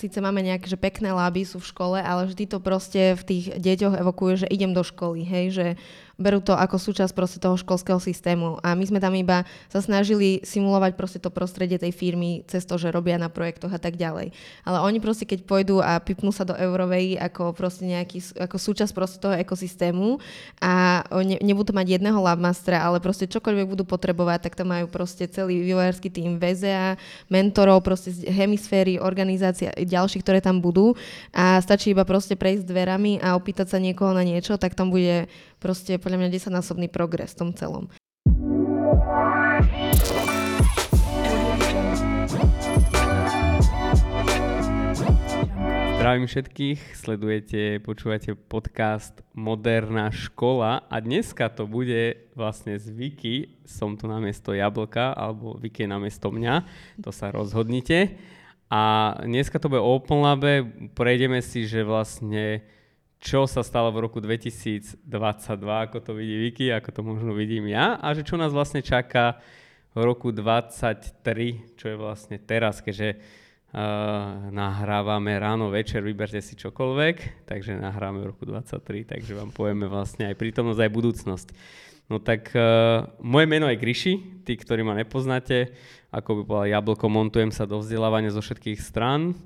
síce 0.00 0.16
máme 0.24 0.40
nejaké 0.40 0.64
že 0.64 0.80
pekné 0.80 1.12
láby 1.12 1.44
sú 1.44 1.60
v 1.60 1.68
škole, 1.68 1.98
ale 2.00 2.24
vždy 2.24 2.48
to 2.48 2.58
proste 2.64 3.12
v 3.20 3.22
tých 3.28 3.44
deťoch 3.60 4.00
evokuje, 4.00 4.46
že 4.46 4.52
idem 4.52 4.72
do 4.72 4.80
školy, 4.80 5.20
hej, 5.28 5.46
že 5.52 5.66
berú 6.20 6.44
to 6.44 6.52
ako 6.52 6.76
súčasť 6.76 7.16
proste 7.16 7.40
toho 7.40 7.56
školského 7.56 7.96
systému. 7.96 8.60
A 8.60 8.76
my 8.76 8.84
sme 8.84 9.00
tam 9.00 9.16
iba 9.16 9.48
sa 9.72 9.80
snažili 9.80 10.44
simulovať 10.44 10.94
proste 10.94 11.18
to 11.18 11.32
prostredie 11.32 11.80
tej 11.80 11.96
firmy 11.96 12.44
cez 12.44 12.68
to, 12.68 12.76
že 12.76 12.92
robia 12.92 13.16
na 13.16 13.32
projektoch 13.32 13.72
a 13.72 13.80
tak 13.80 13.96
ďalej. 13.96 14.36
Ale 14.68 14.78
oni 14.84 15.00
proste 15.00 15.24
keď 15.24 15.48
pôjdu 15.48 15.80
a 15.80 15.96
pipnú 15.98 16.28
sa 16.30 16.44
do 16.44 16.52
Eurovej 16.52 17.16
ako 17.16 17.56
proste 17.56 17.88
nejaký, 17.88 18.36
ako 18.36 18.56
súčasť 18.60 18.92
proste 18.92 19.18
toho 19.18 19.32
ekosystému 19.40 20.20
a 20.60 21.02
ne, 21.24 21.40
nebudú 21.40 21.72
mať 21.72 21.96
jedného 21.96 22.20
labmastera, 22.20 22.84
ale 22.84 23.00
proste 23.00 23.24
čokoľvek 23.24 23.66
budú 23.66 23.84
potrebovať, 23.88 24.52
tak 24.52 24.60
tam 24.60 24.76
majú 24.76 24.86
proste 24.92 25.24
celý 25.24 25.64
vývojársky 25.64 26.12
tým 26.12 26.36
VZA, 26.36 27.00
mentorov, 27.32 27.80
proste 27.80 28.12
z 28.12 28.28
hemisféry, 28.28 29.00
organizácia 29.00 29.72
ďalších, 29.72 30.20
ktoré 30.20 30.44
tam 30.44 30.60
budú 30.60 30.92
a 31.32 31.62
stačí 31.64 31.96
iba 31.96 32.04
proste 32.04 32.36
prejsť 32.36 32.68
dverami 32.68 33.22
a 33.24 33.38
opýtať 33.38 33.72
sa 33.72 33.78
niekoho 33.80 34.12
na 34.12 34.26
niečo, 34.26 34.60
tak 34.60 34.76
tam 34.76 34.92
bude 34.92 35.30
proste 35.60 36.00
podľa 36.00 36.24
mňa 36.24 36.28
desaťnásobný 36.32 36.88
progres 36.88 37.36
v 37.36 37.38
tom 37.44 37.50
celom. 37.52 37.84
Zdravím 46.00 46.24
všetkých, 46.24 46.96
sledujete, 46.96 47.60
počúvate 47.84 48.32
podcast 48.32 49.20
Moderná 49.36 50.08
škola 50.08 50.88
a 50.88 50.96
dneska 50.96 51.52
to 51.52 51.68
bude 51.68 52.32
vlastne 52.32 52.80
z 52.80 52.88
Viki, 52.88 53.60
som 53.68 54.00
tu 54.00 54.08
na 54.08 54.16
miesto 54.16 54.56
Jablka 54.56 55.12
alebo 55.12 55.60
Viki 55.60 55.84
na 55.84 56.00
miesto 56.00 56.32
mňa, 56.32 56.64
to 57.04 57.12
sa 57.12 57.28
rozhodnite. 57.28 58.16
A 58.72 59.12
dneska 59.28 59.60
to 59.60 59.68
bude 59.68 59.84
o 59.84 59.92
Open 59.92 60.24
Labe, 60.24 60.64
prejdeme 60.96 61.44
si, 61.44 61.68
že 61.68 61.84
vlastne 61.84 62.64
čo 63.20 63.44
sa 63.44 63.60
stalo 63.60 63.92
v 63.92 64.08
roku 64.08 64.18
2022, 64.18 65.04
ako 65.60 65.98
to 66.00 66.16
vidí 66.16 66.36
Viki, 66.40 66.66
ako 66.72 66.88
to 66.88 67.00
možno 67.04 67.36
vidím 67.36 67.68
ja 67.68 68.00
a 68.00 68.16
že 68.16 68.24
čo 68.24 68.40
nás 68.40 68.48
vlastne 68.48 68.80
čaká 68.80 69.36
v 69.92 70.00
roku 70.08 70.32
2023, 70.32 71.76
čo 71.76 71.92
je 71.92 71.96
vlastne 72.00 72.40
teraz, 72.40 72.80
keďže 72.80 73.20
uh, 73.20 74.48
nahrávame 74.48 75.36
ráno, 75.36 75.68
večer, 75.68 76.00
vyberte 76.00 76.40
si 76.40 76.56
čokoľvek, 76.56 77.44
takže 77.44 77.76
nahráme 77.76 78.24
v 78.24 78.30
roku 78.32 78.48
2023, 78.48 79.12
takže 79.12 79.36
vám 79.36 79.52
povieme 79.52 79.84
vlastne 79.84 80.32
aj 80.32 80.40
prítomnosť, 80.40 80.80
aj 80.80 80.94
budúcnosť. 80.94 81.48
No 82.08 82.24
tak 82.24 82.56
uh, 82.56 83.04
moje 83.20 83.46
meno 83.50 83.68
je 83.68 83.76
Gryši, 83.76 84.14
tí, 84.48 84.56
ktorí 84.56 84.80
ma 84.80 84.96
nepoznáte, 84.96 85.76
ako 86.08 86.40
by 86.40 86.42
povedal 86.48 86.72
Jablko, 86.72 87.06
montujem 87.12 87.52
sa 87.52 87.68
do 87.68 87.84
vzdelávania 87.84 88.32
zo 88.32 88.40
všetkých 88.40 88.80
strán. 88.80 89.36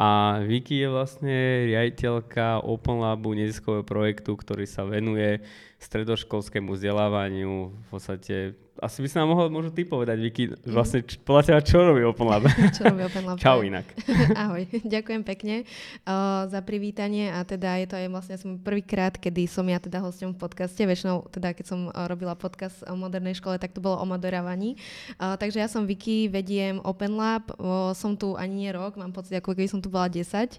A 0.00 0.40
Vicky 0.40 0.80
je 0.80 0.88
vlastne 0.88 1.68
riaditeľka 1.68 2.64
Open 2.64 3.04
Labu 3.04 3.36
neziskového 3.36 3.84
projektu, 3.84 4.32
ktorý 4.32 4.64
sa 4.64 4.88
venuje 4.88 5.44
stredoškolskému 5.76 6.72
vzdelávaniu. 6.72 7.68
V 7.68 7.86
podstate, 7.92 8.56
asi 8.80 9.04
by 9.04 9.08
sa 9.12 9.16
nám 9.20 9.36
mohol 9.36 9.52
možno 9.52 9.70
ty 9.70 9.84
povedať, 9.84 10.16
Vicky, 10.16 10.48
mhm. 10.48 10.72
vlastne 10.72 11.04
č- 11.04 11.20
podľa 11.20 11.42
teba, 11.52 11.60
čo 11.60 11.84
robí 11.84 12.00
Open 12.00 12.26
Lab? 12.26 12.48
čo 12.76 12.88
robí 12.88 13.04
Open 13.04 13.24
Lab? 13.28 13.36
Čau 13.36 13.60
inak. 13.60 13.84
Ahoj, 14.42 14.64
ďakujem 14.72 15.22
pekne 15.22 15.68
uh, 16.08 16.48
za 16.48 16.64
privítanie 16.64 17.28
a 17.28 17.44
teda 17.44 17.76
je 17.84 17.86
to 17.92 17.94
aj 18.00 18.06
vlastne 18.08 18.36
som 18.40 18.56
prvýkrát, 18.56 19.14
kedy 19.20 19.44
som 19.44 19.68
ja 19.68 19.76
teda 19.76 20.00
hostom 20.00 20.32
v 20.32 20.40
podcaste, 20.40 20.80
väčšinou 20.80 21.28
teda 21.28 21.52
keď 21.52 21.64
som 21.68 21.92
uh, 21.92 22.08
robila 22.08 22.32
podcast 22.32 22.80
o 22.88 22.96
modernej 22.96 23.36
škole, 23.36 23.60
tak 23.60 23.76
to 23.76 23.84
bolo 23.84 24.00
o 24.00 24.06
moderávaní. 24.08 24.80
Uh, 25.20 25.36
takže 25.36 25.60
ja 25.60 25.68
som 25.68 25.84
Vicky, 25.84 26.32
vediem 26.32 26.80
Open 26.82 27.20
Lab, 27.20 27.52
uh, 27.60 27.92
som 27.92 28.16
tu 28.16 28.34
ani 28.40 28.64
nie 28.64 28.70
rok, 28.72 28.96
mám 28.96 29.12
pocit, 29.12 29.36
ako 29.36 29.52
keby 29.52 29.68
som 29.68 29.80
tu 29.84 29.92
bola 29.92 30.08
10. 30.08 30.56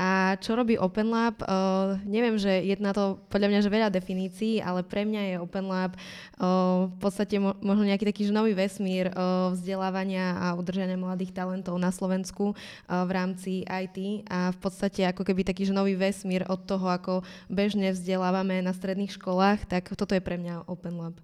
A 0.00 0.34
čo 0.40 0.56
robí 0.56 0.80
Open 0.80 1.12
Lab? 1.12 1.44
Uh, 1.44 2.00
neviem, 2.08 2.40
že 2.40 2.64
je 2.64 2.72
na 2.80 2.96
to 2.96 3.20
podľa 3.28 3.48
mňa 3.52 3.60
že 3.60 3.70
veľa 3.70 3.88
definícií, 3.92 4.64
ale 4.64 4.80
pre 4.80 5.04
mňa 5.04 5.22
je 5.28 5.34
Open 5.44 5.68
Lab 5.68 5.92
uh, 6.40 6.88
v 6.88 6.96
podstate 6.96 7.36
možno 7.58 7.90
nejaký 7.90 8.06
taký 8.06 8.22
že 8.30 8.32
nový 8.32 8.54
vesmír 8.54 9.10
uh, 9.10 9.50
vzdelávania 9.50 10.38
a 10.38 10.46
udržania 10.54 10.94
mladých 10.94 11.34
talentov 11.34 11.74
na 11.82 11.90
Slovensku 11.90 12.54
uh, 12.54 12.54
v 13.02 13.10
rámci 13.10 13.50
IT 13.66 14.28
a 14.30 14.54
v 14.54 14.58
podstate 14.62 15.02
ako 15.10 15.26
keby 15.26 15.42
taký 15.42 15.66
že 15.66 15.74
nový 15.74 15.98
vesmír 15.98 16.46
od 16.46 16.62
toho, 16.62 16.86
ako 16.86 17.26
bežne 17.50 17.90
vzdelávame 17.90 18.62
na 18.62 18.70
stredných 18.70 19.14
školách, 19.18 19.66
tak 19.66 19.90
toto 19.98 20.14
je 20.14 20.22
pre 20.22 20.38
mňa 20.38 20.70
Open 20.70 20.94
Lab. 21.00 21.18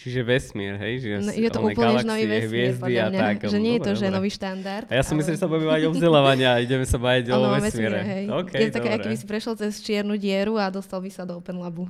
Čiže 0.00 0.24
vesmír, 0.24 0.80
hej? 0.80 0.94
Že 1.04 1.08
no, 1.20 1.32
je 1.36 1.48
to 1.52 1.60
úplne 1.60 1.76
galaxie, 1.76 2.08
nový 2.08 2.24
vesmír, 2.24 2.72
podľa 2.80 3.06
mňa. 3.12 3.20
Tak, 3.20 3.36
že 3.52 3.58
nie 3.60 3.74
je 3.76 3.80
to, 3.84 3.92
že 3.92 4.06
nový 4.08 4.30
štandard. 4.32 4.86
A 4.88 4.92
ja 4.96 5.04
som 5.04 5.12
ale... 5.12 5.18
myslel, 5.20 5.32
že 5.36 5.40
sa 5.44 5.48
budeme 5.52 5.68
baviť 5.68 5.84
o 5.84 5.90
vzdelávania 5.92 6.48
a 6.56 6.58
ideme 6.64 6.86
sa 6.88 6.96
baviť 6.96 7.26
o 7.28 7.36
vesmíre. 7.36 7.60
vesmíre 7.60 8.00
hej. 8.00 8.24
Okay, 8.32 8.60
je 8.64 8.68
to 8.72 8.76
také, 8.80 8.90
aký 8.96 9.08
by 9.12 9.16
si 9.20 9.26
prešiel 9.28 9.54
cez 9.60 9.72
čiernu 9.84 10.16
dieru 10.16 10.56
a 10.56 10.72
dostal 10.72 11.04
by 11.04 11.10
sa 11.12 11.28
do 11.28 11.36
Open 11.36 11.60
Labu. 11.60 11.84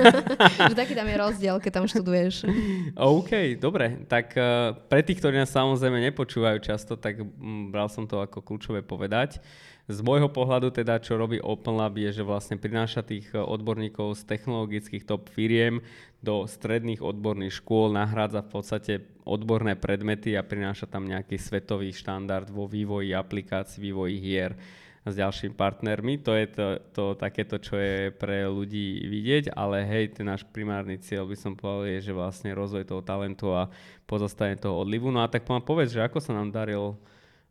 že 0.72 0.74
taký 0.74 0.96
tam 0.96 1.04
je 1.04 1.16
rozdiel, 1.20 1.54
keď 1.60 1.72
tam 1.76 1.84
študuješ. 1.84 2.48
OK, 2.96 3.60
dobre. 3.60 4.00
Tak 4.08 4.32
uh, 4.32 4.72
pre 4.88 5.04
tých, 5.04 5.20
ktorí 5.20 5.36
nás 5.36 5.52
samozrejme 5.52 6.00
nepočúvajú 6.08 6.56
často, 6.64 6.96
tak 6.96 7.20
m, 7.20 7.68
bral 7.68 7.92
som 7.92 8.08
to 8.08 8.16
ako 8.16 8.40
kľúčové 8.40 8.80
povedať. 8.80 9.44
Z 9.90 9.98
môjho 9.98 10.30
pohľadu 10.30 10.70
teda, 10.70 11.02
čo 11.02 11.18
robí 11.18 11.42
Open 11.42 11.74
Lab, 11.74 11.98
je, 11.98 12.22
že 12.22 12.22
vlastne 12.22 12.54
prináša 12.54 13.02
tých 13.02 13.34
e, 13.34 13.42
odborníkov 13.42 14.14
z 14.14 14.22
technologických 14.30 15.02
top 15.02 15.26
firiem 15.26 15.82
do 16.22 16.46
stredných 16.46 17.02
odborných 17.02 17.58
škôl, 17.58 17.90
nahrádza 17.90 18.46
v 18.46 18.50
podstate 18.54 18.92
odborné 19.26 19.74
predmety 19.74 20.38
a 20.38 20.46
prináša 20.46 20.86
tam 20.86 21.10
nejaký 21.10 21.34
svetový 21.34 21.90
štandard 21.90 22.46
vo 22.46 22.70
vývoji 22.70 23.10
aplikácií, 23.10 23.90
vývoji 23.90 24.22
hier 24.22 24.54
s 25.02 25.18
ďalšími 25.18 25.58
partnermi. 25.58 26.22
To 26.22 26.30
je 26.38 26.46
to, 26.46 26.66
to 26.94 27.04
takéto, 27.18 27.58
čo 27.58 27.74
je 27.74 28.14
pre 28.14 28.46
ľudí 28.46 29.02
vidieť, 29.02 29.50
ale 29.50 29.82
hej, 29.82 30.14
ten 30.14 30.30
náš 30.30 30.46
primárny 30.46 31.02
cieľ 31.02 31.26
by 31.26 31.34
som 31.34 31.58
povedal 31.58 31.90
je, 31.90 32.06
že 32.06 32.12
vlastne 32.14 32.54
rozvoj 32.54 32.86
toho 32.86 33.02
talentu 33.02 33.50
a 33.50 33.66
pozastavenie 34.06 34.62
toho 34.62 34.78
odlivu. 34.78 35.10
No 35.10 35.26
a 35.26 35.30
tak 35.30 35.42
povedz, 35.42 35.90
že 35.90 36.06
ako 36.06 36.22
sa 36.22 36.38
nám 36.38 36.54
darilo 36.54 37.02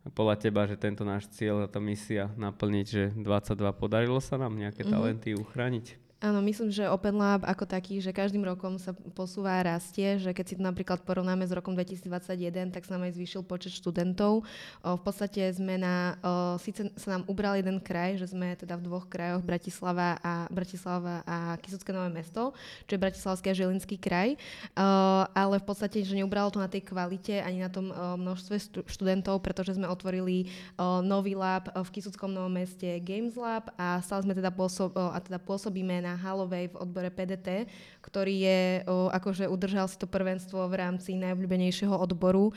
podľa 0.10 0.36
teba, 0.42 0.66
že 0.66 0.82
tento 0.82 1.06
náš 1.06 1.30
cieľ, 1.30 1.70
táto 1.70 1.78
misia 1.78 2.34
naplniť, 2.34 2.86
že 2.90 3.04
22 3.14 3.54
podarilo 3.78 4.18
sa 4.18 4.42
nám 4.42 4.58
nejaké 4.58 4.82
mm-hmm. 4.82 4.96
talenty 4.98 5.30
uchrániť? 5.38 5.86
Áno, 6.22 6.38
myslím, 6.46 6.70
že 6.70 6.86
Open 6.86 7.18
Lab 7.18 7.42
ako 7.42 7.66
taký, 7.66 7.98
že 7.98 8.14
každým 8.14 8.46
rokom 8.46 8.78
sa 8.78 8.94
posúva 9.18 9.58
a 9.58 9.74
rastie, 9.74 10.22
že 10.22 10.30
keď 10.38 10.46
si 10.46 10.54
to 10.54 10.62
napríklad 10.62 11.02
porovnáme 11.02 11.42
s 11.42 11.50
rokom 11.50 11.74
2021, 11.74 12.70
tak 12.70 12.86
sa 12.86 12.94
nám 12.94 13.10
aj 13.10 13.18
zvýšil 13.18 13.42
počet 13.42 13.74
študentov. 13.74 14.46
O, 14.86 14.90
v 14.94 15.02
podstate 15.02 15.42
sme 15.50 15.82
na, 15.82 16.22
o, 16.22 16.62
síce 16.62 16.94
sa 16.94 17.18
nám 17.18 17.26
ubral 17.26 17.58
jeden 17.58 17.82
kraj, 17.82 18.22
že 18.22 18.38
sme 18.38 18.54
teda 18.54 18.78
v 18.78 18.86
dvoch 18.86 19.10
krajoch, 19.10 19.42
Bratislava 19.42 20.22
a, 20.22 20.46
Bratislava 20.54 21.26
a 21.26 21.58
Kisucké 21.58 21.90
Nové 21.90 22.14
mesto, 22.14 22.54
čo 22.86 22.94
je 22.94 23.02
Bratislavský 23.02 23.50
a 23.50 23.58
Žilinský 23.58 23.98
kraj, 23.98 24.38
o, 24.78 24.86
ale 25.26 25.58
v 25.58 25.66
podstate, 25.66 26.06
že 26.06 26.14
neubralo 26.14 26.54
to 26.54 26.62
na 26.62 26.70
tej 26.70 26.86
kvalite 26.86 27.42
ani 27.42 27.66
na 27.66 27.74
tom 27.74 27.90
o, 27.90 28.14
množstve 28.22 28.86
študentov, 28.86 29.42
pretože 29.42 29.74
sme 29.74 29.90
otvorili 29.90 30.54
o, 30.78 31.02
nový 31.02 31.34
lab 31.34 31.74
v 31.74 31.90
Kisuckom 31.90 32.30
Novom 32.30 32.62
meste 32.62 33.02
Games 33.02 33.34
Lab 33.34 33.74
a 33.74 33.98
stále 34.06 34.22
sme 34.22 34.38
teda, 34.38 34.54
pôsob, 34.54 34.94
o, 34.94 35.10
a 35.10 35.18
teda 35.18 35.42
pôsobíme 35.42 35.98
na 35.98 36.11
na 36.12 36.20
Halovej 36.20 36.76
v 36.76 36.76
odbore 36.76 37.08
PDT, 37.08 37.72
ktorý 38.04 38.36
je, 38.44 38.60
o, 38.84 39.08
akože 39.08 39.48
udržal 39.48 39.88
si 39.88 39.96
to 39.96 40.12
prvenstvo 40.12 40.68
v 40.68 40.76
rámci 40.76 41.16
najobľúbenejšieho 41.16 41.96
odboru, 41.96 42.52
o, 42.52 42.54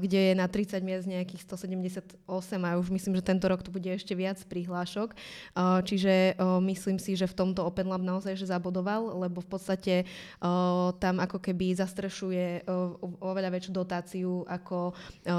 kde 0.00 0.32
je 0.32 0.34
na 0.34 0.48
30 0.48 0.80
miest 0.80 1.04
nejakých 1.04 1.44
178 1.44 2.24
a 2.64 2.70
už 2.80 2.88
myslím, 2.88 3.12
že 3.20 3.26
tento 3.26 3.44
rok 3.44 3.60
tu 3.60 3.68
bude 3.68 3.92
ešte 3.92 4.16
viac 4.16 4.40
prihlášok. 4.48 5.12
O, 5.12 5.16
čiže 5.84 6.40
o, 6.40 6.64
myslím 6.64 6.96
si, 6.96 7.12
že 7.12 7.28
v 7.28 7.36
tomto 7.36 7.60
Open 7.68 7.92
Lab 7.92 8.00
naozaj 8.00 8.40
že 8.40 8.48
zabodoval, 8.48 9.20
lebo 9.20 9.44
v 9.44 9.48
podstate 9.52 9.94
o, 10.40 10.96
tam 10.96 11.20
ako 11.20 11.36
keby 11.44 11.76
zastrešuje 11.76 12.64
o, 12.64 12.96
oveľa 13.20 13.52
väčšiu 13.52 13.72
dotáciu 13.76 14.32
ako 14.48 14.90
o, 14.90 14.92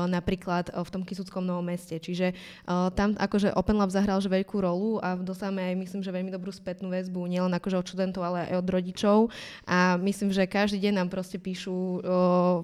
napríklad 0.05 0.69
o, 0.77 0.85
v 0.85 0.93
tom 0.93 1.01
Kisuckom 1.01 1.41
novom 1.41 1.65
meste. 1.65 1.97
Čiže 1.97 2.37
o, 2.69 2.93
tam 2.93 3.17
akože 3.17 3.57
Open 3.57 3.81
Lab 3.81 3.89
zahral 3.89 4.21
že 4.21 4.29
veľkú 4.29 4.61
rolu 4.61 4.99
a 4.99 5.15
dostávame 5.15 5.71
aj 5.71 5.75
myslím, 5.79 6.01
že 6.03 6.11
veľmi 6.11 6.29
dobrú 6.29 6.51
spätnú 6.51 6.91
väzbu 6.91 7.25
nielen 7.25 7.54
akože 7.57 7.79
od 7.79 7.85
študentov, 7.87 8.21
ale 8.23 8.51
aj 8.51 8.55
od 8.59 8.67
rodičov. 8.67 9.17
A 9.63 9.95
myslím, 10.01 10.33
že 10.33 10.49
každý 10.49 10.81
deň 10.89 10.93
nám 11.03 11.09
proste 11.13 11.37
píšu 11.37 11.71
o, 11.71 11.91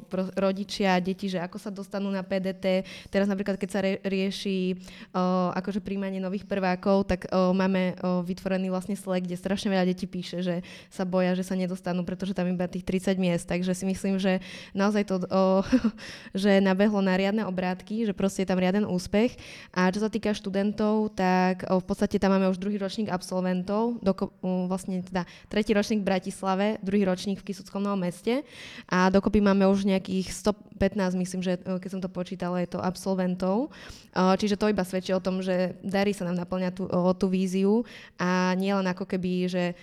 pro, 0.09 0.27
rodičia 0.33 0.97
deti, 0.97 1.29
že 1.29 1.37
ako 1.37 1.57
sa 1.61 1.69
dostanú 1.69 2.09
na 2.09 2.25
PDT. 2.25 2.83
Teraz 3.13 3.29
napríklad, 3.29 3.61
keď 3.61 3.69
sa 3.69 3.79
re, 3.85 4.01
rieši 4.01 4.79
o, 5.13 5.53
akože 5.53 5.83
príjmanie 5.85 6.17
nových 6.17 6.49
prvákov, 6.49 7.05
tak 7.05 7.29
o, 7.29 7.53
máme 7.53 7.93
o, 8.01 8.25
vytvorený 8.25 8.73
vlastne 8.73 8.97
Slack, 8.97 9.29
kde 9.29 9.37
strašne 9.37 9.69
veľa 9.69 9.85
detí 9.85 10.09
píše, 10.09 10.41
že 10.41 10.65
sa 10.89 11.05
boja, 11.05 11.37
že 11.37 11.45
sa 11.45 11.53
nedostanú, 11.53 12.01
pretože 12.01 12.33
tam 12.33 12.49
iba 12.49 12.65
tých 12.65 12.83
30 12.83 13.21
miest. 13.21 13.45
Takže 13.45 13.77
si 13.77 13.85
myslím, 13.85 14.17
že 14.17 14.41
naozaj 14.73 15.05
to, 15.05 15.15
o, 15.29 15.61
že 16.41 16.57
nabehlo 16.57 17.05
na 17.05 17.13
riadne 17.13 17.45
obrátky, 17.45 18.09
že 18.09 18.17
proste 18.17 18.41
je 18.41 18.49
tam 18.49 18.57
riaden 18.57 18.89
úspech. 18.89 19.37
A 19.69 19.93
čo 19.93 20.01
sa 20.01 20.09
týka 20.09 20.33
študentov, 20.33 21.13
tak 21.13 21.69
o, 21.69 21.77
v 21.77 21.85
podstate 21.85 22.17
tam 22.17 22.33
máme 22.33 22.49
už 22.49 22.57
druhý 22.57 22.81
ročník 22.81 23.13
absolventov. 23.13 24.01
Doko, 24.01 24.33
o, 24.41 24.65
vlastne 24.65 24.80
vlastne 24.81 25.05
teda 25.05 25.29
tretí 25.45 25.77
ročník 25.77 26.01
v 26.01 26.09
Bratislave, 26.09 26.81
druhý 26.81 27.05
ročník 27.05 27.37
v 27.37 27.53
Kisuckom 27.53 27.85
Novom 27.85 28.01
meste 28.01 28.41
a 28.89 29.13
dokopy 29.13 29.37
máme 29.37 29.69
už 29.69 29.85
nejakých 29.85 30.33
115, 30.33 31.21
myslím, 31.21 31.45
že 31.45 31.61
keď 31.61 31.89
som 31.93 32.01
to 32.01 32.09
počítala, 32.09 32.57
je 32.65 32.73
to 32.73 32.81
absolventov. 32.81 33.69
Čiže 34.17 34.57
to 34.57 34.73
iba 34.73 34.81
svedčí 34.81 35.13
o 35.13 35.21
tom, 35.21 35.45
že 35.45 35.77
darí 35.85 36.17
sa 36.17 36.25
nám 36.25 36.41
naplňať 36.41 36.73
tú, 36.81 36.89
o 36.89 37.13
tú 37.13 37.29
víziu 37.29 37.85
a 38.17 38.57
nie 38.57 38.73
len 38.73 38.89
ako 38.89 39.05
keby, 39.05 39.45
že 39.45 39.77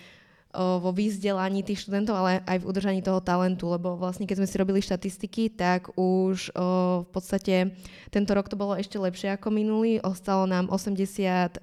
vo 0.56 0.96
vyzdelaní 0.96 1.60
tých 1.60 1.84
študentov, 1.84 2.16
ale 2.16 2.40
aj 2.48 2.64
v 2.64 2.68
udržaní 2.72 3.00
toho 3.04 3.20
talentu, 3.20 3.68
lebo 3.68 4.00
vlastne 4.00 4.24
keď 4.24 4.40
sme 4.40 4.48
si 4.48 4.56
robili 4.56 4.80
štatistiky, 4.80 5.52
tak 5.52 5.92
už 5.92 6.56
o, 6.56 7.04
v 7.04 7.08
podstate 7.12 7.76
tento 8.08 8.32
rok 8.32 8.48
to 8.48 8.56
bolo 8.56 8.72
ešte 8.72 8.96
lepšie 8.96 9.36
ako 9.36 9.52
minulý. 9.52 10.00
Ostalo 10.00 10.48
nám 10.48 10.72
85% 10.72 11.60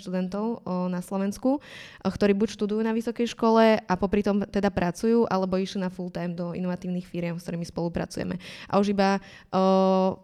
študentov 0.00 0.64
o, 0.64 0.88
na 0.88 1.04
Slovensku, 1.04 1.60
o, 1.60 2.08
ktorí 2.08 2.32
buď 2.32 2.56
študujú 2.56 2.80
na 2.80 2.96
vysokej 2.96 3.28
škole 3.28 3.76
a 3.76 3.92
popri 4.00 4.24
tom 4.24 4.40
teda 4.48 4.72
pracujú, 4.72 5.28
alebo 5.28 5.60
išli 5.60 5.84
na 5.84 5.92
full 5.92 6.08
time 6.08 6.32
do 6.32 6.56
inovatívnych 6.56 7.04
firiem, 7.04 7.36
s 7.36 7.44
ktorými 7.44 7.68
spolupracujeme. 7.68 8.40
A 8.72 8.80
už 8.80 8.96
iba 8.96 9.20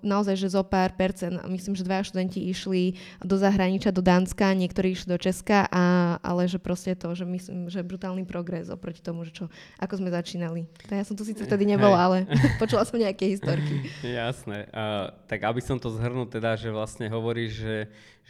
naozaj, 0.01 0.41
že 0.41 0.57
zo 0.57 0.65
pár 0.65 0.97
percent, 0.97 1.37
myslím, 1.53 1.77
že 1.77 1.85
dvaja 1.85 2.09
študenti 2.09 2.49
išli 2.49 2.97
do 3.21 3.37
zahraničia, 3.37 3.93
do 3.93 4.01
Dánska, 4.01 4.57
niektorí 4.57 4.97
išli 4.97 5.13
do 5.13 5.19
Česka, 5.21 5.69
a, 5.69 6.17
ale 6.25 6.49
že 6.49 6.57
proste 6.57 6.97
to, 6.97 7.13
že 7.13 7.29
myslím, 7.29 7.69
že 7.69 7.90
brutálny 7.91 8.23
progres 8.23 8.71
oproti 8.71 9.03
tomu, 9.03 9.27
že 9.27 9.35
čo, 9.35 9.45
ako 9.83 9.99
sme 9.99 10.15
začínali. 10.15 10.71
To 10.87 10.95
ja 10.95 11.03
som 11.03 11.19
tu 11.19 11.27
síce 11.27 11.43
vtedy 11.43 11.67
nebola, 11.67 11.99
ale 11.99 12.17
počula 12.63 12.87
som 12.87 13.03
nejaké 13.03 13.35
historky. 13.35 13.91
Jasné. 14.07 14.71
Uh, 14.71 15.11
tak 15.27 15.43
aby 15.43 15.59
som 15.59 15.83
to 15.83 15.91
zhrnul 15.91 16.31
teda, 16.31 16.55
že 16.55 16.71
vlastne 16.71 17.11
hovoríš, 17.11 17.53
že, 17.59 17.77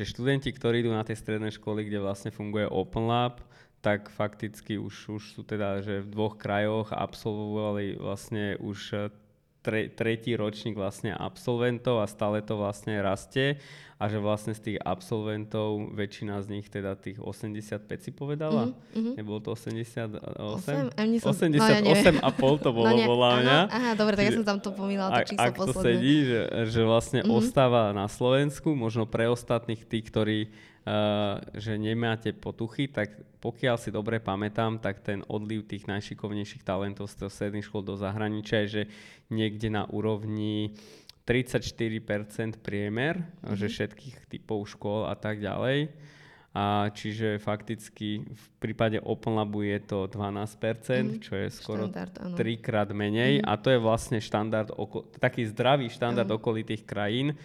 že 0.01 0.05
študenti, 0.09 0.49
ktorí 0.49 0.81
idú 0.81 0.97
na 0.97 1.05
tie 1.05 1.13
stredné 1.13 1.53
školy, 1.53 1.85
kde 1.85 2.01
vlastne 2.01 2.33
funguje 2.33 2.65
Open 2.65 3.05
Lab, 3.05 3.45
tak 3.85 4.09
fakticky 4.09 4.81
už, 4.81 5.21
už 5.21 5.23
sú 5.37 5.41
teda, 5.45 5.85
že 5.85 6.05
v 6.05 6.09
dvoch 6.09 6.41
krajoch 6.41 6.93
absolvovali 6.93 7.97
vlastne 8.01 8.57
už 8.61 9.13
tre, 9.65 9.89
tretí 9.93 10.37
ročník 10.37 10.77
vlastne 10.77 11.13
absolventov 11.17 12.01
a 12.01 12.09
stále 12.09 12.45
to 12.45 12.57
vlastne 12.61 12.97
rastie 13.01 13.61
a 14.01 14.09
že 14.09 14.17
vlastne 14.17 14.57
z 14.57 14.61
tých 14.65 14.79
absolventov 14.81 15.93
väčšina 15.93 16.41
z 16.41 16.47
nich 16.57 16.73
teda 16.73 16.97
tých 16.97 17.21
85 17.21 17.85
si 18.01 18.11
povedala? 18.17 18.73
Mm-hmm. 18.97 19.15
Nebolo 19.21 19.45
to 19.45 19.53
88? 19.53 20.17
8? 20.41 20.97
88 21.21 21.53
no, 21.53 21.69
ja 21.69 22.13
a 22.25 22.31
pol 22.33 22.57
to 22.57 22.73
bolo 22.81 22.97
no, 22.97 23.05
podľa 23.05 23.31
mňa. 23.45 23.59
Aha, 23.69 23.91
dobre, 24.01 24.17
tak 24.17 24.33
ja 24.33 24.41
som 24.41 24.47
tam 24.49 24.59
to 24.65 24.73
pomýlala, 24.73 25.21
to 25.21 25.37
číslo 25.37 25.45
ak 25.45 25.53
posledné. 25.53 25.77
to 25.77 25.85
sedí, 25.85 26.17
že, 26.25 26.43
že 26.73 26.81
vlastne 26.81 27.21
mm-hmm. 27.21 27.37
ostáva 27.45 27.93
na 27.93 28.09
Slovensku, 28.09 28.73
možno 28.73 29.05
pre 29.05 29.29
ostatných 29.29 29.85
tých, 29.85 30.09
ktorí 30.09 30.41
Uh, 30.81 31.45
že 31.61 31.77
nemáte 31.77 32.33
potuchy, 32.33 32.89
tak 32.89 33.13
pokiaľ 33.45 33.77
si 33.77 33.93
dobre 33.93 34.17
pamätám, 34.17 34.81
tak 34.81 35.05
ten 35.05 35.21
odliv 35.29 35.69
tých 35.69 35.85
najšikovnejších 35.85 36.65
talentov 36.65 37.05
z 37.05 37.21
toho 37.21 37.29
stredných 37.29 37.69
škôl 37.69 37.85
do 37.85 38.01
zahraničia 38.01 38.65
je, 38.65 38.69
že 38.69 38.83
niekde 39.29 39.69
na 39.69 39.85
úrovni 39.93 40.73
34% 41.31 42.59
priemer, 42.59 43.23
mm-hmm. 43.23 43.55
že 43.55 43.71
všetkých 43.71 44.27
typov 44.27 44.67
škôl 44.67 45.07
a 45.07 45.15
tak 45.15 45.39
ďalej. 45.39 45.95
A 46.51 46.91
čiže 46.91 47.39
fakticky 47.39 48.27
v 48.27 48.47
prípade 48.59 48.99
Open 49.07 49.39
Labu 49.39 49.63
je 49.63 49.79
to 49.87 50.11
12%, 50.11 50.59
mm-hmm. 50.59 51.23
čo 51.23 51.39
je 51.39 51.47
skoro 51.55 51.87
trikrát 52.35 52.91
menej 52.91 53.39
mm-hmm. 53.39 53.47
a 53.47 53.55
to 53.55 53.71
je 53.71 53.79
vlastne 53.79 54.19
štandard, 54.19 54.75
oko- 54.75 55.07
taký 55.23 55.47
zdravý 55.47 55.87
štandard 55.87 56.27
mm-hmm. 56.27 56.43
okolitých 56.43 56.83
krajín. 56.83 57.39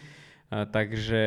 A, 0.50 0.66
takže 0.66 1.24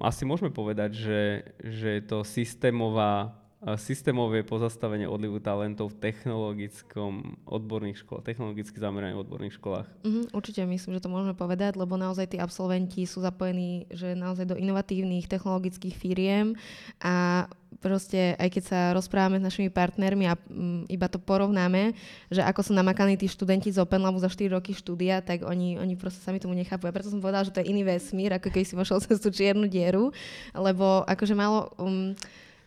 asi 0.00 0.24
môžeme 0.24 0.48
povedať, 0.48 0.96
že, 0.96 1.22
že 1.60 2.00
je 2.00 2.02
to 2.08 2.24
systémová 2.24 3.36
systémové 3.76 4.40
pozastavenie 4.40 5.04
odlivu 5.04 5.36
talentov 5.36 5.92
v 5.92 6.00
technologickom 6.00 7.36
odborných 7.44 8.00
školách, 8.00 8.24
technologicky 8.24 8.80
zameraných 8.80 9.20
odborných 9.20 9.54
školách. 9.60 9.84
Mm, 10.00 10.32
určite 10.32 10.64
myslím, 10.64 10.96
že 10.96 11.04
to 11.04 11.12
môžeme 11.12 11.36
povedať, 11.36 11.76
lebo 11.76 12.00
naozaj 12.00 12.32
tí 12.32 12.36
absolventi 12.40 13.04
sú 13.04 13.20
zapojení 13.20 13.84
že 13.92 14.16
naozaj 14.16 14.48
do 14.48 14.56
inovatívnych 14.56 15.28
technologických 15.28 15.92
firiem 15.92 16.56
a 17.04 17.44
proste 17.84 18.32
aj 18.40 18.48
keď 18.48 18.62
sa 18.64 18.80
rozprávame 18.96 19.36
s 19.36 19.44
našimi 19.44 19.68
partnermi 19.68 20.24
a 20.24 20.40
m, 20.48 20.88
mm, 20.88 20.96
iba 20.96 21.06
to 21.12 21.20
porovnáme, 21.20 21.92
že 22.32 22.40
ako 22.40 22.64
sú 22.64 22.72
namakaní 22.72 23.20
tí 23.20 23.28
študenti 23.28 23.68
z 23.68 23.84
Open 23.84 24.00
Labu 24.00 24.24
za 24.24 24.32
4 24.32 24.56
roky 24.56 24.72
štúdia, 24.72 25.20
tak 25.20 25.44
oni, 25.44 25.76
oni 25.76 26.00
proste 26.00 26.24
sami 26.24 26.40
tomu 26.40 26.56
nechápu. 26.56 26.88
A 26.88 26.96
preto 26.96 27.12
som 27.12 27.20
povedala, 27.20 27.44
že 27.44 27.52
to 27.52 27.60
je 27.60 27.68
iný 27.68 27.84
vesmír, 27.84 28.32
ako 28.32 28.48
keď 28.48 28.62
si 28.64 28.72
vošiel 28.72 28.98
cez 29.04 29.20
tú 29.20 29.28
čiernu 29.28 29.68
dieru, 29.68 30.16
lebo 30.56 31.04
akože 31.04 31.36
malo... 31.36 31.68
Um, 31.76 32.16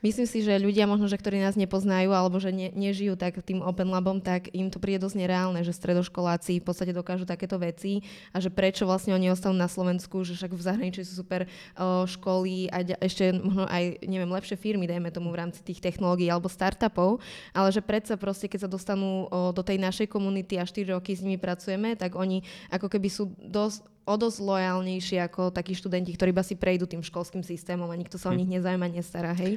Myslím 0.04 0.28
si, 0.28 0.44
že 0.44 0.60
ľudia 0.60 0.84
možno, 0.84 1.08
že 1.08 1.16
ktorí 1.16 1.40
nás 1.40 1.56
nepoznajú 1.56 2.12
alebo 2.12 2.36
že 2.36 2.52
ne, 2.52 2.76
nežijú 2.76 3.16
tak 3.16 3.40
tým 3.40 3.64
Open 3.64 3.88
Labom, 3.88 4.20
tak 4.20 4.52
im 4.52 4.68
to 4.68 4.76
príde 4.76 5.00
dosť 5.00 5.16
nereálne, 5.16 5.64
že 5.64 5.72
stredoškoláci 5.72 6.60
v 6.60 6.66
podstate 6.68 6.92
dokážu 6.92 7.24
takéto 7.24 7.56
veci 7.56 8.04
a 8.36 8.44
že 8.44 8.52
prečo 8.52 8.84
vlastne 8.84 9.16
oni 9.16 9.32
ostanú 9.32 9.56
na 9.56 9.72
Slovensku, 9.72 10.28
že 10.28 10.36
však 10.36 10.52
v 10.52 10.60
zahraničí 10.60 11.08
sú 11.08 11.24
super 11.24 11.48
o, 11.80 12.04
školy 12.04 12.68
a 12.68 12.84
ešte 13.00 13.32
možno 13.32 13.64
aj, 13.64 14.04
neviem, 14.04 14.28
lepšie 14.28 14.60
firmy, 14.60 14.92
dajme 14.92 15.08
tomu 15.08 15.32
v 15.32 15.40
rámci 15.40 15.64
tých 15.64 15.80
technológií 15.80 16.28
alebo 16.28 16.52
startupov, 16.52 17.24
ale 17.56 17.72
že 17.72 17.80
predsa 17.80 18.20
proste, 18.20 18.52
keď 18.52 18.68
sa 18.68 18.70
dostanú 18.70 19.32
o, 19.32 19.56
do 19.56 19.64
tej 19.64 19.80
našej 19.80 20.12
komunity 20.12 20.60
a 20.60 20.68
4 20.68 21.00
roky 21.00 21.16
s 21.16 21.24
nimi 21.24 21.40
pracujeme, 21.40 21.96
tak 21.96 22.20
oni 22.20 22.44
ako 22.68 22.92
keby 22.92 23.08
sú 23.08 23.32
dosť 23.40 23.88
o 24.04 24.16
dosť 24.20 24.38
lojálnejší 24.44 25.16
ako 25.24 25.56
takí 25.56 25.72
študenti, 25.72 26.12
ktorí 26.12 26.36
iba 26.36 26.44
si 26.44 26.60
prejdú 26.60 26.84
tým 26.84 27.00
školským 27.00 27.40
systémom 27.40 27.88
a 27.88 27.96
nikto 27.96 28.20
sa 28.20 28.30
o 28.30 28.36
hm. 28.36 28.40
nich 28.44 28.52
nezaujíma, 28.60 28.88
nestará, 28.92 29.32
hej. 29.32 29.56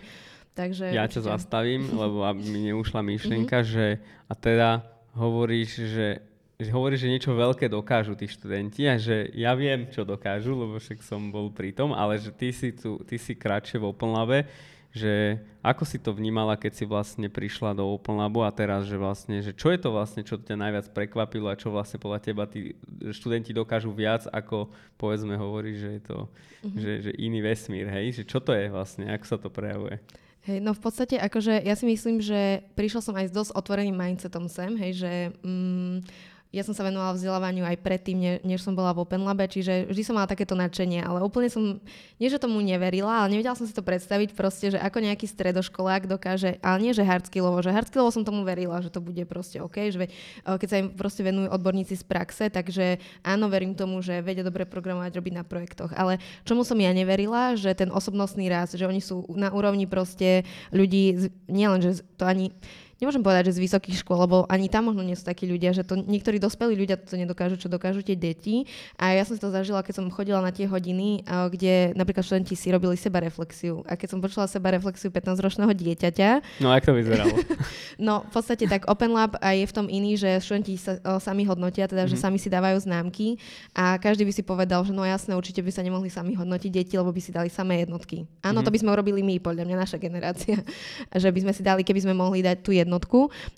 Takže 0.57 0.89
ja 0.89 1.05
ťa 1.05 1.37
zastavím, 1.37 1.85
lebo 1.93 2.25
aby 2.25 2.41
mi 2.41 2.73
neušla 2.73 3.05
myšlienka, 3.05 3.61
mm-hmm. 3.61 3.73
že 3.77 3.87
a 4.25 4.33
teda 4.33 4.69
hovoríš, 5.13 5.71
že 5.85 6.09
že 6.57 6.73
hovorí, 6.73 6.97
že 6.97 7.13
niečo 7.13 7.37
veľké 7.37 7.69
dokážu 7.69 8.17
tí 8.17 8.25
študenti 8.25 8.89
a 8.89 8.97
že 8.97 9.29
ja 9.37 9.53
viem, 9.53 9.93
čo 9.93 10.09
dokážu, 10.09 10.57
lebo 10.57 10.81
však 10.81 11.05
som 11.05 11.29
bol 11.29 11.53
pri 11.53 11.69
tom, 11.77 11.93
ale 11.93 12.17
že 12.17 12.33
ty 12.33 12.49
si, 12.49 12.73
tu, 12.73 12.97
ty 13.05 13.21
si 13.21 13.37
kratšie 13.37 13.77
v 13.77 13.93
Open 13.93 14.17
Labe, 14.17 14.49
že 14.89 15.37
ako 15.61 15.85
si 15.85 16.01
to 16.01 16.17
vnímala, 16.17 16.57
keď 16.57 16.73
si 16.73 16.85
vlastne 16.89 17.29
prišla 17.29 17.77
do 17.77 17.85
Open 17.85 18.17
Labu 18.17 18.41
a 18.41 18.49
teraz, 18.49 18.89
že 18.89 18.97
vlastne, 18.97 19.45
že 19.45 19.53
čo 19.53 19.69
je 19.69 19.77
to 19.77 19.93
vlastne, 19.93 20.25
čo 20.25 20.41
ťa 20.41 20.57
najviac 20.57 20.89
prekvapilo 20.97 21.53
a 21.53 21.61
čo 21.61 21.69
vlastne 21.69 22.01
podľa 22.01 22.25
teba 22.25 22.49
tí 22.49 22.73
študenti 23.13 23.53
dokážu 23.53 23.93
viac, 23.93 24.25
ako 24.33 24.73
povedzme 24.97 25.37
hovorí, 25.37 25.77
že 25.77 26.01
je 26.01 26.03
to 26.09 26.19
mm-hmm. 26.25 26.81
že, 26.81 26.93
že 27.05 27.13
iný 27.21 27.45
vesmír, 27.45 27.93
hej? 27.93 28.17
Že 28.17 28.23
čo 28.25 28.39
to 28.41 28.57
je 28.57 28.73
vlastne, 28.73 29.13
ako 29.13 29.25
sa 29.29 29.37
to 29.37 29.53
prejavuje? 29.53 30.01
Hej, 30.47 30.63
no 30.63 30.79
v 30.79 30.81
podstate 30.81 31.19
akože 31.19 31.59
ja 31.67 31.75
si 31.75 31.91
myslím, 31.91 32.23
že 32.23 32.63
prišla 32.79 33.01
som 33.03 33.19
aj 33.19 33.27
s 33.29 33.35
dosť 33.35 33.51
otvoreným 33.59 33.99
mindsetom 33.99 34.47
sem, 34.47 34.79
hej, 34.79 34.93
že 34.95 35.13
mm, 35.43 36.07
ja 36.55 36.63
som 36.63 36.73
sa 36.73 36.87
venovala 36.87 37.19
vzdelávaniu 37.19 37.67
aj 37.67 37.83
predtým, 37.83 38.17
ne, 38.17 38.33
než 38.47 38.63
som 38.63 38.73
bola 38.73 38.95
v 38.95 39.03
Open 39.03 39.27
Labe, 39.27 39.45
čiže 39.51 39.91
vždy 39.91 40.03
som 40.07 40.15
mala 40.17 40.31
takéto 40.31 40.55
nadšenie, 40.55 41.03
ale 41.03 41.21
úplne 41.21 41.51
som, 41.51 41.83
nie 42.17 42.29
že 42.31 42.41
tomu 42.41 42.63
neverila, 42.63 43.23
ale 43.23 43.37
nevedela 43.37 43.59
som 43.59 43.67
si 43.67 43.75
to 43.75 43.83
predstaviť 43.83 44.33
proste, 44.33 44.73
že 44.73 44.79
ako 44.79 45.03
nejaký 45.03 45.27
stredoškolák 45.27 46.07
dokáže, 46.07 46.57
ale 46.63 46.77
nie 46.81 46.93
že 46.95 47.05
hardskillovo, 47.05 47.61
že 47.61 47.75
hardskillovo 47.75 48.15
som 48.15 48.25
tomu 48.25 48.47
verila, 48.47 48.79
že 48.81 48.95
to 48.95 49.03
bude 49.03 49.21
proste 49.29 49.59
OK, 49.59 49.91
že 49.91 50.09
keď 50.47 50.69
sa 50.71 50.81
im 50.81 50.95
proste 50.95 51.27
venujú 51.27 51.51
odborníci 51.51 51.99
z 51.99 52.05
praxe, 52.07 52.49
takže 52.49 53.03
áno, 53.27 53.51
verím 53.51 53.75
tomu, 53.75 54.01
že 54.01 54.23
vedia 54.23 54.47
dobre 54.47 54.65
programovať, 54.65 55.13
robiť 55.19 55.35
na 55.35 55.45
projektoch, 55.45 55.93
ale 55.99 56.23
čomu 56.47 56.63
som 56.63 56.79
ja 56.79 56.95
neverila, 56.95 57.59
že 57.59 57.75
ten 57.75 57.93
osobnostný 57.93 58.49
rast, 58.49 58.79
že 58.79 58.87
oni 58.87 59.03
sú 59.03 59.27
na 59.35 59.53
úrovni 59.53 59.85
proste 59.85 60.47
ľudí, 60.71 61.29
nielen, 61.51 61.83
že 61.83 62.01
to 62.17 62.25
ani 62.25 62.55
nemôžem 62.97 63.21
povedať, 63.21 63.53
že 63.53 63.61
z 63.61 63.65
vysokých 63.69 64.01
škôl, 64.01 64.25
lebo 64.25 64.37
ani 64.49 64.73
tam 64.73 64.89
možno 64.89 65.05
nie 65.05 65.17
sú 65.17 65.29
takí 65.29 65.45
ľudia, 65.45 65.77
že 65.77 65.85
to 65.85 66.01
niektorí 66.01 66.41
dospelí 66.41 66.73
ľudia 66.73 66.97
to 66.97 67.17
nedokážu, 67.21 67.61
čo 67.61 67.69
dokážu 67.69 68.01
tie 68.01 68.17
deti. 68.17 68.65
A 68.97 69.13
ja 69.13 69.23
som 69.29 69.37
si 69.37 69.43
to 69.43 69.53
zažila, 69.53 69.85
keď 69.85 70.01
som 70.01 70.07
chodila 70.09 70.41
na 70.41 70.49
tie 70.49 70.65
hodiny, 70.65 71.25
kde 71.27 71.93
napríklad 71.93 72.25
študenti 72.25 72.57
si 72.57 72.73
robili 72.73 72.97
seba 72.97 73.21
reflexiu. 73.21 73.85
A 73.85 74.01
keď 74.01 74.17
som 74.17 74.19
počula 74.25 74.49
seba 74.49 74.73
reflexiu 74.73 75.13
15-ročného 75.13 75.73
dieťaťa. 75.77 76.61
No, 76.65 76.73
ako 76.73 76.93
to 76.93 76.93
vyzeralo? 76.97 77.37
no, 78.07 78.25
v 78.25 78.33
podstate 78.33 78.65
tak 78.65 78.89
Open 78.89 79.13
Lab 79.13 79.37
a 79.45 79.53
je 79.53 79.69
v 79.69 79.73
tom 79.77 79.87
iný, 79.93 80.17
že 80.17 80.41
študenti 80.41 80.81
sa 80.81 80.97
o, 81.05 81.21
sami 81.21 81.45
hodnotia, 81.45 81.85
teda, 81.85 82.09
mm-hmm. 82.09 82.13
že 82.13 82.17
mhm. 82.17 82.25
sami 82.25 82.39
si 82.41 82.49
dávajú 82.49 82.77
známky 82.81 83.37
a 83.77 84.01
každý 84.01 84.25
by 84.25 84.33
si 84.33 84.43
povedal, 84.43 84.81
že 84.89 84.97
no 84.97 85.05
jasné, 85.05 85.37
určite 85.37 85.61
by 85.61 85.69
sa 85.73 85.85
nemohli 85.85 86.09
sami 86.09 86.33
hodnotiť 86.33 86.71
deti, 86.73 86.95
lebo 86.97 87.13
by 87.13 87.21
si 87.21 87.31
dali 87.31 87.53
samé 87.53 87.85
jednotky. 87.85 88.25
Áno, 88.41 88.61
mm-hmm. 88.61 88.65
to 88.65 88.71
by 88.73 88.79
sme 88.81 88.91
urobili 88.97 89.21
my, 89.21 89.37
podľa 89.37 89.65
mňa 89.69 89.77
naša 89.77 89.99
generácia. 90.01 90.65
že 91.23 91.29
by 91.29 91.41
sme 91.45 91.53
si 91.53 91.63
dali, 91.63 91.83
keby 91.85 92.01
sme 92.09 92.15
mohli 92.17 92.41
dať 92.41 92.65
tú 92.65 92.71
jednotku, 92.73 92.86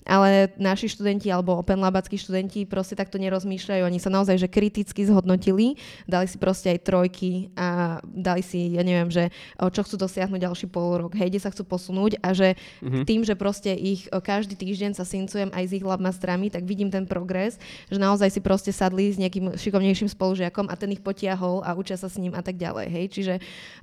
ale 0.03 0.49
naši 0.57 0.89
študenti 0.89 1.29
alebo 1.29 1.55
Open 1.55 1.79
Labackí 1.79 2.17
študenti 2.17 2.65
proste 2.65 2.97
takto 2.97 3.21
nerozmýšľajú. 3.21 3.81
Oni 3.85 4.01
sa 4.01 4.09
naozaj 4.09 4.41
že 4.41 4.49
kriticky 4.49 5.05
zhodnotili, 5.05 5.77
dali 6.09 6.25
si 6.25 6.41
proste 6.41 6.73
aj 6.73 6.79
trojky 6.83 7.53
a 7.53 7.99
dali 8.03 8.41
si, 8.41 8.73
ja 8.73 8.83
neviem, 8.83 9.07
že 9.13 9.29
čo 9.57 9.81
chcú 9.85 9.95
dosiahnuť 10.01 10.39
ďalší 10.41 10.67
pol 10.67 11.05
rok, 11.05 11.13
hej, 11.15 11.29
kde 11.29 11.41
sa 11.43 11.53
chcú 11.53 11.63
posunúť 11.69 12.17
a 12.19 12.33
že 12.33 12.57
mm-hmm. 12.81 13.03
tým, 13.05 13.21
že 13.23 13.35
proste 13.37 13.71
ich 13.75 14.09
každý 14.09 14.57
týždeň 14.57 14.97
sa 14.97 15.05
syncujem 15.05 15.53
aj 15.53 15.63
s 15.69 15.75
ich 15.77 15.85
labmastrami, 15.85 16.49
tak 16.49 16.65
vidím 16.65 16.89
ten 16.89 17.05
progres, 17.05 17.61
že 17.87 18.01
naozaj 18.01 18.33
si 18.33 18.41
proste 18.41 18.71
sadli 18.73 19.13
s 19.13 19.21
nejakým 19.21 19.55
šikovnejším 19.55 20.09
spolužiakom 20.11 20.67
a 20.67 20.75
ten 20.79 20.91
ich 20.95 21.03
potiahol 21.03 21.61
a 21.61 21.75
učia 21.77 21.99
sa 21.99 22.09
s 22.09 22.17
ním 22.17 22.33
a 22.33 22.41
tak 22.41 22.57
ďalej, 22.57 22.87
hej. 22.89 23.05
Čiže 23.11 23.33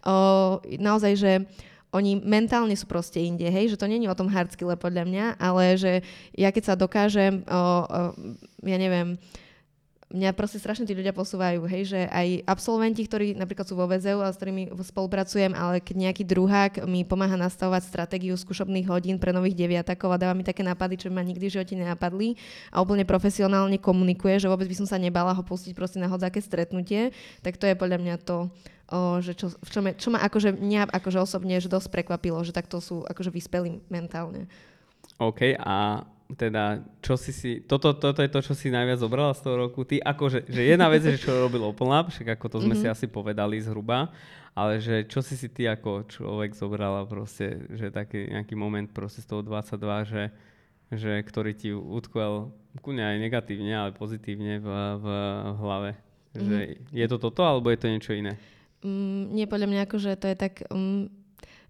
o, 0.03 0.59
naozaj, 0.81 1.13
že 1.17 1.33
oni 1.95 2.19
mentálne 2.19 2.75
sú 2.75 2.85
proste 2.91 3.23
inde, 3.23 3.47
hej, 3.47 3.75
že 3.75 3.81
to 3.81 3.87
není 3.87 4.11
o 4.11 4.19
tom 4.19 4.27
hard 4.29 4.53
skille 4.53 4.75
podľa 4.75 5.05
mňa, 5.07 5.25
ale 5.39 5.79
že 5.79 5.93
ja 6.35 6.51
keď 6.51 6.63
sa 6.63 6.75
dokážem, 6.75 7.47
o, 7.47 7.53
o, 7.53 7.65
ja 8.67 8.77
neviem, 8.77 9.17
mňa 10.07 10.39
proste 10.39 10.63
strašne 10.63 10.87
tí 10.87 10.95
ľudia 10.95 11.11
posúvajú, 11.11 11.67
hej, 11.67 11.83
že 11.91 12.01
aj 12.07 12.47
absolventi, 12.47 13.03
ktorí 13.03 13.35
napríklad 13.35 13.67
sú 13.67 13.75
vo 13.75 13.91
VZU 13.91 14.23
a 14.23 14.31
s 14.31 14.39
ktorými 14.39 14.71
spolupracujem, 14.79 15.51
ale 15.51 15.83
keď 15.83 15.97
nejaký 15.99 16.23
druhák 16.23 16.73
mi 16.87 17.03
pomáha 17.03 17.35
nastavovať 17.35 17.91
stratégiu 17.91 18.39
skúšobných 18.39 18.87
hodín 18.87 19.19
pre 19.19 19.35
nových 19.35 19.59
deviatakov 19.59 20.15
a 20.15 20.21
dáva 20.23 20.39
mi 20.39 20.47
také 20.47 20.63
nápady, 20.63 21.07
čo 21.07 21.09
ma 21.11 21.27
nikdy 21.27 21.51
v 21.51 21.55
živote 21.59 21.75
nenapadli 21.75 22.39
a 22.71 22.79
úplne 22.79 23.03
profesionálne 23.03 23.83
komunikuje, 23.83 24.39
že 24.39 24.47
vôbec 24.47 24.71
by 24.71 24.79
som 24.79 24.87
sa 24.87 24.99
nebala 25.03 25.35
ho 25.35 25.43
pustiť 25.43 25.75
proste 25.75 25.99
na 25.99 26.07
hodzaké 26.07 26.39
stretnutie, 26.39 27.11
tak 27.43 27.59
to 27.59 27.67
je 27.67 27.75
podľa 27.75 27.99
mňa 27.99 28.15
to, 28.23 28.47
o, 28.91 29.19
že 29.19 29.35
čo, 29.35 29.51
v 29.51 29.71
čom 29.71 29.85
je, 29.91 29.93
čo 29.99 30.09
ma 30.15 30.23
akože 30.23 30.55
mňa 30.55 30.95
akože 30.95 31.19
osobne 31.19 31.59
že 31.59 31.71
dosť 31.71 31.91
prekvapilo, 31.91 32.39
že 32.47 32.55
takto 32.55 32.79
sú 32.79 33.03
akože 33.07 33.35
vyspelí 33.35 33.83
mentálne. 33.91 34.47
OK, 35.19 35.57
a 35.57 36.05
teda, 36.35 36.83
čo 36.99 37.15
si 37.15 37.31
si, 37.31 37.63
toto, 37.63 37.95
toto 37.95 38.19
je 38.19 38.27
to, 38.27 38.43
čo 38.43 38.55
si 38.59 38.67
najviac 38.67 38.99
zobrala 38.99 39.31
z 39.31 39.47
toho 39.47 39.57
roku. 39.63 39.87
Ty 39.87 40.03
akože, 40.03 40.51
že 40.51 40.63
jedna 40.67 40.91
vec 40.91 41.07
je, 41.07 41.15
že 41.15 41.23
čo 41.23 41.39
robil 41.39 41.63
Open 41.63 41.87
Lab, 41.87 42.11
však 42.11 42.35
ako 42.35 42.47
to 42.51 42.59
sme 42.59 42.75
mm-hmm. 42.75 42.83
si 42.83 42.87
asi 42.91 43.07
povedali 43.07 43.63
zhruba, 43.63 44.11
ale 44.51 44.83
že 44.83 45.07
čo 45.07 45.23
si 45.23 45.39
si 45.39 45.47
ty 45.47 45.71
ako 45.71 46.11
človek 46.11 46.51
zobrala 46.59 47.07
proste, 47.07 47.63
že 47.79 47.95
taký 47.95 48.27
nejaký 48.27 48.59
moment 48.59 48.91
proste 48.91 49.23
z 49.23 49.31
toho 49.31 49.47
22, 49.47 49.79
že, 50.11 50.25
že 50.91 51.13
ktorý 51.23 51.55
ti 51.55 51.71
utkvel 51.71 52.51
kúňa 52.83 53.15
aj 53.15 53.19
negatívne, 53.23 53.73
ale 53.73 53.91
pozitívne 53.95 54.59
v, 54.59 54.69
v, 54.99 55.07
v 55.55 55.59
hlave. 55.63 55.91
Mm-hmm. 55.95 56.43
Že 56.43 56.59
je 56.91 57.07
to 57.07 57.17
toto, 57.23 57.47
alebo 57.47 57.71
je 57.71 57.79
to 57.79 57.87
niečo 57.87 58.13
iné? 58.19 58.35
Mm, 58.85 59.33
nie, 59.33 59.47
podľa 59.49 59.69
mňa 59.69 59.81
akože 59.89 60.11
to 60.21 60.27
je 60.29 60.37
tak... 60.37 60.65
Um 60.73 61.26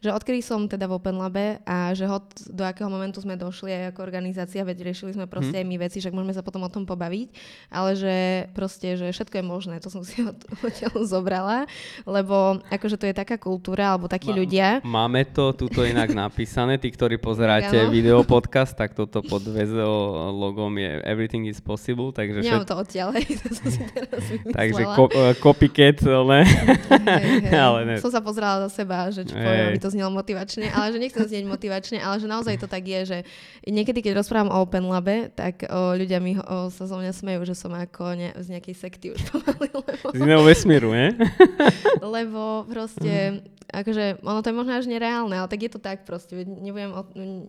že 0.06 0.14
odkedy 0.14 0.38
som 0.38 0.70
teda 0.70 0.86
v 0.86 1.02
Open 1.02 1.18
Labe 1.18 1.58
a 1.66 1.90
že 1.90 2.06
hod, 2.06 2.22
do 2.46 2.62
akého 2.62 2.86
momentu 2.86 3.18
sme 3.18 3.34
došli 3.34 3.74
aj 3.74 3.82
ako 3.90 4.00
organizácia, 4.06 4.62
veď 4.62 4.86
riešili 4.86 5.18
sme 5.18 5.26
proste 5.26 5.58
hmm. 5.58 5.62
aj 5.62 5.66
my 5.66 5.76
veci, 5.82 5.98
však 5.98 6.14
môžeme 6.14 6.30
sa 6.30 6.46
potom 6.46 6.62
o 6.62 6.70
tom 6.70 6.86
pobaviť, 6.86 7.28
ale 7.74 7.98
že 7.98 8.14
proste, 8.54 8.94
že 8.94 9.10
všetko 9.10 9.42
je 9.42 9.44
možné, 9.44 9.74
to 9.82 9.90
som 9.90 10.06
si 10.06 10.22
od, 10.30 10.38
odtiaľ 10.62 11.02
zobrala, 11.02 11.66
lebo 12.06 12.62
akože 12.70 13.02
to 13.02 13.10
je 13.10 13.14
taká 13.18 13.34
kultúra, 13.34 13.90
alebo 13.90 14.06
takí 14.06 14.30
Má, 14.30 14.38
ľudia. 14.38 14.66
Máme 14.86 15.26
to 15.26 15.50
tuto 15.58 15.82
inak 15.82 16.14
napísané, 16.14 16.78
tí, 16.78 16.94
ktorí 16.94 17.18
pozeráte 17.18 17.90
video 17.90 18.22
podcast, 18.22 18.78
tak 18.78 18.94
toto 18.94 19.26
pod 19.26 19.42
VZO 19.42 20.30
logom 20.30 20.70
je 20.78 21.02
Everything 21.02 21.50
is 21.50 21.58
possible, 21.58 22.14
takže... 22.14 22.46
Nemám 22.46 22.62
všet... 22.62 22.70
to 22.70 22.76
odtiaľ, 22.78 23.08
hej, 23.18 23.26
to 23.42 23.48
som 23.50 23.66
si 23.66 23.82
teraz 23.90 24.22
Takže 24.58 24.82
ko, 24.94 25.04
uh, 25.10 25.34
copycat, 25.40 25.98
ne? 26.06 26.42
Hej, 26.46 27.50
hej. 27.50 27.58
ale 27.58 27.80
ne. 27.88 27.96
Som 27.98 28.12
sa 28.12 28.20
pozerala 28.22 28.68
za 28.68 28.82
seba, 28.82 29.08
že 29.10 29.26
čo 29.26 29.34
poviem, 29.34 29.78
to 29.80 29.88
znelo 29.96 30.12
motivačne, 30.12 30.68
ale 30.68 30.92
že 30.92 31.00
nechcem 31.00 31.24
znieť 31.24 31.46
motivačne, 31.48 31.98
ale 32.04 32.20
že 32.20 32.28
naozaj 32.28 32.60
to 32.60 32.68
tak 32.68 32.84
je, 32.84 33.00
že 33.08 33.18
niekedy, 33.64 34.04
keď 34.04 34.20
rozprávam 34.20 34.52
o 34.52 34.60
Open 34.60 34.84
Labe, 34.92 35.32
tak 35.32 35.64
o, 35.64 35.96
ľudia 35.96 36.20
mi 36.20 36.36
o, 36.36 36.68
sa 36.68 36.84
zo 36.84 37.00
mňa 37.00 37.16
smejú, 37.16 37.48
že 37.48 37.56
som 37.56 37.72
ako 37.72 38.12
ne, 38.12 38.36
z 38.36 38.46
nejakej 38.52 38.74
sekty 38.76 39.16
už 39.16 39.20
pomaly. 39.32 39.72
Lebo... 39.72 40.06
Z 40.12 40.20
iného 40.20 40.44
vesmíru, 40.44 40.92
nie? 40.92 41.16
lebo 42.16 42.68
proste 42.68 43.40
akože 43.76 44.24
ono 44.24 44.40
to 44.40 44.48
je 44.48 44.56
možno 44.56 44.72
až 44.72 44.88
nereálne, 44.88 45.36
ale 45.36 45.52
tak 45.52 45.60
je 45.60 45.70
to 45.70 45.76
tak 45.76 46.08
proste. 46.08 46.32
Nebudem, 46.48 46.96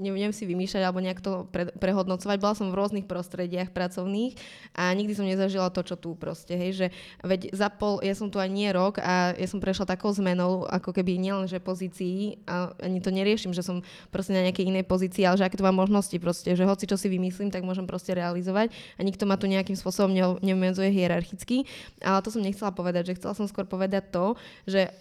nebudem 0.03 0.35
si 0.35 0.43
vymýšľať 0.43 0.83
alebo 0.83 0.99
nejak 0.99 1.23
to 1.23 1.47
pre, 1.47 1.71
prehodnocovať. 1.71 2.37
Bola 2.43 2.51
som 2.51 2.67
v 2.67 2.75
rôznych 2.75 3.07
prostrediach 3.07 3.71
pracovných 3.71 4.35
a 4.75 4.91
nikdy 4.91 5.15
som 5.15 5.23
nezažila 5.23 5.71
to, 5.71 5.87
čo 5.87 5.95
tu 5.95 6.19
proste. 6.19 6.59
Hej, 6.59 6.71
že 6.75 6.87
veď 7.23 7.55
za 7.55 7.71
pol, 7.71 8.03
ja 8.03 8.11
som 8.11 8.27
tu 8.27 8.43
aj 8.43 8.51
nie 8.51 8.67
rok 8.75 8.99
a 8.99 9.31
ja 9.39 9.47
som 9.47 9.63
prešla 9.63 9.87
takou 9.87 10.11
zmenou, 10.11 10.67
ako 10.67 10.91
keby 10.91 11.15
nielenže 11.15 11.63
pozícií 11.63 12.43
a 12.43 12.75
ani 12.83 12.99
to 12.99 13.07
neriešim, 13.07 13.55
že 13.55 13.63
som 13.63 13.79
proste 14.11 14.35
na 14.35 14.43
nejakej 14.43 14.67
inej 14.67 14.83
pozícii, 14.83 15.23
ale 15.23 15.39
že 15.39 15.47
aké 15.47 15.55
tu 15.55 15.63
mám 15.63 15.79
možnosti 15.79 16.13
proste, 16.19 16.51
že 16.51 16.67
hoci 16.67 16.91
čo 16.91 16.99
si 16.99 17.07
vymyslím, 17.07 17.55
tak 17.55 17.63
môžem 17.63 17.87
proste 17.87 18.11
realizovať 18.11 18.75
a 18.99 19.01
nikto 19.07 19.23
ma 19.23 19.39
tu 19.39 19.47
nejakým 19.47 19.79
spôsobom 19.79 20.11
neumedzuje 20.43 20.91
hierarchicky. 20.91 21.63
Ale 22.03 22.19
to 22.19 22.35
som 22.35 22.43
nechcela 22.43 22.75
povedať, 22.75 23.13
že 23.13 23.23
chcela 23.23 23.31
som 23.31 23.47
skôr 23.47 23.63
povedať 23.63 24.11
to, 24.11 24.35
že 24.67 24.91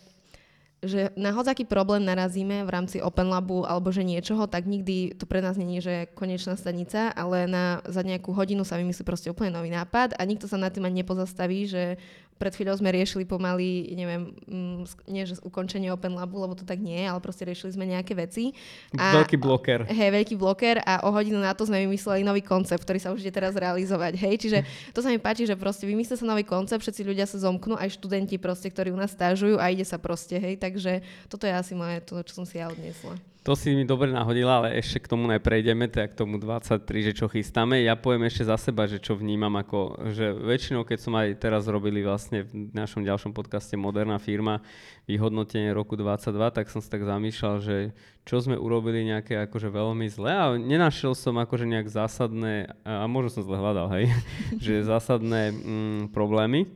že 0.85 1.09
na 1.17 1.33
hodzaký 1.33 1.65
problém 1.65 2.05
narazíme 2.05 2.61
v 2.65 2.71
rámci 2.71 3.01
Open 3.01 3.33
Labu 3.33 3.65
alebo 3.65 3.89
že 3.89 4.05
niečoho, 4.05 4.45
tak 4.45 4.69
nikdy 4.69 5.17
to 5.17 5.25
pre 5.25 5.41
nás 5.41 5.57
není, 5.57 5.81
že 5.81 6.13
konečná 6.13 6.53
stanica, 6.57 7.09
ale 7.17 7.49
na, 7.49 7.81
za 7.89 8.05
nejakú 8.05 8.37
hodinu 8.37 8.61
sa 8.61 8.77
vymyslí 8.77 9.03
proste 9.03 9.33
úplne 9.33 9.57
nový 9.57 9.73
nápad 9.73 10.13
a 10.17 10.23
nikto 10.29 10.45
sa 10.45 10.61
nad 10.61 10.71
tým 10.71 10.85
ani 10.85 11.01
nepozastaví, 11.01 11.65
že 11.65 11.97
pred 12.37 12.53
chvíľou 12.53 12.77
sme 12.77 12.93
riešili 12.93 13.25
pomaly, 13.25 13.97
neviem, 13.97 14.37
mm, 14.45 15.09
nie 15.09 15.25
že 15.25 15.41
ukončenie 15.41 15.89
Open 15.89 16.13
Labu, 16.13 16.37
lebo 16.37 16.53
to 16.53 16.69
tak 16.69 16.77
nie 16.81 17.01
ale 17.09 17.19
proste 17.25 17.49
riešili 17.49 17.73
sme 17.73 17.89
nejaké 17.89 18.13
veci. 18.13 18.53
A, 18.97 19.25
veľký 19.25 19.41
bloker. 19.41 19.89
Hej, 19.89 20.11
veľký 20.13 20.37
bloker 20.37 20.85
a 20.85 21.05
o 21.09 21.11
hodinu 21.11 21.41
na 21.41 21.57
to 21.57 21.65
sme 21.65 21.81
vymysleli 21.89 22.21
nový 22.23 22.45
koncept, 22.45 22.85
ktorý 22.85 22.99
sa 23.01 23.13
už 23.17 23.25
ide 23.25 23.33
teraz 23.33 23.57
realizovať. 23.57 24.21
Hej, 24.21 24.35
čiže 24.45 24.59
to 24.93 25.01
sa 25.01 25.09
mi 25.09 25.17
páči, 25.17 25.49
že 25.49 25.57
proste 25.57 25.89
vymyslí 25.89 26.15
sa 26.21 26.27
nový 26.29 26.45
koncept, 26.45 26.85
všetci 26.85 27.03
ľudia 27.09 27.25
sa 27.25 27.41
zomknú, 27.41 27.81
aj 27.81 27.97
študenti 27.97 28.37
proste, 28.37 28.69
ktorí 28.69 28.93
u 28.93 28.99
nás 29.01 29.17
stážujú 29.17 29.57
a 29.57 29.73
ide 29.73 29.89
sa 29.89 29.97
proste, 29.97 30.37
hej, 30.37 30.61
takže 30.61 31.01
toto 31.33 31.49
je 31.49 31.53
asi 31.57 31.73
moje, 31.73 32.05
to, 32.05 32.21
čo 32.21 32.43
som 32.43 32.45
si 32.45 32.61
ja 32.61 32.69
odniesla. 32.69 33.17
To 33.47 33.55
si 33.55 33.71
mi 33.79 33.87
dobre 33.87 34.11
nahodila, 34.11 34.59
ale 34.59 34.75
ešte 34.83 35.07
k 35.07 35.15
tomu 35.15 35.31
neprejdeme, 35.31 35.87
teda 35.87 36.11
k 36.11 36.19
tomu 36.19 36.35
23, 36.35 36.83
že 36.83 37.13
čo 37.15 37.31
chystáme. 37.31 37.79
Ja 37.79 37.95
poviem 37.95 38.27
ešte 38.27 38.43
za 38.43 38.59
seba, 38.59 38.91
že 38.91 38.99
čo 38.99 39.15
vnímam 39.15 39.55
ako, 39.55 40.11
že 40.11 40.35
väčšinou, 40.35 40.83
keď 40.83 40.99
som 40.99 41.15
aj 41.15 41.39
teraz 41.39 41.71
robili 41.71 42.03
vlastne 42.03 42.43
v 42.43 42.75
našom 42.75 43.07
ďalšom 43.07 43.31
podcaste 43.31 43.79
Moderná 43.79 44.19
firma 44.19 44.67
vyhodnotenie 45.07 45.71
roku 45.71 45.95
22, 45.95 46.27
tak 46.59 46.67
som 46.75 46.83
si 46.83 46.91
tak 46.91 47.07
zamýšľal, 47.07 47.63
že 47.63 47.95
čo 48.27 48.43
sme 48.43 48.59
urobili 48.59 49.07
nejaké 49.07 49.39
akože 49.47 49.71
veľmi 49.71 50.11
zle 50.11 50.33
a 50.35 50.51
nenašiel 50.59 51.15
som 51.15 51.39
akože 51.39 51.71
nejak 51.71 51.87
zásadné, 51.87 52.75
a 52.83 53.07
možno 53.07 53.31
som 53.31 53.47
zle 53.47 53.63
hľadal, 53.63 53.87
hej, 53.95 54.11
že 54.59 54.91
zásadné 54.91 55.55
mm, 55.55 56.03
problémy. 56.11 56.67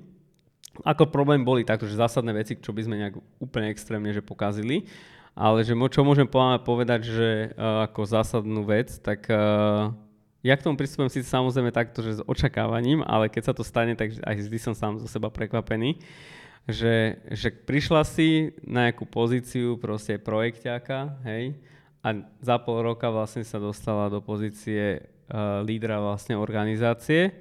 Ako 0.86 1.10
problém 1.10 1.42
boli 1.42 1.66
takto, 1.66 1.90
že 1.90 1.98
zásadné 1.98 2.30
veci, 2.30 2.54
čo 2.62 2.70
by 2.70 2.86
sme 2.86 2.94
nejak 2.94 3.18
úplne 3.42 3.74
extrémne 3.74 4.14
že 4.14 4.22
pokazili 4.22 4.86
ale 5.40 5.64
že 5.64 5.72
čo 5.72 6.04
môžem 6.04 6.28
povedať, 6.60 7.00
že 7.08 7.30
uh, 7.56 7.88
ako 7.88 8.04
zásadnú 8.04 8.60
vec, 8.68 8.92
tak 9.00 9.24
uh, 9.32 9.88
ja 10.44 10.52
k 10.52 10.64
tomu 10.68 10.76
pristupujem 10.76 11.08
síce 11.08 11.32
samozrejme 11.32 11.72
takto, 11.72 12.04
že 12.04 12.20
s 12.20 12.26
očakávaním, 12.28 13.00
ale 13.00 13.32
keď 13.32 13.48
sa 13.48 13.54
to 13.56 13.64
stane, 13.64 13.96
tak 13.96 14.12
aj 14.20 14.36
vždy 14.36 14.58
som 14.60 14.76
sám 14.76 15.00
zo 15.00 15.08
seba 15.08 15.32
prekvapený, 15.32 15.96
že, 16.68 17.24
že 17.32 17.48
prišla 17.56 18.04
si 18.04 18.52
na 18.60 18.92
nejakú 18.92 19.08
pozíciu 19.08 19.80
proste 19.80 20.20
projekťáka, 20.20 21.24
hej, 21.24 21.56
a 22.04 22.20
za 22.44 22.56
pol 22.60 22.84
roka 22.84 23.08
vlastne 23.08 23.44
sa 23.44 23.56
dostala 23.56 24.12
do 24.12 24.20
pozície 24.20 25.00
uh, 25.32 25.64
lídra 25.64 26.04
vlastne 26.04 26.36
organizácie 26.36 27.32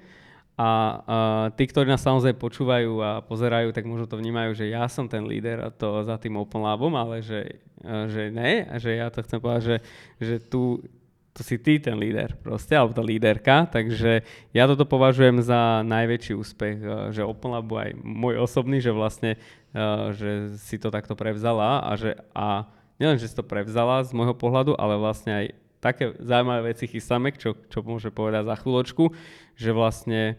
a 0.59 0.67
uh, 0.67 1.45
tí, 1.55 1.71
ktorí 1.71 1.87
nás 1.87 2.03
samozrejme 2.03 2.35
počúvajú 2.35 2.99
a 2.99 3.23
pozerajú, 3.23 3.71
tak 3.71 3.87
možno 3.87 4.11
to 4.11 4.19
vnímajú, 4.19 4.59
že 4.59 4.67
ja 4.67 4.91
som 4.91 5.07
ten 5.07 5.23
líder 5.23 5.63
a 5.63 5.71
to 5.71 6.03
za 6.03 6.19
tým 6.19 6.35
Open 6.35 6.59
Labom, 6.59 6.99
ale 6.99 7.23
že, 7.23 7.63
uh, 7.79 8.11
že 8.11 8.27
ne, 8.27 8.67
a 8.67 8.75
že 8.75 8.99
ja 8.99 9.07
to 9.07 9.23
chcem 9.23 9.39
povedať, 9.39 9.63
že, 9.63 9.77
že 10.19 10.35
tu, 10.43 10.83
tu 11.31 11.41
si 11.47 11.55
ty 11.55 11.79
ten 11.79 11.95
líder 11.95 12.35
proste, 12.43 12.75
alebo 12.75 12.91
tá 12.91 12.99
líderka, 12.99 13.71
takže 13.71 14.27
ja 14.51 14.67
toto 14.67 14.83
považujem 14.83 15.39
za 15.39 15.79
najväčší 15.87 16.35
úspech, 16.35 16.77
uh, 16.83 17.07
že 17.15 17.23
Open 17.23 17.55
Labu 17.55 17.79
aj 17.79 17.95
môj 17.95 18.43
osobný, 18.43 18.83
že 18.83 18.91
vlastne, 18.91 19.39
uh, 19.71 20.11
že 20.11 20.59
si 20.59 20.75
to 20.75 20.91
takto 20.91 21.15
prevzala 21.15 21.87
a 21.87 21.95
že 21.95 22.19
a 22.35 22.67
nielen, 22.99 23.15
že 23.15 23.31
si 23.31 23.35
to 23.39 23.47
prevzala 23.47 24.03
z 24.03 24.11
môjho 24.11 24.35
pohľadu, 24.35 24.75
ale 24.75 24.99
vlastne 24.99 25.31
aj 25.31 25.45
také 25.79 26.15
zaujímavé 26.19 26.75
veci 26.75 26.85
chystáme, 26.87 27.31
čo, 27.35 27.55
čo 27.71 27.79
môže 27.83 28.11
povedať 28.11 28.47
za 28.47 28.55
chvíľočku, 28.59 29.11
že 29.55 29.71
vlastne 29.71 30.35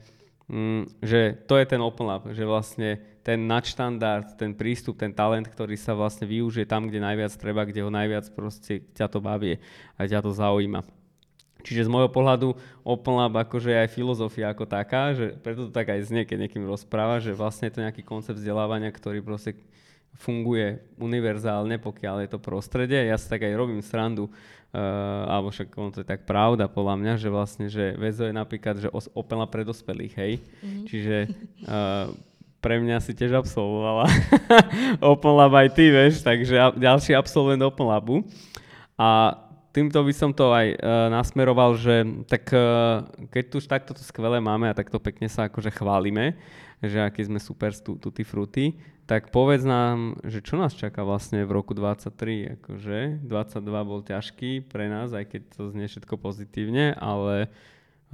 mm, 0.49 1.01
že 1.01 1.41
to 1.49 1.57
je 1.57 1.65
ten 1.65 1.81
Open 1.81 2.07
Lab, 2.09 2.29
že 2.33 2.45
vlastne 2.45 3.01
ten 3.21 3.45
nadštandard, 3.45 4.37
ten 4.37 4.57
prístup, 4.57 4.97
ten 4.97 5.13
talent, 5.13 5.49
ktorý 5.49 5.77
sa 5.77 5.93
vlastne 5.93 6.25
využije 6.25 6.65
tam, 6.65 6.89
kde 6.89 7.05
najviac 7.05 7.33
treba, 7.37 7.69
kde 7.69 7.85
ho 7.85 7.91
najviac 7.93 8.29
proste 8.33 8.85
ťa 8.97 9.07
to 9.13 9.21
baví 9.21 9.61
a 9.97 10.09
ťa 10.09 10.21
to 10.25 10.33
zaujíma. 10.33 10.85
Čiže 11.61 11.87
z 11.87 11.93
môjho 11.93 12.09
pohľadu 12.09 12.57
Open 12.81 13.21
Lab 13.21 13.37
akože 13.37 13.85
aj 13.85 13.93
filozofia 13.93 14.49
ako 14.53 14.65
taká, 14.65 15.13
že 15.13 15.37
preto 15.45 15.69
to 15.69 15.73
tak 15.73 15.93
aj 15.93 16.09
znie, 16.09 16.25
keď 16.25 16.49
niekým 16.49 16.65
rozpráva, 16.65 17.21
že 17.21 17.37
vlastne 17.37 17.69
je 17.69 17.75
to 17.77 17.85
nejaký 17.85 18.01
koncept 18.01 18.41
vzdelávania, 18.41 18.89
ktorý 18.89 19.21
proste 19.21 19.61
funguje 20.17 20.83
univerzálne, 20.99 21.79
pokiaľ 21.79 22.27
je 22.27 22.29
to 22.33 22.41
prostredie. 22.43 23.07
Ja 23.07 23.17
si 23.21 23.31
tak 23.31 23.47
aj 23.47 23.55
robím 23.55 23.85
srandu, 23.85 24.33
Uh, 24.71 25.27
alebo 25.27 25.51
však 25.51 25.67
on 25.83 25.91
to 25.91 25.99
je 26.03 26.07
tak 26.07 26.23
pravda 26.23 26.71
podľa 26.71 26.95
mňa, 27.03 27.13
že 27.19 27.27
vlastne, 27.27 27.67
že 27.67 27.91
väzo 27.99 28.23
je 28.23 28.31
napríklad, 28.31 28.79
že 28.79 28.87
os- 28.95 29.11
Opela 29.19 29.43
pre 29.43 29.67
dospelých, 29.67 30.15
hej. 30.15 30.33
Mm-hmm. 30.39 30.85
Čiže 30.87 31.17
uh, 31.67 32.15
pre 32.63 32.79
mňa 32.79 33.03
si 33.03 33.11
tiež 33.19 33.35
absolvovala 33.35 34.07
Open 35.11 35.35
Lab 35.35 35.59
aj 35.59 35.75
ty, 35.75 35.91
vieš, 35.91 36.23
takže 36.23 36.55
a- 36.55 36.71
ďalší 36.71 37.19
absolvent 37.19 37.59
Open 37.67 37.91
Labu. 37.91 38.23
A 38.95 39.35
týmto 39.71 39.99
by 40.03 40.13
som 40.15 40.31
to 40.35 40.51
aj 40.51 40.77
uh, 40.77 41.09
nasmeroval, 41.11 41.79
že 41.79 42.03
tak 42.27 42.51
uh, 42.55 43.07
keď 43.31 43.45
tu 43.47 43.55
už 43.63 43.67
takto 43.67 43.93
to 43.95 44.03
skvelé 44.03 44.43
máme 44.43 44.71
a 44.71 44.77
takto 44.77 44.99
pekne 44.99 45.31
sa 45.31 45.47
akože 45.47 45.71
chválime, 45.75 46.39
že 46.83 46.99
aký 47.03 47.27
sme 47.27 47.39
super 47.39 47.71
tu, 47.77 47.97
tutti 48.01 48.25
frutti, 48.27 48.75
tak 49.11 49.35
povedz 49.35 49.67
nám, 49.67 50.23
že 50.23 50.39
čo 50.39 50.55
nás 50.55 50.71
čaká 50.75 51.03
vlastne 51.03 51.43
v 51.43 51.51
roku 51.51 51.75
23, 51.75 52.63
akože 52.63 53.27
22 53.27 53.91
bol 53.91 54.01
ťažký 54.07 54.71
pre 54.71 54.87
nás, 54.87 55.11
aj 55.11 55.27
keď 55.27 55.43
to 55.51 55.63
znie 55.75 55.91
všetko 55.91 56.15
pozitívne, 56.15 56.95
ale 56.95 57.51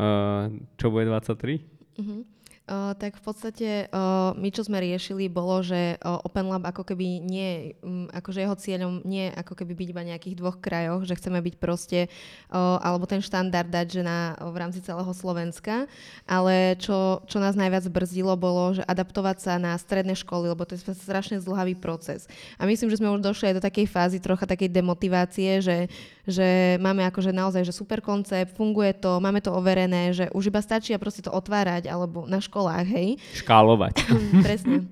uh, 0.00 0.48
čo 0.80 0.88
bude 0.88 1.08
23? 1.08 1.60
Uh-huh. 2.00 2.24
Uh, 2.66 2.98
tak 2.98 3.14
v 3.14 3.22
podstate 3.22 3.68
uh, 3.94 4.34
my, 4.34 4.50
čo 4.50 4.66
sme 4.66 4.82
riešili, 4.82 5.30
bolo, 5.30 5.62
že 5.62 6.02
uh, 6.02 6.18
Open 6.26 6.50
Lab 6.50 6.66
ako 6.66 6.82
keby 6.82 7.22
nie, 7.22 7.78
um, 7.78 8.10
akože 8.10 8.42
jeho 8.42 8.58
cieľom 8.58 9.06
nie 9.06 9.30
ako 9.38 9.54
keby 9.62 9.78
byť 9.78 9.88
iba 9.94 10.02
nejakých 10.02 10.34
dvoch 10.34 10.58
krajoch, 10.58 11.06
že 11.06 11.14
chceme 11.14 11.38
byť 11.38 11.62
proste, 11.62 12.10
uh, 12.50 12.82
alebo 12.82 13.06
ten 13.06 13.22
štandard 13.22 13.70
dať, 13.70 13.86
že 13.86 14.02
na, 14.02 14.34
uh, 14.34 14.50
v 14.50 14.58
rámci 14.58 14.82
celého 14.82 15.06
Slovenska, 15.14 15.86
ale 16.26 16.74
čo, 16.82 17.22
čo 17.30 17.38
nás 17.38 17.54
najviac 17.54 17.86
brzdilo, 17.86 18.34
bolo, 18.34 18.74
že 18.74 18.82
adaptovať 18.82 19.36
sa 19.46 19.62
na 19.62 19.78
stredné 19.78 20.18
školy, 20.18 20.50
lebo 20.50 20.66
to 20.66 20.74
je 20.74 20.82
strašne 20.90 21.38
zdlhavý 21.38 21.78
proces. 21.78 22.26
A 22.58 22.66
myslím, 22.66 22.90
že 22.90 22.98
sme 22.98 23.14
už 23.14 23.22
došli 23.22 23.54
aj 23.54 23.62
do 23.62 23.66
takej 23.70 23.86
fázy 23.86 24.18
trocha 24.18 24.42
takej 24.42 24.74
demotivácie, 24.74 25.62
že, 25.62 25.86
že 26.26 26.82
máme 26.82 27.06
akože 27.06 27.30
naozaj 27.30 27.62
že 27.62 27.70
super 27.70 28.02
koncept, 28.02 28.58
funguje 28.58 28.90
to, 28.98 29.22
máme 29.22 29.38
to 29.38 29.54
overené, 29.54 30.10
že 30.10 30.26
už 30.34 30.50
iba 30.50 30.58
stačí 30.58 30.90
a 30.90 30.98
proste 30.98 31.22
to 31.22 31.30
otvárať, 31.30 31.86
alebo 31.86 32.26
na 32.26 32.42
školu 32.42 32.55
školách, 32.56 32.88
hej. 32.88 33.20
Škálovať. 33.36 34.00
Presne. 34.40 34.88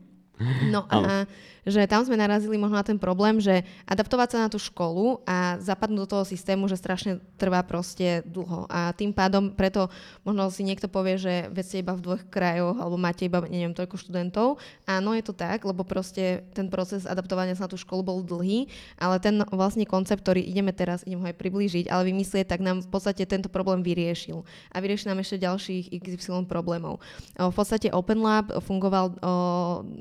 No 0.69 0.85
a 0.85 1.25
že 1.65 1.85
tam 1.89 2.05
sme 2.05 2.21
narazili 2.21 2.61
možno 2.61 2.77
na 2.77 2.85
ten 2.85 3.01
problém, 3.01 3.41
že 3.41 3.65
adaptovať 3.89 4.29
sa 4.31 4.39
na 4.45 4.49
tú 4.53 4.61
školu 4.61 5.25
a 5.25 5.57
zapadnúť 5.61 6.01
do 6.05 6.11
toho 6.13 6.25
systému, 6.29 6.69
že 6.69 6.77
strašne 6.77 7.21
trvá 7.41 7.65
proste 7.65 8.21
dlho. 8.29 8.69
A 8.69 8.93
tým 8.93 9.17
pádom 9.17 9.51
preto 9.51 9.89
možno 10.23 10.53
si 10.53 10.61
niekto 10.63 10.87
povie, 10.87 11.17
že 11.17 11.49
ste 11.65 11.81
iba 11.81 11.97
v 11.97 12.05
dvoch 12.05 12.23
krajoch 12.29 12.77
alebo 12.77 13.01
máte 13.01 13.25
iba, 13.25 13.41
neviem, 13.49 13.73
toľko 13.73 13.97
študentov. 13.97 14.61
Áno, 14.85 15.17
je 15.17 15.25
to 15.25 15.33
tak, 15.33 15.65
lebo 15.65 15.83
proste 15.89 16.45
ten 16.53 16.69
proces 16.69 17.09
adaptovania 17.09 17.57
sa 17.57 17.65
na 17.65 17.73
tú 17.73 17.81
školu 17.81 18.05
bol 18.05 18.19
dlhý, 18.21 18.69
ale 19.01 19.17
ten 19.17 19.41
vlastne 19.49 19.89
koncept, 19.89 20.21
ktorý 20.21 20.45
ideme 20.45 20.77
teraz, 20.77 21.01
idem 21.09 21.25
ho 21.25 21.27
aj 21.27 21.41
priblížiť, 21.41 21.89
ale 21.89 22.13
vymyslieť, 22.13 22.45
tak 22.45 22.61
nám 22.61 22.85
v 22.85 22.91
podstate 22.93 23.25
tento 23.25 23.49
problém 23.49 23.81
vyriešil. 23.81 24.45
A 24.69 24.77
vyriešil 24.85 25.09
nám 25.09 25.25
ešte 25.25 25.41
ďalších 25.41 25.97
XY 25.97 26.45
problémov. 26.45 27.01
V 27.41 27.55
podstate 27.57 27.89
Open 27.89 28.21
Lab 28.21 28.53
fungoval 28.61 29.17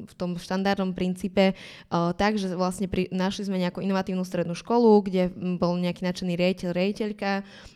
v 0.03 0.13
tom 0.19 0.35
štandardnom 0.35 0.91
princípe, 0.91 1.52
tak, 1.91 2.41
že 2.41 2.51
vlastne 2.53 2.89
pri, 2.91 3.09
našli 3.13 3.47
sme 3.47 3.61
nejakú 3.61 3.79
inovatívnu 3.79 4.21
strednú 4.25 4.53
školu, 4.53 5.05
kde 5.05 5.31
bol 5.57 5.77
nejaký 5.77 6.03
nadšený 6.03 6.33
riaditeľ, 6.35 6.69
riaditeľka, 6.73 7.31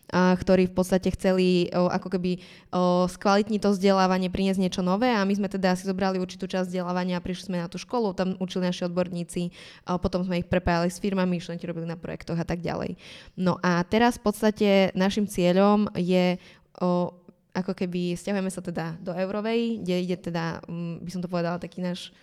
a, 0.07 0.35
ktorí 0.35 0.71
v 0.71 0.75
podstate 0.75 1.11
chceli 1.13 1.67
o, 1.71 1.91
ako 1.91 2.17
keby 2.17 2.39
o, 2.71 3.05
skvalitniť 3.11 3.59
to 3.59 3.75
vzdelávanie, 3.75 4.31
priniesť 4.31 4.61
niečo 4.61 4.81
nové 4.85 5.11
a 5.11 5.27
my 5.27 5.33
sme 5.35 5.51
teda 5.51 5.75
si 5.75 5.83
zobrali 5.83 6.17
určitú 6.17 6.47
časť 6.47 6.71
vzdelávania 6.71 7.19
a 7.19 7.25
prišli 7.25 7.51
sme 7.51 7.57
na 7.59 7.67
tú 7.67 7.75
školu, 7.75 8.15
tam 8.15 8.39
učili 8.39 8.67
naši 8.67 8.87
odborníci, 8.87 9.51
a 9.83 9.99
potom 9.99 10.23
sme 10.23 10.41
ich 10.41 10.47
prepájali 10.47 10.87
s 10.87 11.01
firmami, 11.01 11.43
študenti 11.43 11.67
robili 11.67 11.87
na 11.87 11.99
projektoch 11.99 12.39
a 12.39 12.47
tak 12.47 12.63
ďalej. 12.63 12.95
No 13.35 13.59
a 13.59 13.83
teraz 13.83 14.15
v 14.17 14.23
podstate 14.31 14.69
našim 14.95 15.27
cieľom 15.27 15.91
je 15.95 16.39
o, 16.79 17.11
ako 17.57 17.73
keby 17.73 18.13
stiahujeme 18.13 18.53
sa 18.53 18.61
teda 18.61 19.01
do 19.01 19.09
Eurovej, 19.17 19.81
kde 19.81 19.95
ide 19.97 20.17
teda, 20.21 20.61
by 21.01 21.09
som 21.09 21.25
to 21.25 21.27
povedala, 21.27 21.57
taký 21.57 21.81
náš 21.81 22.13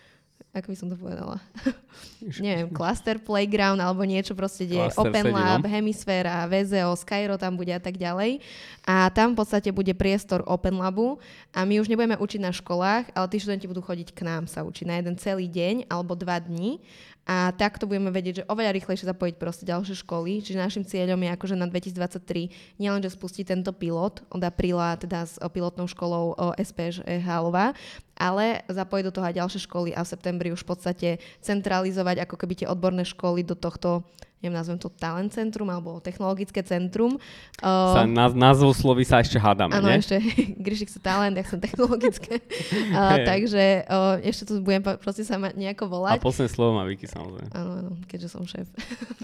ako 0.54 0.70
by 0.70 0.76
som 0.78 0.86
to 0.86 0.94
povedala, 0.94 1.42
neviem, 2.38 2.70
Cluster 2.70 3.18
Playground 3.18 3.82
alebo 3.82 4.06
niečo 4.06 4.38
proste, 4.38 4.70
kde 4.70 4.86
je 4.86 4.94
Open 4.94 5.34
Lab, 5.34 5.66
Hemisféra, 5.66 6.46
VZO, 6.46 6.94
Skyro 6.94 7.34
tam 7.34 7.58
bude 7.58 7.74
a 7.74 7.82
tak 7.82 7.98
ďalej. 7.98 8.38
A 8.86 9.10
tam 9.10 9.34
v 9.34 9.42
podstate 9.42 9.74
bude 9.74 9.90
priestor 9.98 10.46
Open 10.46 10.78
Labu. 10.78 11.18
A 11.50 11.66
my 11.66 11.82
už 11.82 11.90
nebudeme 11.90 12.14
učiť 12.14 12.38
na 12.38 12.54
školách, 12.54 13.10
ale 13.18 13.26
tí 13.34 13.42
študenti 13.42 13.66
budú 13.66 13.82
chodiť 13.82 14.14
k 14.14 14.20
nám 14.22 14.46
sa 14.46 14.62
učiť 14.62 14.86
na 14.86 15.02
jeden 15.02 15.18
celý 15.18 15.50
deň 15.50 15.90
alebo 15.90 16.14
dva 16.14 16.38
dní 16.38 16.78
a 17.24 17.56
takto 17.56 17.88
budeme 17.88 18.12
vedieť, 18.12 18.44
že 18.44 18.48
oveľa 18.52 18.76
rýchlejšie 18.76 19.08
zapojiť 19.08 19.34
proste 19.40 19.64
ďalšie 19.64 19.96
školy. 20.04 20.44
Čiže 20.44 20.60
našim 20.60 20.84
cieľom 20.84 21.16
je 21.24 21.30
akože 21.32 21.56
na 21.56 21.64
2023 21.72 22.52
nielenže 22.76 23.16
spustiť 23.16 23.48
tento 23.48 23.72
pilot 23.72 24.20
od 24.28 24.42
apríla, 24.44 25.00
teda 25.00 25.24
s 25.24 25.40
pilotnou 25.40 25.88
školou 25.88 26.36
SPŽ 26.60 27.00
Hálova, 27.24 27.72
ale 28.14 28.62
zapojiť 28.70 29.04
do 29.10 29.14
toho 29.14 29.26
aj 29.26 29.38
ďalšie 29.38 29.60
školy 29.66 29.90
a 29.94 30.02
v 30.02 30.10
septembri 30.10 30.48
už 30.54 30.62
v 30.62 30.70
podstate 30.70 31.08
centralizovať 31.42 32.24
ako 32.24 32.34
keby 32.38 32.64
tie 32.64 32.70
odborné 32.70 33.02
školy 33.02 33.42
do 33.42 33.58
tohto 33.58 34.06
neviem, 34.44 34.60
nazvem 34.60 34.76
to 34.76 34.92
talent 34.92 35.32
centrum 35.32 35.64
alebo 35.72 35.96
technologické 36.04 36.60
centrum. 36.60 37.16
Sa, 37.64 38.04
na, 38.04 38.28
názov 38.28 38.76
slovy 38.76 39.08
sa 39.08 39.24
ešte 39.24 39.40
hádame, 39.40 39.72
Áno, 39.72 39.88
ešte 39.88 40.20
Gryšik 40.64 40.92
sa 40.92 41.00
talent, 41.00 41.32
ja 41.32 41.48
som 41.48 41.56
technologické. 41.56 42.44
uh, 42.92 43.24
takže 43.24 43.88
uh, 43.88 44.20
ešte 44.20 44.52
tu 44.52 44.60
budem 44.60 44.84
proste 45.00 45.24
sa 45.24 45.40
ma 45.40 45.48
nejako 45.56 45.88
volať. 45.88 46.20
A 46.20 46.22
posledné 46.22 46.52
slovo 46.52 46.76
má 46.76 46.84
Vicky 46.84 47.08
samozrejme. 47.08 47.48
Áno, 47.56 47.72
áno, 47.80 47.90
keďže 48.04 48.28
som 48.28 48.44
šéf. 48.44 48.68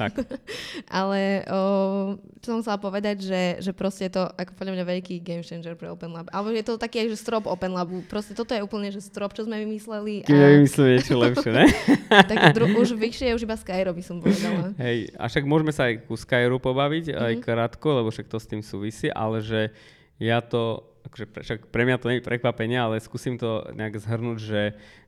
Tak. 0.01 0.25
Ale 0.89 1.45
uh, 1.45 2.17
čo 2.41 2.57
som 2.57 2.65
chcela 2.65 2.81
povedať, 2.81 3.21
že, 3.21 3.61
že 3.61 3.77
proste 3.77 4.09
je 4.09 4.17
to 4.17 4.25
ako 4.25 4.57
podľa 4.57 4.81
mňa 4.81 4.85
veľký 4.89 5.21
game 5.21 5.45
changer 5.45 5.77
pre 5.77 5.93
Open 5.93 6.17
Lab. 6.17 6.33
Alebo 6.33 6.57
je 6.57 6.65
to 6.65 6.81
taký 6.81 7.05
aj, 7.05 7.13
že 7.13 7.21
strop 7.21 7.45
Open 7.45 7.77
Labu. 7.77 8.01
Proste 8.09 8.33
toto 8.33 8.57
je 8.57 8.65
úplne, 8.65 8.80
že 8.89 9.05
strop, 9.05 9.37
čo 9.37 9.45
sme 9.45 9.61
vymysleli. 9.61 10.25
Kým 10.25 10.33
a... 10.33 10.49
vymysleli 10.57 10.89
niečo 10.97 11.21
lepšie, 11.21 11.51
ne? 11.53 11.69
tak 12.33 12.57
dru- 12.57 12.73
už 12.81 12.97
vyššie 12.97 13.29
je 13.29 13.37
už 13.37 13.45
iba 13.45 13.61
Skyro, 13.61 13.93
by 13.93 14.01
som 14.01 14.25
povedala. 14.25 14.73
Hej, 14.81 15.13
a 15.21 15.29
však 15.29 15.45
môžeme 15.45 15.77
sa 15.77 15.93
aj 15.93 16.09
ku 16.09 16.17
Skyru 16.17 16.57
pobaviť, 16.57 17.13
mm-hmm. 17.13 17.25
aj 17.29 17.35
mhm. 17.37 17.43
krátko, 17.45 17.89
lebo 18.01 18.09
však 18.09 18.33
to 18.33 18.41
s 18.41 18.49
tým 18.49 18.65
súvisí, 18.65 19.13
ale 19.13 19.45
že 19.45 19.69
ja 20.17 20.41
to, 20.41 20.89
akože 21.05 21.25
pre, 21.29 21.41
však 21.45 21.61
pre 21.69 21.83
mňa 21.85 21.97
to 22.01 22.09
nie 22.09 22.19
je 22.25 22.29
prekvapenie, 22.29 22.81
ale 22.81 23.05
skúsim 23.05 23.37
to 23.37 23.69
nejak 23.77 24.01
zhrnúť, 24.01 24.39
že, 24.41 24.63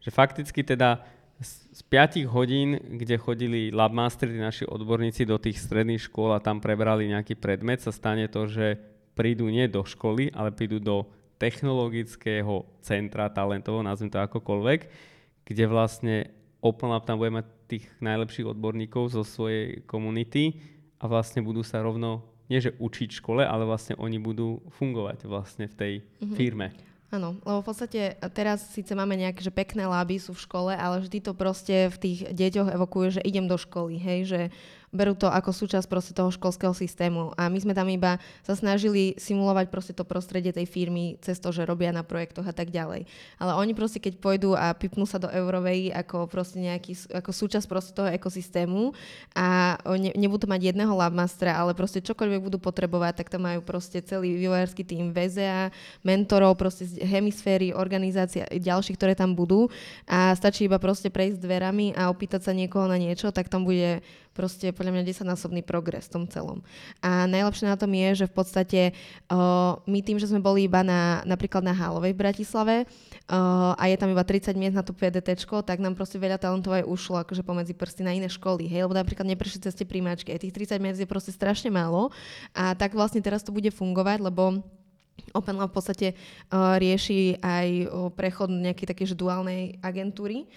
že 0.05 0.11
fakticky 0.13 0.61
teda 0.61 1.01
z 1.43 1.83
5 1.91 2.29
hodín, 2.31 2.79
kde 2.79 3.19
chodili 3.19 3.75
labmastery, 3.75 4.39
naši 4.39 4.63
odborníci 4.69 5.27
do 5.27 5.41
tých 5.41 5.59
stredných 5.59 6.07
škôl 6.07 6.31
a 6.37 6.45
tam 6.45 6.63
prebrali 6.63 7.11
nejaký 7.11 7.35
predmet, 7.35 7.83
sa 7.83 7.91
stane 7.91 8.31
to, 8.31 8.47
že 8.47 8.79
prídu 9.19 9.51
nie 9.51 9.67
do 9.69 9.83
školy, 9.83 10.31
ale 10.33 10.55
prídu 10.55 10.79
do 10.79 11.05
technologického 11.43 12.63
centra 12.79 13.27
talentovo, 13.27 13.83
nazvem 13.83 14.15
to 14.15 14.23
akokoľvek, 14.23 14.81
kde 15.43 15.65
vlastne 15.67 16.31
Open 16.63 16.95
Lab 16.95 17.03
tam 17.03 17.19
bude 17.19 17.35
mať 17.35 17.47
tých 17.67 17.85
najlepších 17.99 18.55
odborníkov 18.55 19.11
zo 19.11 19.27
svojej 19.27 19.83
komunity 19.83 20.63
a 21.03 21.11
vlastne 21.11 21.43
budú 21.43 21.67
sa 21.67 21.83
rovno, 21.83 22.23
nie 22.47 22.63
že 22.63 22.79
učiť 22.79 23.11
v 23.11 23.19
škole, 23.19 23.43
ale 23.43 23.67
vlastne 23.67 23.99
oni 23.99 24.23
budú 24.23 24.63
fungovať 24.79 25.27
vlastne 25.27 25.67
v 25.67 25.75
tej 25.75 25.93
mm-hmm. 25.99 26.37
firme. 26.39 26.71
Áno, 27.13 27.37
lebo 27.45 27.61
v 27.61 27.69
podstate 27.69 28.17
teraz 28.33 28.73
síce 28.73 28.97
máme 28.97 29.19
nejaké 29.19 29.45
že 29.45 29.53
pekné 29.53 29.85
láby 29.85 30.17
sú 30.17 30.33
v 30.33 30.45
škole, 30.49 30.73
ale 30.73 31.03
vždy 31.03 31.19
to 31.21 31.37
proste 31.37 31.93
v 31.93 31.97
tých 31.99 32.19
deťoch 32.33 32.73
evokuje, 32.73 33.21
že 33.21 33.27
idem 33.27 33.51
do 33.51 33.61
školy, 33.61 34.01
hej, 34.01 34.21
že 34.25 34.41
berú 34.93 35.17
to 35.17 35.25
ako 35.25 35.57
súčasť 35.57 35.89
proste 35.89 36.13
toho 36.13 36.29
školského 36.29 36.77
systému. 36.77 37.33
A 37.41 37.49
my 37.49 37.57
sme 37.57 37.73
tam 37.73 37.89
iba 37.89 38.21
sa 38.45 38.53
snažili 38.53 39.17
simulovať 39.17 39.73
proste 39.73 39.97
to 39.97 40.05
prostredie 40.05 40.53
tej 40.53 40.69
firmy 40.69 41.17
cez 41.25 41.41
to, 41.41 41.49
že 41.49 41.65
robia 41.65 41.89
na 41.97 42.05
projektoch 42.05 42.45
a 42.45 42.53
tak 42.53 42.69
ďalej. 42.69 43.09
Ale 43.41 43.53
oni 43.57 43.73
proste 43.73 44.05
keď 44.05 44.21
pôjdu 44.21 44.53
a 44.53 44.77
pipnú 44.77 45.09
sa 45.09 45.17
do 45.17 45.33
Eurovej 45.33 45.97
ako 45.97 46.29
proste 46.29 46.61
nejaký, 46.61 47.09
ako 47.09 47.33
súčasť 47.33 47.65
proste 47.65 47.97
toho 47.97 48.13
ekosystému 48.13 48.93
a 49.33 49.81
ne, 49.97 50.13
nebudú 50.13 50.45
mať 50.45 50.77
jedného 50.77 50.93
labmastera, 50.93 51.57
ale 51.57 51.73
proste 51.73 52.05
čokoľvek 52.05 52.53
budú 52.53 52.61
potrebovať, 52.61 53.25
tak 53.25 53.33
tam 53.33 53.49
majú 53.49 53.65
proste 53.65 54.05
celý 54.05 54.37
vývojársky 54.37 54.85
tým 54.85 55.17
VZA, 55.17 55.73
mentorov, 56.05 56.61
proste 56.61 56.85
z 56.85 57.01
hemisféry, 57.01 57.73
organizácia, 57.73 58.45
ďalších, 58.45 59.01
ktoré 59.01 59.17
tam 59.17 59.33
budú 59.33 59.73
a 60.05 60.37
stačí 60.37 60.69
iba 60.69 60.77
proste 60.77 61.09
prejsť 61.09 61.41
dverami 61.41 61.97
a 61.97 62.13
opýtať 62.13 62.45
sa 62.45 62.53
niekoho 62.53 62.85
na 62.85 63.01
niečo, 63.01 63.33
tak 63.33 63.49
tam 63.49 63.65
bude 63.65 64.05
proste 64.33 64.73
podľa 64.73 64.99
mňa 64.99 65.09
desaťnásobný 65.09 65.63
progres 65.63 66.09
v 66.09 66.13
tom 66.21 66.25
celom. 66.29 66.65
A 67.05 67.29
najlepšie 67.29 67.69
na 67.69 67.77
tom 67.77 67.93
je, 67.93 68.25
že 68.25 68.27
v 68.29 68.35
podstate 68.35 68.81
uh, 69.29 69.79
my 69.85 70.01
tým, 70.01 70.17
že 70.17 70.29
sme 70.29 70.41
boli 70.41 70.67
iba 70.67 70.81
na, 70.81 71.21
napríklad 71.29 71.61
na 71.61 71.77
Hálovej 71.77 72.17
v 72.17 72.21
Bratislave 72.21 72.77
uh, 72.85 73.77
a 73.77 73.85
je 73.93 73.97
tam 74.01 74.09
iba 74.11 74.25
30 74.25 74.57
miest 74.57 74.77
na 74.77 74.85
to 74.85 74.97
PDT, 74.97 75.37
tak 75.63 75.79
nám 75.79 75.95
proste 75.95 76.17
veľa 76.17 76.41
talentov 76.41 76.73
aj 76.73 76.89
ušlo 76.89 77.21
akože 77.23 77.45
pomedzi 77.45 77.77
prsty 77.77 78.03
na 78.03 78.17
iné 78.17 78.29
školy, 78.33 78.65
hej, 78.67 78.89
lebo 78.89 78.97
napríklad 78.97 79.29
neprešli 79.29 79.63
cez 79.63 79.77
tie 79.77 79.87
príjmačky, 79.87 80.33
aj 80.33 80.49
tých 80.49 80.57
30 80.57 80.81
miest 80.81 80.99
je 80.99 81.09
proste 81.09 81.31
strašne 81.31 81.69
málo 81.69 82.11
a 82.57 82.73
tak 82.73 82.97
vlastne 82.97 83.21
teraz 83.21 83.45
to 83.45 83.53
bude 83.53 83.69
fungovať, 83.69 84.25
lebo 84.25 84.65
Open 85.33 85.57
Lab 85.57 85.73
v 85.73 85.77
podstate 85.77 86.09
uh, 86.13 86.77
rieši 86.77 87.41
aj 87.41 87.69
uh, 87.89 88.09
prechod 88.13 88.53
nejakej 88.53 88.87
takej 88.91 89.17
duálnej 89.17 89.81
agentúry. 89.81 90.49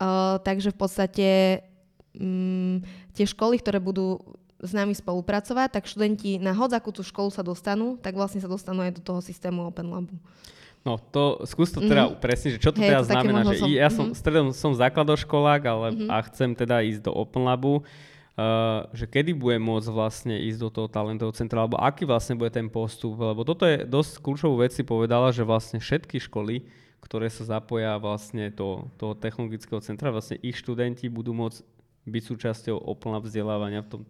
Uh, 0.00 0.40
takže 0.40 0.72
v 0.72 0.78
podstate 0.78 1.28
tie 3.12 3.24
školy, 3.24 3.60
ktoré 3.60 3.80
budú 3.80 4.20
s 4.62 4.70
nami 4.70 4.94
spolupracovať, 4.94 5.74
tak 5.74 5.90
študenti 5.90 6.38
na 6.38 6.54
hodzakú 6.54 6.94
tú 6.94 7.02
školu 7.02 7.34
sa 7.34 7.42
dostanú, 7.42 7.98
tak 7.98 8.14
vlastne 8.14 8.38
sa 8.38 8.46
dostanú 8.46 8.86
aj 8.86 8.94
do 8.94 9.02
toho 9.02 9.18
systému 9.18 9.66
Open 9.66 9.90
Labu. 9.90 10.14
No 10.82 10.98
to, 10.98 11.42
skús 11.46 11.70
to 11.70 11.78
teda 11.78 12.10
mm-hmm. 12.10 12.22
presne, 12.22 12.48
že 12.54 12.58
čo 12.58 12.74
to 12.74 12.82
hey, 12.82 12.90
teda 12.90 13.06
to 13.06 13.10
znamená, 13.10 13.40
že 13.46 13.58
som, 13.62 13.68
ja 13.70 13.90
som, 13.90 14.04
mm-hmm. 14.10 14.18
stredom 14.18 14.46
som 14.50 14.74
základoškolák, 14.74 15.62
ale 15.62 15.86
mm-hmm. 15.94 16.08
a 16.10 16.16
chcem 16.26 16.50
teda 16.58 16.82
ísť 16.82 17.06
do 17.06 17.14
Open 17.14 17.46
Labu, 17.46 17.82
uh, 17.82 18.86
že 18.90 19.06
kedy 19.06 19.30
bude 19.30 19.62
môcť 19.62 19.88
vlastne 19.94 20.34
ísť 20.42 20.58
do 20.58 20.70
toho 20.74 20.88
talentového 20.90 21.34
centra, 21.38 21.62
alebo 21.62 21.78
aký 21.78 22.02
vlastne 22.02 22.34
bude 22.34 22.50
ten 22.50 22.66
postup, 22.66 23.14
lebo 23.14 23.46
toto 23.46 23.62
je 23.62 23.86
dosť 23.86 24.26
kľúčovú 24.26 24.58
vec 24.58 24.74
si 24.74 24.82
povedala, 24.82 25.30
že 25.30 25.46
vlastne 25.46 25.78
všetky 25.78 26.18
školy 26.22 26.82
ktoré 27.02 27.26
sa 27.26 27.58
zapoja 27.58 27.98
vlastne 27.98 28.48
do 28.54 28.86
toho 28.94 29.18
technologického 29.18 29.82
centra, 29.82 30.14
vlastne 30.14 30.38
ich 30.38 30.54
študenti 30.54 31.10
budú 31.10 31.34
môcť 31.34 31.58
byť 32.06 32.22
súčasťou 32.22 32.76
Open 32.88 33.14
vzdelávania 33.22 33.86
v 33.86 33.88
tom, 33.88 34.02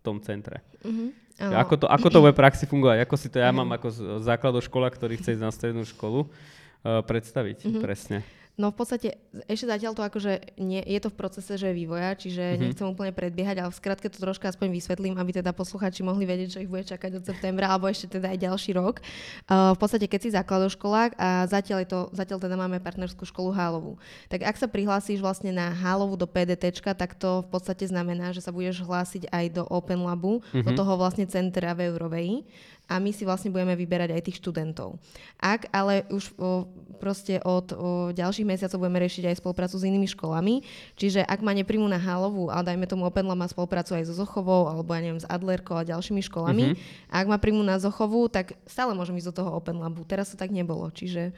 tom 0.00 0.16
centre. 0.20 0.64
Uh-huh. 0.84 1.12
Ako 1.40 1.74
to, 1.80 1.86
ako 1.90 2.08
to 2.08 2.18
bude 2.22 2.34
praxi 2.38 2.64
fungovať? 2.64 3.04
Ako 3.04 3.14
si 3.18 3.28
to 3.28 3.42
ja 3.42 3.50
uh-huh. 3.50 3.64
mám 3.64 3.70
ako 3.74 4.20
základoškola, 4.22 4.88
ktorý 4.92 5.18
chce 5.18 5.36
ísť 5.36 5.44
na 5.44 5.50
strednú 5.50 5.82
školu, 5.84 6.28
uh, 6.28 7.02
predstaviť 7.04 7.58
uh-huh. 7.66 7.82
presne? 7.82 8.22
No 8.54 8.70
v 8.70 8.76
podstate 8.78 9.18
ešte 9.50 9.66
zatiaľ 9.66 9.98
to 9.98 10.06
akože 10.06 10.62
nie, 10.62 10.78
je 10.78 11.00
to 11.02 11.10
v 11.10 11.18
procese, 11.18 11.58
že 11.58 11.74
je 11.74 11.74
vývoja, 11.74 12.14
čiže 12.14 12.54
mm-hmm. 12.54 12.62
nechcem 12.62 12.86
úplne 12.86 13.10
predbiehať, 13.10 13.58
ale 13.58 13.70
v 13.74 13.80
skratke 13.82 14.06
to 14.06 14.22
troška 14.22 14.46
aspoň 14.46 14.70
vysvetlím, 14.70 15.18
aby 15.18 15.42
teda 15.42 15.50
posluchači 15.50 16.06
mohli 16.06 16.22
vedieť, 16.22 16.48
čo 16.54 16.62
ich 16.62 16.70
bude 16.70 16.86
čakať 16.86 17.18
od 17.18 17.26
septembra 17.26 17.66
alebo 17.66 17.90
ešte 17.90 18.14
teda 18.14 18.30
aj 18.30 18.38
ďalší 18.38 18.70
rok. 18.78 19.02
Uh, 19.50 19.74
v 19.74 19.78
podstate 19.82 20.06
keď 20.06 20.20
si 20.22 20.30
základoškolák 20.38 21.18
a 21.18 21.50
zatiaľ, 21.50 21.82
je 21.82 21.88
to, 21.90 22.00
zatiaľ 22.14 22.38
teda 22.38 22.54
máme 22.54 22.78
partnerskú 22.78 23.26
školu 23.26 23.50
Hálovú. 23.50 23.98
Tak 24.30 24.46
ak 24.46 24.54
sa 24.54 24.70
prihlásíš 24.70 25.18
vlastne 25.18 25.50
na 25.50 25.74
Hálovú 25.74 26.14
do 26.14 26.30
PDT, 26.30 26.78
tak 26.94 27.18
to 27.18 27.42
v 27.42 27.48
podstate 27.50 27.90
znamená, 27.90 28.30
že 28.30 28.38
sa 28.38 28.54
budeš 28.54 28.86
hlásiť 28.86 29.34
aj 29.34 29.44
do 29.50 29.62
Open 29.66 30.06
Labu, 30.06 30.38
mm-hmm. 30.38 30.62
do 30.62 30.70
mhm. 30.70 30.78
toho 30.78 30.92
vlastne 30.94 31.26
centra 31.26 31.74
v 31.74 31.90
Eurovej 31.90 32.46
a 32.84 33.00
my 33.00 33.10
si 33.16 33.24
vlastne 33.24 33.48
budeme 33.48 33.72
vyberať 33.72 34.12
aj 34.12 34.22
tých 34.28 34.38
študentov. 34.44 35.00
Ak 35.40 35.72
ale 35.72 36.04
už 36.12 36.36
o, 36.36 36.68
proste 37.00 37.40
od 37.40 37.72
o, 37.72 37.76
ďalších 38.12 38.44
mesiacov 38.44 38.84
budeme 38.84 39.00
riešiť 39.00 39.24
aj 39.32 39.40
spoluprácu 39.40 39.76
s 39.80 39.88
inými 39.88 40.08
školami, 40.12 40.60
čiže 41.00 41.24
ak 41.24 41.40
ma 41.40 41.56
nepríjmu 41.56 41.88
na 41.88 41.96
Halovú, 41.96 42.52
ale 42.52 42.74
dajme 42.74 42.84
tomu 42.84 43.08
Open 43.08 43.24
má 43.24 43.48
spoluprácu 43.48 43.96
aj 43.96 44.12
so 44.12 44.14
Zochovou 44.14 44.68
alebo 44.68 44.92
ja 44.92 45.00
neviem 45.00 45.20
s 45.20 45.28
Adlerkou 45.28 45.80
a 45.80 45.88
ďalšími 45.88 46.20
školami, 46.28 46.76
mm-hmm. 46.76 47.08
a 47.08 47.14
ak 47.24 47.26
ma 47.26 47.40
príjmu 47.40 47.64
na 47.64 47.80
Zochovú, 47.80 48.28
tak 48.28 48.60
stále 48.68 48.92
môžem 48.92 49.16
ísť 49.16 49.32
do 49.32 49.36
toho 49.42 49.50
Open 49.56 49.80
Labu. 49.80 50.04
Teraz 50.04 50.30
to 50.30 50.36
tak 50.36 50.52
nebolo, 50.52 50.92
čiže 50.92 51.32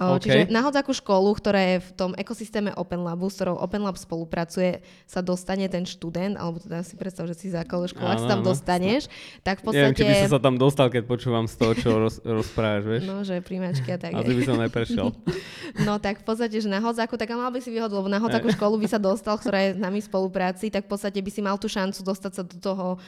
Okay. 0.00 0.24
Čiže 0.24 0.38
na 0.48 0.64
hodzáku 0.64 0.96
školu, 0.96 1.36
ktorá 1.36 1.76
je 1.76 1.84
v 1.84 1.90
tom 1.92 2.10
ekosystéme 2.16 2.72
Open 2.80 3.04
Labu, 3.04 3.28
s 3.28 3.36
ktorou 3.36 3.60
Open 3.60 3.84
Lab 3.84 4.00
spolupracuje, 4.00 4.80
sa 5.04 5.20
dostane 5.20 5.68
ten 5.68 5.84
študent, 5.84 6.40
alebo 6.40 6.56
teda 6.64 6.80
si 6.80 6.96
predstav, 6.96 7.28
že 7.28 7.36
si 7.36 7.52
základ 7.52 7.92
škola, 7.92 8.16
sa 8.16 8.32
tam 8.32 8.40
dostaneš, 8.40 9.12
tak 9.44 9.60
v 9.60 9.68
podstate... 9.68 9.92
Neviem, 9.92 10.00
či 10.00 10.08
by 10.08 10.14
som 10.24 10.32
sa 10.32 10.40
tam 10.40 10.56
dostal, 10.56 10.88
keď 10.88 11.04
počúvam 11.04 11.44
z 11.44 11.54
toho, 11.60 11.72
čo 11.76 11.88
roz, 12.00 12.24
rozprávaš, 12.24 12.88
vieš? 12.88 13.02
No, 13.04 13.20
že 13.20 13.44
príjmačky 13.44 13.92
a 13.92 13.98
tak. 14.00 14.16
Asi 14.16 14.32
by 14.32 14.42
som 14.48 14.56
neprešiel. 14.56 15.06
no 15.86 15.92
tak 16.00 16.20
v 16.20 16.24
podstate, 16.24 16.56
že 16.56 16.72
na 16.72 16.80
hodzáku, 16.80 17.20
tak 17.20 17.28
mal 17.36 17.52
by 17.52 17.60
si 17.60 17.68
výhodu, 17.68 17.92
lebo 17.92 18.08
na 18.08 18.16
hodzáku 18.16 18.48
školu 18.48 18.80
by 18.80 18.88
sa 18.88 18.96
dostal, 18.96 19.36
ktorá 19.36 19.60
je 19.60 19.70
s 19.76 19.78
nami 19.78 20.00
v 20.00 20.08
spolupráci, 20.08 20.72
tak 20.72 20.88
v 20.88 20.96
podstate 20.96 21.20
by 21.20 21.28
si 21.28 21.44
mal 21.44 21.60
tú 21.60 21.68
šancu 21.68 22.00
dostať 22.00 22.32
sa 22.32 22.42
do 22.48 22.56
toho 22.56 22.96
o, 22.96 22.98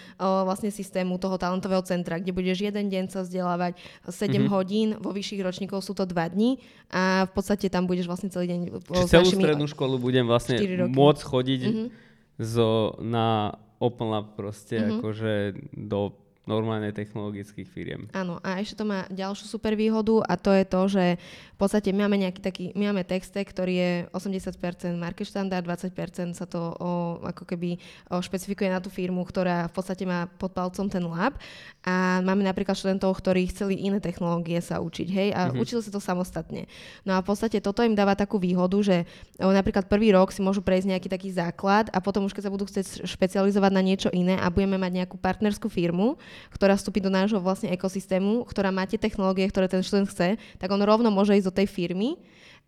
vlastne 0.44 0.68
systému, 0.68 1.16
toho 1.16 1.40
talentového 1.40 1.80
centra, 1.80 2.20
kde 2.20 2.36
budeš 2.36 2.60
jeden 2.60 2.92
deň 2.92 3.04
sa 3.08 3.24
vzdelávať 3.24 3.80
7 4.04 4.28
mm-hmm. 4.28 4.52
hodín, 4.52 4.88
vo 5.00 5.16
vyšších 5.16 5.40
ročníkov 5.40 5.80
sú 5.80 5.96
to 5.96 6.04
2 6.04 6.12
dní 6.36 6.60
a 6.94 7.26
v 7.26 7.32
podstate 7.34 7.66
tam 7.66 7.90
budeš 7.90 8.06
vlastne 8.06 8.30
celý 8.30 8.54
deň 8.54 8.60
Čiže 8.86 9.10
celú 9.10 9.30
strednú 9.34 9.66
školu 9.66 9.98
budem 9.98 10.30
vlastne 10.30 10.62
môcť 10.88 11.22
chodiť 11.26 11.60
mm-hmm. 11.66 11.86
zo, 12.38 12.94
na 13.02 13.58
Open 13.82 14.14
Lab 14.14 14.38
proste 14.38 14.78
mm-hmm. 14.78 14.94
akože 15.02 15.32
do 15.74 16.23
normálne 16.44 16.92
technologických 16.92 17.68
firiem. 17.68 18.02
Áno, 18.12 18.36
a 18.44 18.60
ešte 18.60 18.76
to 18.76 18.84
má 18.84 19.08
ďalšiu 19.08 19.48
super 19.48 19.72
výhodu 19.72 20.20
a 20.28 20.36
to 20.36 20.52
je 20.52 20.64
to, 20.68 20.80
že 20.92 21.04
v 21.54 21.58
podstate 21.58 21.88
máme 21.96 22.20
nejaký 22.20 22.40
taký, 22.44 22.64
my 22.76 22.92
máme 22.92 23.06
texte, 23.08 23.40
ktorý 23.40 23.74
je 23.74 23.92
80% 24.12 24.60
market 25.00 25.24
štandard, 25.24 25.64
20% 25.64 26.36
sa 26.36 26.44
to 26.44 26.76
o, 26.76 26.90
ako 27.24 27.48
keby 27.48 27.80
o, 28.12 28.20
špecifikuje 28.20 28.68
na 28.68 28.84
tú 28.84 28.92
firmu, 28.92 29.24
ktorá 29.24 29.72
v 29.72 29.72
podstate 29.72 30.04
má 30.04 30.28
pod 30.36 30.52
palcom 30.52 30.84
ten 30.92 31.00
lab 31.00 31.40
a 31.80 32.20
máme 32.20 32.44
napríklad 32.44 32.76
študentov, 32.76 33.16
ktorí 33.16 33.48
chceli 33.48 33.80
iné 33.80 33.96
technológie 34.04 34.60
sa 34.60 34.84
učiť, 34.84 35.08
hej, 35.08 35.28
a 35.32 35.48
mm-hmm. 35.48 35.62
učili 35.64 35.80
sa 35.80 35.90
to 35.94 36.02
samostatne. 36.02 36.68
No 37.08 37.16
a 37.16 37.24
v 37.24 37.26
podstate 37.32 37.64
toto 37.64 37.80
im 37.80 37.96
dáva 37.96 38.12
takú 38.12 38.36
výhodu, 38.36 38.76
že 38.84 39.08
o, 39.40 39.48
napríklad 39.48 39.88
prvý 39.88 40.12
rok 40.12 40.28
si 40.28 40.44
môžu 40.44 40.60
prejsť 40.60 40.92
nejaký 40.92 41.08
taký 41.08 41.32
základ 41.32 41.88
a 41.88 42.04
potom 42.04 42.28
už 42.28 42.36
keď 42.36 42.50
sa 42.50 42.52
budú 42.52 42.68
chcieť 42.68 43.08
špecializovať 43.08 43.72
na 43.72 43.80
niečo 43.80 44.12
iné 44.12 44.36
a 44.36 44.52
budeme 44.52 44.76
mať 44.76 44.92
nejakú 44.92 45.16
partnerskú 45.16 45.72
firmu, 45.72 46.20
ktorá 46.54 46.78
vstúpi 46.78 47.02
do 47.02 47.10
nášho 47.12 47.42
vlastne 47.42 47.70
ekosystému, 47.74 48.46
ktorá 48.46 48.70
má 48.70 48.86
tie 48.86 49.00
technológie, 49.00 49.48
ktoré 49.50 49.66
ten 49.66 49.82
študent 49.82 50.10
chce, 50.10 50.40
tak 50.58 50.68
on 50.68 50.80
rovno 50.82 51.10
môže 51.10 51.34
ísť 51.34 51.48
do 51.48 51.56
tej 51.62 51.66
firmy 51.70 52.18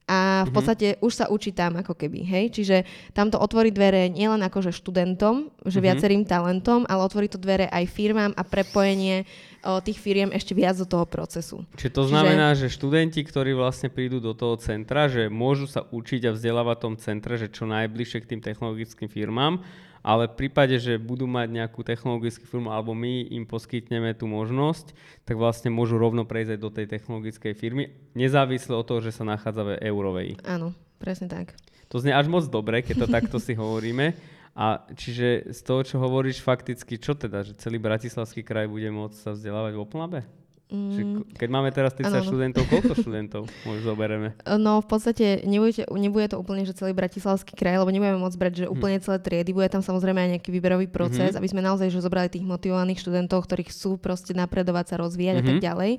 a 0.06 0.46
v 0.46 0.50
mhm. 0.50 0.54
podstate 0.54 0.86
mm-hmm. 0.94 1.06
už 1.06 1.12
sa 1.18 1.26
učí 1.26 1.50
tam 1.50 1.82
ako 1.82 1.98
keby, 1.98 2.22
hej. 2.22 2.54
Čiže 2.54 2.86
tam 3.10 3.26
to 3.26 3.42
otvorí 3.42 3.74
dvere 3.74 4.06
nielen 4.06 4.38
akože 4.38 4.70
študentom, 4.70 5.50
že 5.66 5.82
mm-hmm. 5.82 5.82
viacerým 5.82 6.22
talentom, 6.22 6.86
ale 6.86 7.02
otvorí 7.02 7.26
to 7.26 7.42
dvere 7.42 7.66
aj 7.66 7.90
firmám 7.90 8.30
a 8.38 8.46
prepojenie 8.46 9.26
o, 9.66 9.82
tých 9.82 9.98
firiem 9.98 10.30
ešte 10.30 10.54
viac 10.54 10.78
do 10.78 10.86
toho 10.86 11.10
procesu. 11.10 11.66
Čiže 11.74 11.90
to 11.90 12.02
znamená, 12.06 12.54
Čiže... 12.54 12.70
že 12.70 12.76
študenti, 12.78 13.20
ktorí 13.26 13.58
vlastne 13.58 13.90
prídu 13.90 14.22
do 14.22 14.30
toho 14.30 14.54
centra, 14.62 15.10
že 15.10 15.26
môžu 15.26 15.66
sa 15.66 15.82
učiť 15.82 16.30
a 16.30 16.34
vzdelávať 16.38 16.76
v 16.78 16.84
tom 16.86 16.94
centre, 17.02 17.34
že 17.34 17.50
čo 17.50 17.66
najbližšie 17.66 18.22
k 18.22 18.30
tým 18.30 18.40
technologickým 18.46 19.10
firmám 19.10 19.58
ale 20.06 20.30
v 20.30 20.46
prípade, 20.46 20.78
že 20.78 21.02
budú 21.02 21.26
mať 21.26 21.50
nejakú 21.50 21.82
technologickú 21.82 22.46
firmu 22.46 22.70
alebo 22.70 22.94
my 22.94 23.26
im 23.26 23.42
poskytneme 23.42 24.14
tú 24.14 24.30
možnosť, 24.30 24.94
tak 25.26 25.34
vlastne 25.34 25.74
môžu 25.74 25.98
rovno 25.98 26.22
prejsť 26.22 26.54
aj 26.54 26.60
do 26.62 26.70
tej 26.70 26.86
technologickej 26.86 27.52
firmy, 27.58 27.90
nezávisle 28.14 28.78
od 28.78 28.86
toho, 28.86 29.02
že 29.02 29.10
sa 29.10 29.26
nachádza 29.26 29.66
v 29.66 29.82
eurovej. 29.82 30.38
Áno, 30.46 30.70
presne 31.02 31.26
tak. 31.26 31.58
To 31.90 31.98
znie 31.98 32.14
až 32.14 32.30
moc 32.30 32.46
dobre, 32.46 32.86
keď 32.86 33.02
to 33.02 33.08
takto 33.18 33.36
si 33.42 33.58
hovoríme. 33.58 34.14
A 34.56 34.88
čiže 34.96 35.52
z 35.52 35.60
toho, 35.66 35.84
čo 35.84 36.00
hovoríš, 36.00 36.40
fakticky, 36.40 36.96
čo 36.96 37.12
teda, 37.12 37.44
že 37.44 37.58
celý 37.60 37.76
Bratislavský 37.76 38.40
kraj 38.40 38.70
bude 38.70 38.88
môcť 38.88 39.16
sa 39.20 39.36
vzdelávať 39.36 39.76
v 39.76 39.84
Oplnabe? 39.84 40.20
Mm. 40.66 41.22
Keď 41.38 41.46
máme 41.46 41.70
teraz 41.70 41.94
30 41.94 42.10
ano, 42.10 42.26
študentov, 42.26 42.66
koľko 42.74 42.98
študentov 42.98 43.42
môžu 43.62 43.86
zoberieme? 43.86 44.34
No 44.58 44.82
v 44.82 44.88
podstate 44.90 45.46
nebude, 45.46 45.86
nebude 45.94 46.26
to 46.26 46.42
úplne, 46.42 46.66
že 46.66 46.74
celý 46.74 46.90
bratislavský 46.90 47.54
kraj, 47.54 47.78
lebo 47.78 47.94
nebudeme 47.94 48.18
môcť 48.18 48.34
brať, 48.34 48.52
že 48.58 48.66
hm. 48.66 48.74
úplne 48.74 48.98
celé 48.98 49.22
triedy, 49.22 49.54
bude 49.54 49.70
tam 49.70 49.86
samozrejme 49.86 50.18
aj 50.18 50.30
nejaký 50.38 50.50
výberový 50.50 50.90
proces, 50.90 51.30
mm-hmm. 51.30 51.38
aby 51.38 51.48
sme 51.54 51.62
naozaj 51.62 51.86
že 51.94 52.02
zobrali 52.02 52.26
tých 52.26 52.42
motivovaných 52.42 52.98
študentov, 52.98 53.46
ktorí 53.46 53.70
chcú 53.70 53.94
proste 53.94 54.34
napredovať 54.34 54.90
sa, 54.90 54.94
rozvíjať 54.98 55.38
mm-hmm. 55.38 55.46
a 55.46 55.50
tak 55.54 55.58
mhm. 55.62 55.66
ďalej. 55.70 55.92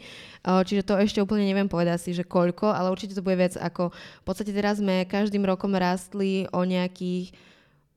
Čiže 0.67 0.81
to 0.83 0.93
ešte 0.99 1.19
úplne 1.23 1.47
neviem 1.47 1.71
povedať 1.71 2.03
si, 2.03 2.11
že 2.11 2.27
koľko, 2.27 2.67
ale 2.67 2.91
určite 2.91 3.15
to 3.15 3.23
bude 3.23 3.39
vec 3.39 3.55
ako, 3.55 3.95
v 3.95 4.25
podstate 4.27 4.51
teraz 4.51 4.83
sme 4.83 5.07
každým 5.07 5.47
rokom 5.47 5.71
rastli 5.79 6.43
o 6.51 6.67
nejakých 6.67 7.31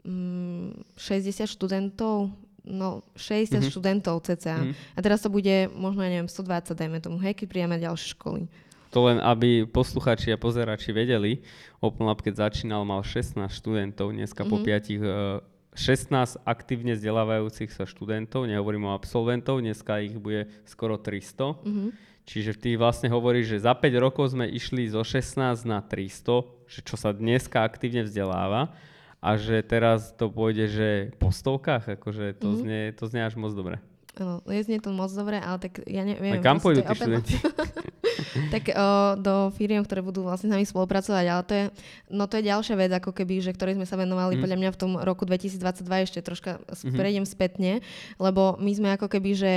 mm, 0.07 0.95
60 0.95 1.51
študentov, 1.51 2.31
no 2.71 3.03
60 3.19 3.51
mm-hmm. 3.51 3.71
študentov 3.71 4.23
cca. 4.23 4.63
Mm-hmm. 4.63 4.95
A 4.95 4.99
teraz 5.03 5.21
to 5.21 5.29
bude 5.29 5.69
možno, 5.75 6.07
ja 6.07 6.11
neviem, 6.15 6.31
120, 6.31 6.79
dajme 6.79 6.99
tomu, 7.03 7.19
hej, 7.21 7.35
keď 7.35 7.47
príjeme 7.51 7.77
ďalšie 7.83 8.15
školy. 8.15 8.47
To 8.91 9.07
len, 9.07 9.23
aby 9.23 9.67
posluchači 9.67 10.35
a 10.35 10.39
pozerači 10.39 10.91
vedeli, 10.91 11.43
Open 11.79 12.11
Lab, 12.11 12.23
keď 12.23 12.51
začínal, 12.51 12.83
mal 12.83 13.07
16 13.07 13.39
študentov, 13.51 14.11
dneska 14.15 14.43
mm-hmm. 14.43 15.43
po 15.43 15.43
5 15.43 15.51
16 15.71 16.43
aktívne 16.43 16.99
vzdelávajúcich 16.99 17.71
sa 17.71 17.87
študentov, 17.87 18.51
nehovorím 18.51 18.91
o 18.91 18.95
absolventov, 18.95 19.63
dneska 19.63 20.03
ich 20.03 20.19
bude 20.19 20.51
skoro 20.67 20.99
300. 20.99 21.63
Mm-hmm. 21.63 21.89
Čiže 22.27 22.53
ty 22.59 22.71
vlastne 22.75 23.11
hovoríš, 23.11 23.59
že 23.59 23.67
za 23.67 23.75
5 23.75 23.91
rokov 24.03 24.35
sme 24.35 24.51
išli 24.51 24.91
zo 24.91 25.03
16 25.03 25.67
na 25.67 25.83
300, 25.83 26.47
že 26.67 26.81
čo 26.83 26.95
sa 26.99 27.15
dneska 27.15 27.63
aktívne 27.63 28.07
vzdeláva 28.07 28.75
a 29.21 29.37
že 29.37 29.61
teraz 29.61 30.17
to 30.17 30.33
pôjde, 30.33 30.67
že 30.69 30.89
po 31.21 31.29
stovkách, 31.29 32.01
akože 32.01 32.41
to, 32.41 32.49
mm-hmm. 32.49 32.61
znie, 32.65 32.83
to 32.97 33.05
znie 33.05 33.23
až 33.25 33.37
moc 33.37 33.53
dobre. 33.53 33.77
No, 34.19 34.43
znie 34.45 34.83
to 34.83 34.91
moc 34.91 35.13
dobre, 35.15 35.39
ale 35.39 35.61
tak 35.63 35.87
ja 35.87 36.03
neviem. 36.03 36.41
A 36.41 36.43
kam 36.43 36.59
pôjdu 36.59 36.83
tí 36.83 36.93
študenti? 36.97 37.35
tak 38.55 38.75
o, 38.75 39.17
do 39.17 39.55
firiem, 39.55 39.81
ktoré 39.85 40.03
budú 40.03 40.27
vlastne 40.27 40.51
s 40.51 40.53
nami 40.53 40.67
spolupracovať, 40.67 41.25
ale 41.31 41.43
to 41.47 41.53
je, 41.55 41.65
no 42.11 42.25
to 42.27 42.41
je 42.41 42.49
ďalšia 42.51 42.75
vec, 42.75 42.91
ako 42.91 43.15
keby, 43.15 43.39
že 43.45 43.55
ktorej 43.55 43.79
sme 43.79 43.87
sa 43.87 43.95
venovali 43.95 44.37
mm. 44.37 44.43
podľa 44.43 44.59
mňa 44.59 44.71
v 44.75 44.81
tom 44.81 44.93
roku 44.99 45.29
2022 45.29 46.07
ešte 46.11 46.19
troška 46.25 46.59
mm-hmm. 46.59 46.97
prejdem 46.97 47.27
spätne, 47.29 47.73
lebo 48.19 48.59
my 48.59 48.73
sme 48.75 48.89
ako 48.99 49.07
keby, 49.07 49.31
že 49.37 49.53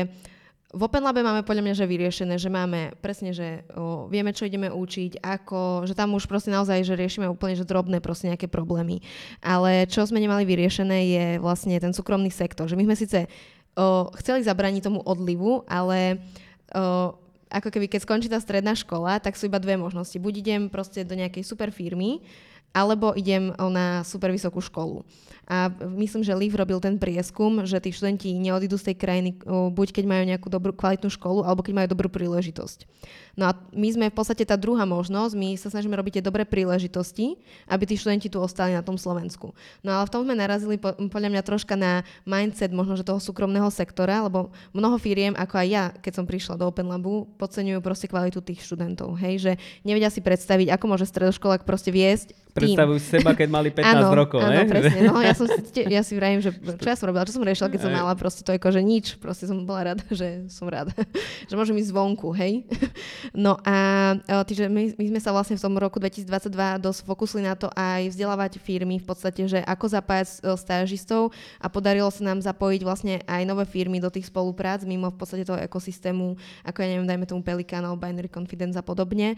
v 0.73 0.81
Open 0.81 1.05
Labe 1.05 1.21
máme 1.21 1.45
podľa 1.45 1.63
mňa 1.69 1.75
že 1.77 1.85
vyriešené, 1.85 2.35
že 2.41 2.49
máme 2.49 2.97
presne, 2.97 3.29
že 3.29 3.61
o, 3.77 4.09
vieme, 4.09 4.33
čo 4.33 4.49
ideme 4.49 4.73
učiť, 4.73 5.21
ako, 5.21 5.85
že 5.85 5.93
tam 5.93 6.17
už 6.17 6.25
proste 6.25 6.49
naozaj, 6.49 6.81
že 6.81 6.97
riešime 6.97 7.29
úplne, 7.29 7.53
že 7.53 7.61
drobné 7.61 8.01
proste 8.01 8.33
nejaké 8.33 8.49
problémy. 8.49 9.05
Ale 9.37 9.85
čo 9.85 10.01
sme 10.01 10.17
nemali 10.17 10.49
vyriešené 10.49 10.97
je 11.13 11.25
vlastne 11.37 11.77
ten 11.77 11.93
súkromný 11.93 12.33
sektor, 12.33 12.65
že 12.65 12.73
my 12.73 12.89
sme 12.89 12.97
síce 12.97 13.29
o, 13.77 14.09
chceli 14.17 14.41
zabraniť 14.41 14.89
tomu 14.89 15.05
odlivu, 15.05 15.61
ale 15.69 16.17
o, 16.73 17.13
ako 17.53 17.69
keby 17.69 17.85
keď 17.85 18.09
skončí 18.09 18.25
tá 18.25 18.41
stredná 18.41 18.73
škola, 18.73 19.21
tak 19.21 19.37
sú 19.37 19.45
iba 19.45 19.61
dve 19.61 19.77
možnosti. 19.77 20.17
Buď 20.17 20.33
idem 20.41 20.61
proste 20.73 21.05
do 21.05 21.13
nejakej 21.13 21.45
super 21.45 21.69
firmy, 21.69 22.25
alebo 22.73 23.13
idem 23.13 23.53
na 23.69 24.01
super 24.01 24.33
vysokú 24.33 24.57
školu. 24.57 25.05
A 25.43 25.67
myslím, 25.99 26.23
že 26.23 26.33
Liv 26.33 26.55
robil 26.55 26.79
ten 26.79 26.95
prieskum, 26.95 27.67
že 27.67 27.77
tí 27.83 27.91
študenti 27.91 28.31
neodídu 28.31 28.79
z 28.79 28.91
tej 28.91 28.95
krajiny 28.95 29.29
buď 29.45 29.87
keď 29.91 30.05
majú 30.07 30.23
nejakú 30.23 30.47
dobrú 30.47 30.71
kvalitnú 30.71 31.11
školu, 31.11 31.43
alebo 31.43 31.61
keď 31.61 31.73
majú 31.83 31.87
dobrú 31.91 32.07
príležitosť. 32.07 32.87
No 33.35 33.51
a 33.51 33.57
my 33.75 33.89
sme 33.91 34.05
v 34.07 34.15
podstate 34.15 34.47
tá 34.47 34.55
druhá 34.55 34.87
možnosť, 34.87 35.33
my 35.35 35.59
sa 35.59 35.67
snažíme 35.67 35.93
robiť 35.99 36.19
tie 36.19 36.23
dobré 36.23 36.47
príležitosti, 36.47 37.35
aby 37.67 37.83
tí 37.83 37.99
študenti 37.99 38.31
tu 38.31 38.39
ostali 38.39 38.71
na 38.71 38.81
tom 38.81 38.95
Slovensku. 38.95 39.51
No 39.83 39.99
ale 39.99 40.07
v 40.07 40.13
tom 40.15 40.23
sme 40.23 40.33
narazili 40.37 40.79
po, 40.79 40.95
podľa 40.95 41.29
mňa 41.29 41.43
troška 41.43 41.75
na 41.75 42.07
mindset 42.23 42.71
možno, 42.71 42.95
že 42.95 43.03
toho 43.03 43.19
súkromného 43.19 43.67
sektora, 43.67 44.23
lebo 44.23 44.55
mnoho 44.71 44.95
firiem, 44.95 45.35
ako 45.35 45.59
aj 45.59 45.67
ja, 45.67 45.85
keď 45.91 46.23
som 46.23 46.25
prišla 46.25 46.55
do 46.55 46.71
Open 46.71 46.87
Labu, 46.87 47.27
podceňujú 47.35 47.83
proste 47.83 48.07
kvalitu 48.07 48.39
tých 48.39 48.63
študentov. 48.63 49.19
Hej, 49.19 49.43
že 49.43 49.51
nevedia 49.83 50.07
si 50.07 50.23
predstaviť, 50.23 50.71
ako 50.71 50.85
môže 50.87 51.09
stredoškolák 51.09 51.67
proste 51.67 51.91
viesť 51.91 52.31
Predstavuj 52.71 52.99
seba, 53.03 53.31
keď 53.35 53.47
mali 53.51 53.69
15 53.75 53.83
áno, 53.83 54.07
rokov, 54.15 54.39
áno, 54.39 54.55
ne? 54.55 54.63
presne. 54.63 54.99
No, 55.03 55.19
ja, 55.19 55.33
som 55.35 55.45
si, 55.49 55.59
ja 55.95 56.01
si 56.05 56.13
vrajím, 56.15 56.39
že 56.39 56.55
čo 56.55 56.87
ja 56.87 56.95
som 56.95 57.11
robila, 57.11 57.27
čo 57.27 57.35
som 57.35 57.43
riešila, 57.43 57.67
keď 57.67 57.81
som 57.83 57.91
mala 57.91 58.13
proste 58.15 58.41
to 58.41 58.55
ako, 58.55 58.69
že 58.71 58.81
nič. 58.81 59.05
Proste 59.19 59.45
som 59.49 59.59
bola 59.67 59.93
rada, 59.93 60.03
že 60.09 60.47
som 60.47 60.67
rada. 60.67 60.93
že 61.49 61.53
môžem 61.53 61.75
ísť 61.77 61.91
zvonku, 61.91 62.31
hej. 62.35 62.63
No 63.35 63.59
a 63.63 63.75
tyže 64.47 64.71
my, 64.71 64.95
my 64.95 65.05
sme 65.15 65.19
sa 65.19 65.35
vlastne 65.35 65.59
v 65.59 65.63
tom 65.63 65.75
roku 65.75 65.99
2022 65.99 66.27
dosť 66.79 66.99
fokusili 67.03 67.43
na 67.45 67.55
to 67.57 67.67
aj 67.73 68.09
vzdelávať 68.13 68.61
firmy 68.61 69.01
v 69.01 69.05
podstate, 69.05 69.45
že 69.45 69.59
ako 69.63 69.85
zapájať 69.89 70.27
e, 70.41 70.55
stážistov 70.55 71.33
a 71.59 71.67
podarilo 71.67 72.07
sa 72.09 72.21
nám 72.23 72.39
zapojiť 72.43 72.81
vlastne 72.85 73.13
aj 73.25 73.41
nové 73.43 73.65
firmy 73.67 73.97
do 73.99 74.09
tých 74.13 74.29
spoluprác 74.29 74.85
mimo 74.85 75.09
v 75.09 75.17
podstate 75.17 75.43
toho 75.47 75.59
ekosystému, 75.59 76.37
ako 76.67 76.77
ja 76.79 76.87
neviem, 76.87 77.07
dajme 77.07 77.25
tomu 77.25 77.41
Pelikan 77.41 77.83
alebo 77.83 77.99
Binary 77.99 78.29
Confidence 78.29 78.77
a 78.77 78.83
podobne. 78.85 79.35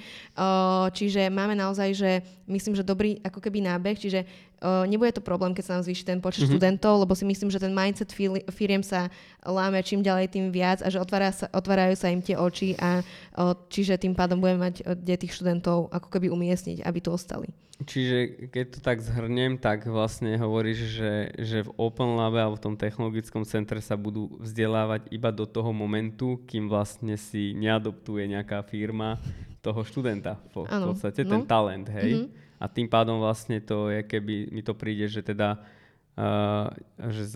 Čiže 0.92 1.32
máme 1.32 1.56
naozaj, 1.56 1.90
že 1.96 2.12
myslím, 2.50 2.76
že 2.76 2.84
dobrý 2.86 3.15
ako 3.22 3.40
keby 3.40 3.64
nábeh, 3.64 3.96
čiže 3.96 4.24
uh, 4.26 4.84
nebude 4.90 5.16
to 5.16 5.24
problém, 5.24 5.54
keď 5.54 5.64
sa 5.64 5.74
nám 5.78 5.86
zvýši 5.86 6.04
ten 6.04 6.20
počet 6.20 6.46
mm-hmm. 6.46 6.58
študentov, 6.58 7.06
lebo 7.06 7.14
si 7.14 7.24
myslím, 7.24 7.54
že 7.54 7.62
ten 7.62 7.72
mindset 7.72 8.12
firiem 8.52 8.84
sa 8.84 9.14
láme 9.46 9.80
čím 9.86 10.02
ďalej 10.02 10.34
tým 10.34 10.50
viac 10.50 10.82
a 10.82 10.90
že 10.90 11.00
otvára 11.00 11.32
sa, 11.32 11.48
otvárajú 11.54 11.96
sa 11.96 12.12
im 12.12 12.20
tie 12.20 12.36
oči 12.36 12.76
a 12.80 13.00
uh, 13.02 13.54
čiže 13.72 14.02
tým 14.02 14.18
pádom 14.18 14.42
budeme 14.42 14.68
mať 14.72 14.84
kde 14.84 15.16
tých 15.22 15.36
študentov 15.38 15.94
ako 15.94 16.08
keby 16.10 16.34
umiestniť, 16.34 16.84
aby 16.84 17.00
tu 17.00 17.14
ostali. 17.14 17.52
Čiže 17.76 18.48
keď 18.56 18.66
to 18.72 18.80
tak 18.80 19.04
zhrnem, 19.04 19.60
tak 19.60 19.84
vlastne 19.84 20.40
hovoríš, 20.40 20.96
že, 20.96 21.14
že 21.36 21.68
v 21.68 21.74
Open 21.76 22.16
Labe 22.16 22.40
alebo 22.40 22.56
v 22.56 22.72
tom 22.72 22.76
technologickom 22.80 23.44
centre 23.44 23.84
sa 23.84 24.00
budú 24.00 24.32
vzdelávať 24.40 25.12
iba 25.12 25.28
do 25.36 25.44
toho 25.44 25.76
momentu, 25.76 26.40
kým 26.48 26.72
vlastne 26.72 27.20
si 27.20 27.52
neadoptuje 27.52 28.32
nejaká 28.32 28.64
firma 28.64 29.20
toho 29.60 29.84
študenta 29.84 30.40
v, 30.56 30.64
v 30.64 30.82
podstate, 30.88 31.28
no. 31.28 31.36
ten 31.36 31.44
talent, 31.44 31.92
hej? 31.92 32.12
Mm-hmm 32.24 32.45
a 32.56 32.66
tým 32.72 32.88
pádom 32.88 33.20
vlastne 33.20 33.60
to 33.60 33.92
je, 33.92 34.04
keby 34.04 34.50
mi 34.52 34.62
to 34.64 34.74
príde, 34.74 35.12
že 35.12 35.22
teda 35.22 35.60
uh, 36.16 36.72
že 37.12 37.36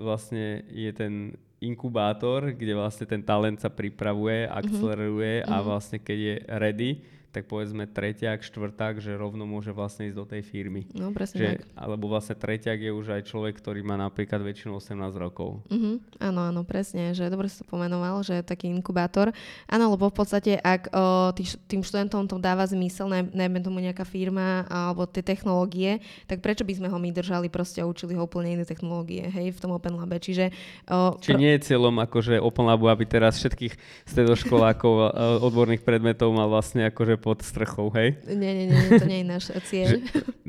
vlastne 0.00 0.64
je 0.68 0.90
ten 0.96 1.36
inkubátor, 1.60 2.56
kde 2.56 2.72
vlastne 2.72 3.04
ten 3.04 3.20
talent 3.20 3.60
sa 3.60 3.68
pripravuje, 3.68 4.48
mhm. 4.48 4.52
akceleruje 4.52 5.34
mm-hmm. 5.44 5.52
a 5.52 5.56
mhm. 5.60 5.64
vlastne 5.64 5.98
keď 6.00 6.18
je 6.18 6.34
ready, 6.56 6.90
tak 7.30 7.46
povedzme 7.46 7.86
tretiak, 7.86 8.42
štvrták, 8.42 8.98
že 8.98 9.14
rovno 9.14 9.46
môže 9.46 9.70
vlastne 9.70 10.10
ísť 10.10 10.18
do 10.18 10.26
tej 10.26 10.42
firmy. 10.42 10.90
No, 10.90 11.14
presne 11.14 11.38
že, 11.38 11.46
tak. 11.54 11.70
Alebo 11.78 12.10
vlastne 12.10 12.34
tretiak 12.34 12.82
je 12.82 12.90
už 12.90 13.06
aj 13.14 13.22
človek, 13.30 13.54
ktorý 13.54 13.86
má 13.86 13.94
napríklad 13.94 14.42
väčšinu 14.42 14.74
18 14.82 14.98
rokov. 15.14 15.62
Uh-huh. 15.70 16.02
Áno, 16.18 16.40
áno, 16.50 16.60
presne, 16.66 17.14
že 17.14 17.30
dobre 17.30 17.46
si 17.46 17.62
to 17.62 17.66
pomenoval, 17.70 18.26
že 18.26 18.42
taký 18.42 18.66
inkubátor. 18.66 19.30
Áno, 19.70 19.94
lebo 19.94 20.10
v 20.10 20.16
podstate, 20.18 20.58
ak 20.58 20.90
o, 20.90 21.30
tý, 21.30 21.46
tým 21.70 21.86
študentom 21.86 22.26
to 22.26 22.42
dáva 22.42 22.66
zmysel, 22.66 23.06
naj, 23.06 23.30
najmä 23.30 23.62
tomu 23.62 23.78
nejaká 23.78 24.02
firma 24.02 24.66
alebo 24.66 25.06
tie 25.06 25.22
technológie, 25.22 26.02
tak 26.26 26.42
prečo 26.42 26.66
by 26.66 26.74
sme 26.82 26.88
ho 26.90 26.98
my 26.98 27.14
držali 27.14 27.46
proste 27.46 27.78
a 27.78 27.86
učili 27.86 28.18
ho 28.18 28.26
úplne 28.26 28.58
iné 28.58 28.66
technológie, 28.66 29.22
hej, 29.30 29.54
v 29.54 29.58
tom 29.62 29.70
Open 29.70 29.94
Labe. 29.94 30.18
Čiže, 30.18 30.50
o, 30.90 31.14
Či 31.22 31.38
nie 31.38 31.54
je 31.54 31.70
cieľom 31.70 31.94
akože 32.02 32.42
Open 32.42 32.66
Labu, 32.66 32.90
aby 32.90 33.06
teraz 33.06 33.38
všetkých 33.38 33.78
stredoškolákov 34.10 35.14
odborných 35.46 35.86
predmetov 35.86 36.34
mal 36.34 36.50
vlastne 36.50 36.90
akože 36.90 37.19
pod 37.20 37.44
strechou, 37.44 37.92
hej? 37.92 38.16
Nie, 38.24 38.52
nie, 38.56 38.66
nie, 38.72 38.80
to 38.96 39.04
nie 39.04 39.20
je 39.22 39.26
náš 39.28 39.44
cieľ. 39.68 40.00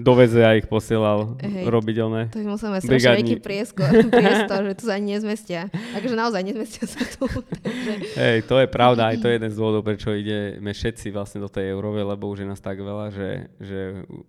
doveze 0.02 0.42
a 0.42 0.58
ich 0.58 0.66
posielal 0.66 1.38
hej, 1.38 1.68
robidelné. 1.70 2.34
To 2.34 2.42
musíme 2.42 2.80
mať 2.80 2.84
strašne 2.88 3.16
veľký 3.22 3.38
priestor, 3.44 3.92
priestor, 4.10 4.60
že 4.66 4.74
tu 4.80 4.84
sa 4.90 4.98
ani 4.98 5.20
nezmestia. 5.20 5.70
Akože 5.94 6.16
naozaj 6.18 6.42
nezmestia 6.42 6.86
sa 6.90 7.04
tu. 7.06 7.28
Takže... 7.28 7.92
Hej, 8.18 8.38
to 8.50 8.56
je 8.58 8.68
pravda, 8.68 9.14
aj 9.14 9.18
to 9.22 9.30
je 9.30 9.36
jeden 9.38 9.52
z 9.54 9.58
dôvodov, 9.58 9.86
prečo 9.86 10.10
ideme 10.16 10.72
všetci 10.74 11.14
vlastne 11.14 11.40
do 11.44 11.50
tej 11.52 11.76
Eurovej, 11.76 12.04
lebo 12.08 12.32
už 12.32 12.44
je 12.44 12.48
nás 12.50 12.62
tak 12.64 12.82
veľa, 12.82 13.14
že, 13.14 13.30
že 13.62 13.80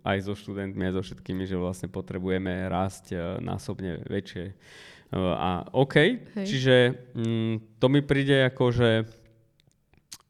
aj 0.04 0.18
so 0.26 0.34
študentmi, 0.36 0.82
aj 0.90 0.94
so 0.98 1.02
všetkými, 1.02 1.48
že 1.48 1.56
vlastne 1.56 1.88
potrebujeme 1.88 2.68
rásť 2.68 3.04
e, 3.14 3.16
násobne 3.40 4.04
väčšie. 4.04 4.44
E, 4.50 4.54
a 5.18 5.64
OK, 5.72 5.94
Hej. 6.42 6.46
čiže 6.46 6.76
mm, 7.16 7.78
to 7.80 7.86
mi 7.88 8.00
príde 8.04 8.50
ako, 8.50 8.64
že 8.74 8.88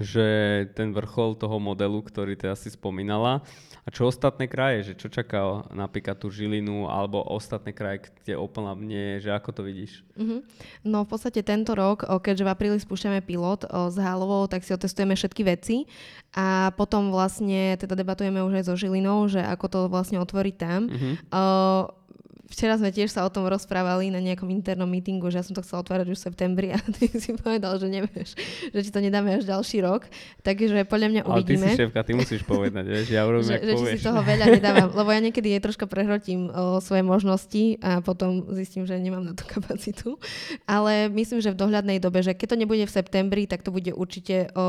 že 0.02 0.26
ten 0.74 0.90
vrchol 0.90 1.38
toho 1.38 1.62
modelu, 1.62 2.02
ktorý 2.02 2.34
ty 2.34 2.50
asi 2.50 2.74
spomínala. 2.74 3.46
A 3.82 3.90
čo 3.90 4.06
ostatné 4.06 4.46
kraje, 4.46 4.90
že 4.90 4.94
čo 4.94 5.10
čaká 5.10 5.66
napríklad 5.74 6.14
tú 6.14 6.30
Žilinu 6.30 6.86
alebo 6.86 7.18
ostatné 7.18 7.74
kraje, 7.74 8.14
kde 8.22 8.38
nie 8.78 9.18
je, 9.18 9.26
že 9.26 9.30
ako 9.34 9.50
to 9.58 9.62
vidíš? 9.66 10.06
Mm-hmm. 10.14 10.40
No 10.86 11.02
v 11.02 11.08
podstate 11.10 11.42
tento 11.42 11.74
rok, 11.74 12.06
keďže 12.06 12.46
v 12.46 12.52
apríli 12.54 12.78
spúšťame 12.78 13.26
pilot 13.26 13.66
s 13.66 13.96
Hálovou, 13.98 14.46
tak 14.46 14.62
si 14.62 14.70
otestujeme 14.70 15.18
všetky 15.18 15.42
veci 15.42 15.90
a 16.30 16.70
potom 16.78 17.10
vlastne 17.10 17.74
teda 17.74 17.98
debatujeme 17.98 18.38
už 18.46 18.62
aj 18.62 18.64
so 18.70 18.78
Žilinou, 18.78 19.26
že 19.26 19.42
ako 19.42 19.66
to 19.66 19.80
vlastne 19.90 20.22
otvoriť 20.22 20.54
tam. 20.54 20.86
Mm-hmm. 20.86 21.14
Uh, 21.34 21.90
včera 22.52 22.76
sme 22.76 22.92
tiež 22.92 23.08
sa 23.08 23.24
o 23.24 23.32
tom 23.32 23.48
rozprávali 23.48 24.12
na 24.12 24.20
nejakom 24.20 24.52
internom 24.52 24.84
meetingu, 24.84 25.32
že 25.32 25.40
ja 25.40 25.44
som 25.48 25.56
to 25.56 25.64
chcela 25.64 25.80
otvárať 25.80 26.12
už 26.12 26.20
v 26.20 26.24
septembri 26.28 26.68
a 26.76 26.78
ty 27.00 27.08
si 27.08 27.32
povedal, 27.32 27.80
že 27.80 27.88
nevieš, 27.88 28.36
že 28.68 28.80
ti 28.84 28.90
to 28.92 29.00
nedáme 29.00 29.32
až 29.40 29.48
ďalší 29.48 29.80
rok. 29.80 30.04
Takže 30.44 30.84
podľa 30.84 31.08
mňa 31.08 31.22
uvidíme. 31.24 31.64
Ale 31.64 31.72
ty 31.72 31.72
si 31.72 31.80
šéfka, 31.80 32.00
ty 32.04 32.12
musíš 32.12 32.44
povedať, 32.44 32.84
vieš, 32.84 33.08
ja 33.08 33.24
urobím, 33.24 33.48
že, 33.48 33.58
že 33.64 33.96
si 33.96 34.04
toho 34.04 34.20
veľa 34.20 34.46
nedávam, 34.60 34.92
lebo 34.92 35.08
ja 35.08 35.20
niekedy 35.24 35.48
je 35.56 35.60
troška 35.64 35.88
prehrotím 35.88 36.52
o, 36.52 36.78
svoje 36.84 37.00
možnosti 37.00 37.80
a 37.80 38.04
potom 38.04 38.44
zistím, 38.52 38.84
že 38.84 39.00
nemám 39.00 39.24
na 39.24 39.32
to 39.32 39.48
kapacitu. 39.48 40.20
Ale 40.68 41.08
myslím, 41.08 41.40
že 41.40 41.56
v 41.56 41.58
dohľadnej 41.58 41.96
dobe, 42.04 42.20
že 42.20 42.36
keď 42.36 42.52
to 42.52 42.60
nebude 42.60 42.84
v 42.84 42.92
septembri, 42.92 43.48
tak 43.48 43.64
to 43.64 43.72
bude 43.72 43.88
určite 43.96 44.52
o, 44.52 44.66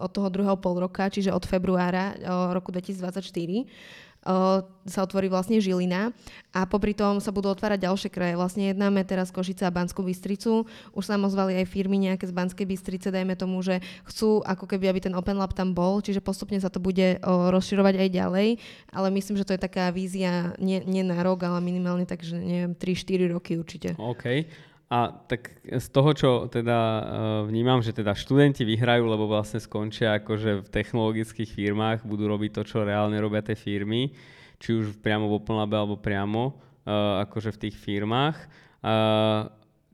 od 0.00 0.10
toho 0.10 0.32
druhého 0.32 0.56
pol 0.56 0.80
roka, 0.80 1.12
čiže 1.12 1.34
od 1.36 1.44
februára 1.44 2.16
o, 2.16 2.56
roku 2.56 2.72
2024 2.72 4.00
sa 4.20 5.00
otvorí 5.00 5.32
vlastne 5.32 5.56
Žilina 5.64 6.12
a 6.52 6.68
popri 6.68 6.92
tom 6.92 7.24
sa 7.24 7.32
budú 7.32 7.48
otvárať 7.48 7.88
ďalšie 7.88 8.10
kraje. 8.12 8.36
Vlastne 8.36 8.68
jednáme 8.68 9.00
teraz 9.08 9.32
Košice 9.32 9.64
a 9.64 9.72
Banskú 9.72 10.04
Bystricu. 10.04 10.68
Už 10.92 11.08
sa 11.08 11.16
nám 11.16 11.32
ozvali 11.32 11.56
aj 11.56 11.64
firmy 11.64 11.96
nejaké 11.96 12.28
z 12.28 12.36
Banskej 12.36 12.68
Bystrice, 12.68 13.08
dajme 13.08 13.32
tomu, 13.40 13.64
že 13.64 13.80
chcú 14.04 14.44
ako 14.44 14.68
keby, 14.68 14.92
aby 14.92 15.00
ten 15.08 15.16
Open 15.16 15.40
Lab 15.40 15.56
tam 15.56 15.72
bol, 15.72 16.04
čiže 16.04 16.20
postupne 16.20 16.60
sa 16.60 16.68
to 16.68 16.84
bude 16.84 17.16
rozširovať 17.24 17.94
aj 17.96 18.08
ďalej, 18.12 18.48
ale 18.92 19.08
myslím, 19.16 19.40
že 19.40 19.46
to 19.48 19.56
je 19.56 19.64
taká 19.64 19.88
vízia 19.88 20.52
nie, 20.60 20.84
nie 20.84 21.00
na 21.00 21.24
rok, 21.24 21.40
ale 21.48 21.64
minimálne 21.64 22.04
tak, 22.04 22.20
že 22.20 22.36
neviem, 22.36 22.76
3-4 22.76 23.32
roky 23.32 23.56
určite. 23.56 23.96
OK. 23.96 24.44
A 24.90 25.14
tak 25.30 25.54
z 25.62 25.86
toho, 25.94 26.10
čo 26.18 26.30
teda 26.50 26.78
uh, 26.82 27.02
vnímam, 27.46 27.78
že 27.78 27.94
teda 27.94 28.10
študenti 28.10 28.66
vyhrajú, 28.66 29.06
lebo 29.06 29.30
vlastne 29.30 29.62
skončia 29.62 30.18
akože 30.18 30.66
v 30.66 30.68
technologických 30.68 31.46
firmách, 31.46 32.02
budú 32.02 32.26
robiť 32.26 32.50
to, 32.58 32.62
čo 32.66 32.82
reálne 32.82 33.14
robia 33.22 33.38
tie 33.38 33.54
firmy, 33.54 34.10
či 34.58 34.74
už 34.74 34.98
priamo 34.98 35.30
v 35.30 35.38
OpenLabe 35.38 35.78
alebo 35.78 35.94
priamo 35.94 36.58
uh, 36.58 37.22
akože 37.22 37.54
v 37.54 37.60
tých 37.70 37.76
firmách. 37.78 38.36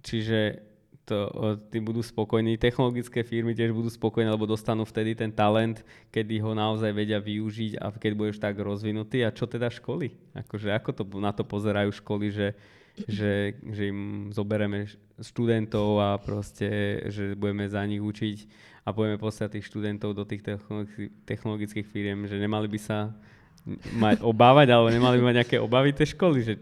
Čiže 0.06 0.38
to, 1.06 1.18
tí 1.70 1.78
budú 1.78 2.02
spokojní. 2.02 2.58
Technologické 2.58 3.22
firmy 3.22 3.54
tiež 3.54 3.70
budú 3.70 3.90
spokojné, 3.90 4.30
lebo 4.30 4.46
dostanú 4.46 4.82
vtedy 4.82 5.14
ten 5.14 5.30
talent, 5.30 5.86
kedy 6.10 6.42
ho 6.42 6.54
naozaj 6.54 6.90
vedia 6.90 7.22
využiť 7.22 7.78
a 7.78 7.94
keď 7.94 8.12
budeš 8.14 8.36
tak 8.42 8.58
rozvinutý. 8.58 9.22
A 9.22 9.34
čo 9.34 9.46
teda 9.46 9.70
školy? 9.70 10.14
Akože 10.34 10.70
ako 10.74 10.90
to 10.94 11.02
na 11.22 11.30
to 11.30 11.46
pozerajú 11.46 11.94
školy, 11.94 12.30
že 12.34 12.46
že, 13.04 13.60
že 13.60 13.82
im 13.92 14.32
zoberieme 14.32 14.88
študentov 15.20 16.00
a 16.00 16.08
proste, 16.16 17.00
že 17.12 17.36
budeme 17.36 17.68
za 17.68 17.84
nich 17.84 18.00
učiť 18.00 18.38
a 18.88 18.96
budeme 18.96 19.20
poslať 19.20 19.60
tých 19.60 19.68
študentov 19.68 20.16
do 20.16 20.24
tých 20.24 20.40
technologických 21.28 21.84
firiem, 21.84 22.24
že 22.24 22.40
nemali 22.40 22.64
by 22.72 22.80
sa 22.80 23.12
mať 23.98 24.24
obávať, 24.24 24.72
alebo 24.72 24.88
nemali 24.88 25.20
by 25.20 25.24
mať 25.28 25.36
nejaké 25.42 25.56
obavy 25.58 25.90
tie 25.92 26.06
školy, 26.06 26.40
že 26.40 26.54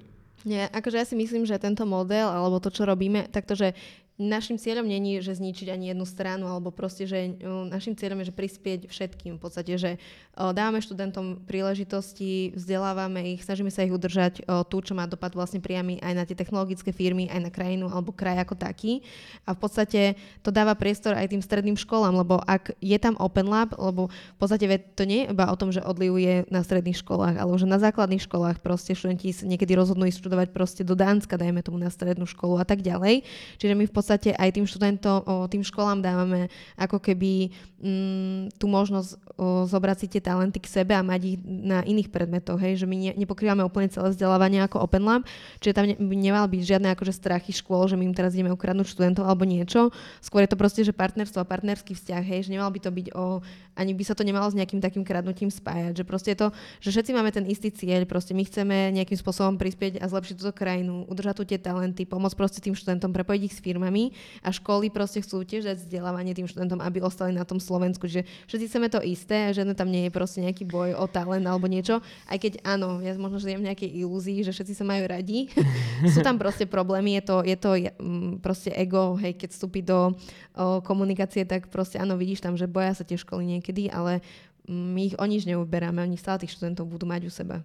nie, 0.44 0.60
akože 0.60 1.00
ja 1.00 1.08
si 1.08 1.16
myslím, 1.16 1.48
že 1.48 1.56
tento 1.56 1.88
model, 1.88 2.28
alebo 2.28 2.60
to, 2.60 2.68
čo 2.68 2.84
robíme, 2.84 3.32
takto, 3.32 3.56
že 3.56 3.72
našim 4.14 4.54
cieľom 4.62 4.86
není, 4.86 5.18
že 5.18 5.34
zničiť 5.34 5.74
ani 5.74 5.90
jednu 5.90 6.06
stranu, 6.06 6.46
alebo 6.46 6.70
proste, 6.70 7.02
že 7.02 7.34
našim 7.66 7.98
cieľom 7.98 8.22
je, 8.22 8.30
že 8.30 8.38
prispieť 8.38 8.80
všetkým. 8.86 9.36
V 9.36 9.42
podstate, 9.42 9.74
že 9.74 9.90
dávame 10.38 10.78
študentom 10.78 11.42
príležitosti, 11.42 12.54
vzdelávame 12.54 13.34
ich, 13.34 13.42
snažíme 13.42 13.74
sa 13.74 13.82
ich 13.82 13.90
udržať 13.90 14.46
tu, 14.70 14.76
čo 14.86 14.94
má 14.94 15.10
dopad 15.10 15.34
vlastne 15.34 15.58
priamy 15.58 15.98
aj 15.98 16.14
na 16.14 16.22
tie 16.22 16.38
technologické 16.38 16.94
firmy, 16.94 17.26
aj 17.26 17.40
na 17.42 17.50
krajinu 17.50 17.90
alebo 17.90 18.14
kraj 18.14 18.38
ako 18.38 18.54
taký. 18.54 19.02
A 19.50 19.54
v 19.54 19.58
podstate 19.58 20.14
to 20.46 20.54
dáva 20.54 20.78
priestor 20.78 21.18
aj 21.18 21.34
tým 21.34 21.42
stredným 21.42 21.74
školám, 21.74 22.14
lebo 22.14 22.38
ak 22.46 22.70
je 22.78 22.98
tam 23.02 23.18
Open 23.18 23.50
Lab, 23.50 23.74
lebo 23.74 24.14
v 24.14 24.38
podstate 24.38 24.70
to 24.94 25.10
nie 25.10 25.26
je 25.26 25.34
iba 25.34 25.50
o 25.50 25.58
tom, 25.58 25.74
že 25.74 25.82
odlivuje 25.82 26.46
na 26.54 26.62
stredných 26.62 27.02
školách, 27.02 27.34
ale 27.34 27.50
že 27.58 27.66
na 27.66 27.82
základných 27.82 28.22
školách 28.22 28.62
proste 28.62 28.94
študenti 28.94 29.34
niekedy 29.42 29.74
rozhodnú 29.74 30.06
ísť 30.06 30.22
študovať 30.22 30.48
proste 30.54 30.86
do 30.86 30.94
Dánska, 30.94 31.34
dajme 31.34 31.66
tomu 31.66 31.82
na 31.82 31.90
strednú 31.90 32.30
školu 32.30 32.62
a 32.62 32.66
tak 32.66 32.78
ďalej. 32.78 33.26
Čiže 33.58 33.74
my 33.74 33.90
v 33.90 33.90
podstate 33.90 34.02
aj 34.12 34.50
tým 34.52 34.66
študentom, 34.68 35.48
tým 35.48 35.62
školám 35.64 36.04
dávame 36.04 36.52
ako 36.76 37.00
keby 37.00 37.52
mm, 37.84 38.56
tú 38.56 38.66
možnosť 38.66 39.10
o, 39.36 39.68
zobrať 39.68 39.96
si 40.00 40.06
tie 40.08 40.22
talenty 40.24 40.58
k 40.58 40.72
sebe 40.72 40.96
a 40.96 41.04
mať 41.04 41.36
ich 41.36 41.38
na 41.44 41.84
iných 41.84 42.08
predmetoch, 42.08 42.56
hej, 42.56 42.80
že 42.80 42.86
my 42.88 42.96
ne, 42.96 43.12
nepokrývame 43.20 43.60
úplne 43.60 43.92
celé 43.92 44.08
vzdelávanie 44.10 44.64
ako 44.64 44.80
Open 44.80 45.04
Lab, 45.04 45.28
čiže 45.60 45.76
tam 45.76 45.84
ne, 45.84 45.96
nemal 46.00 46.48
byť 46.48 46.62
žiadne 46.64 46.88
akože 46.96 47.12
strachy 47.12 47.52
škôl, 47.52 47.84
že 47.86 48.00
my 48.00 48.08
im 48.08 48.16
teraz 48.16 48.32
ideme 48.32 48.50
ukradnúť 48.56 48.88
študentov 48.88 49.28
alebo 49.28 49.44
niečo. 49.44 49.92
Skôr 50.24 50.48
je 50.48 50.50
to 50.50 50.60
proste, 50.60 50.80
že 50.82 50.96
partnerstvo 50.96 51.44
a 51.44 51.46
partnerský 51.46 51.92
vzťah, 51.92 52.22
hej, 52.24 52.40
že 52.48 52.52
nemal 52.56 52.72
by 52.72 52.80
to 52.80 52.90
byť 52.90 53.06
o, 53.12 53.44
ani 53.76 53.92
by 53.92 54.02
sa 54.06 54.16
to 54.16 54.24
nemalo 54.24 54.48
s 54.48 54.56
nejakým 54.56 54.80
takým 54.80 55.04
kradnutím 55.04 55.52
spájať, 55.52 56.00
že 56.00 56.04
proste 56.08 56.32
je 56.32 56.38
to, 56.40 56.48
že 56.80 56.88
všetci 56.94 57.10
máme 57.12 57.30
ten 57.34 57.44
istý 57.44 57.68
cieľ, 57.68 58.08
proste 58.08 58.32
my 58.32 58.42
chceme 58.48 58.94
nejakým 58.96 59.18
spôsobom 59.18 59.60
prispieť 59.60 60.00
a 60.00 60.08
zlepšiť 60.08 60.34
túto 60.40 60.54
krajinu, 60.56 61.04
udržať 61.10 61.34
tu 61.36 61.44
tie 61.44 61.58
talenty, 61.60 62.08
pomôcť 62.08 62.36
proste 62.38 62.60
tým 62.62 62.72
študentom, 62.72 63.10
prepojiť 63.10 63.42
ich 63.50 63.54
s 63.54 63.60
firmami 63.60 63.93
a 64.42 64.48
školy 64.50 64.90
proste 64.90 65.22
chcú 65.22 65.46
tiež 65.46 65.68
dať 65.68 65.76
vzdelávanie 65.86 66.34
tým 66.34 66.50
študentom, 66.50 66.82
aby 66.82 67.04
ostali 67.04 67.30
na 67.30 67.46
tom 67.46 67.62
Slovensku. 67.62 68.10
Že 68.10 68.26
všetci 68.50 68.66
chceme 68.68 68.88
to 68.90 69.00
isté 69.04 69.50
a 69.50 69.54
žiadne 69.54 69.76
tam 69.78 69.88
nie 69.88 70.08
je 70.08 70.12
proste 70.12 70.42
nejaký 70.42 70.66
boj 70.66 70.98
o 70.98 71.06
talent 71.06 71.46
alebo 71.46 71.70
niečo. 71.70 72.02
Aj 72.26 72.38
keď 72.38 72.60
áno, 72.66 72.98
ja 73.00 73.14
možno 73.14 73.38
žijem 73.38 73.62
v 73.62 73.68
nejakej 73.70 73.90
ilúzii, 74.04 74.42
že 74.42 74.52
všetci 74.52 74.74
sa 74.74 74.84
majú 74.84 75.04
radi. 75.06 75.48
Sú 76.14 76.20
tam 76.20 76.36
proste 76.36 76.66
problémy, 76.66 77.16
je 77.18 77.22
to, 77.22 77.36
je 77.46 77.56
to 77.56 77.70
mm, 77.78 78.42
proste 78.42 78.74
ego, 78.74 79.14
hej, 79.20 79.38
keď 79.38 79.48
vstúpi 79.54 79.80
do 79.84 80.10
o, 80.10 80.80
komunikácie, 80.82 81.46
tak 81.46 81.70
proste 81.70 82.02
áno, 82.02 82.18
vidíš 82.18 82.42
tam, 82.42 82.58
že 82.58 82.66
boja 82.66 82.92
sa 82.96 83.06
tie 83.06 83.18
školy 83.18 83.58
niekedy, 83.58 83.88
ale 83.92 84.20
mm, 84.66 84.86
my 84.94 85.00
ich 85.12 85.16
o 85.16 85.24
nič 85.24 85.46
neuberáme, 85.46 86.02
oni 86.02 86.18
stále 86.18 86.42
tých 86.42 86.56
študentov 86.58 86.90
budú 86.90 87.06
mať 87.06 87.22
u 87.28 87.32
seba. 87.32 87.62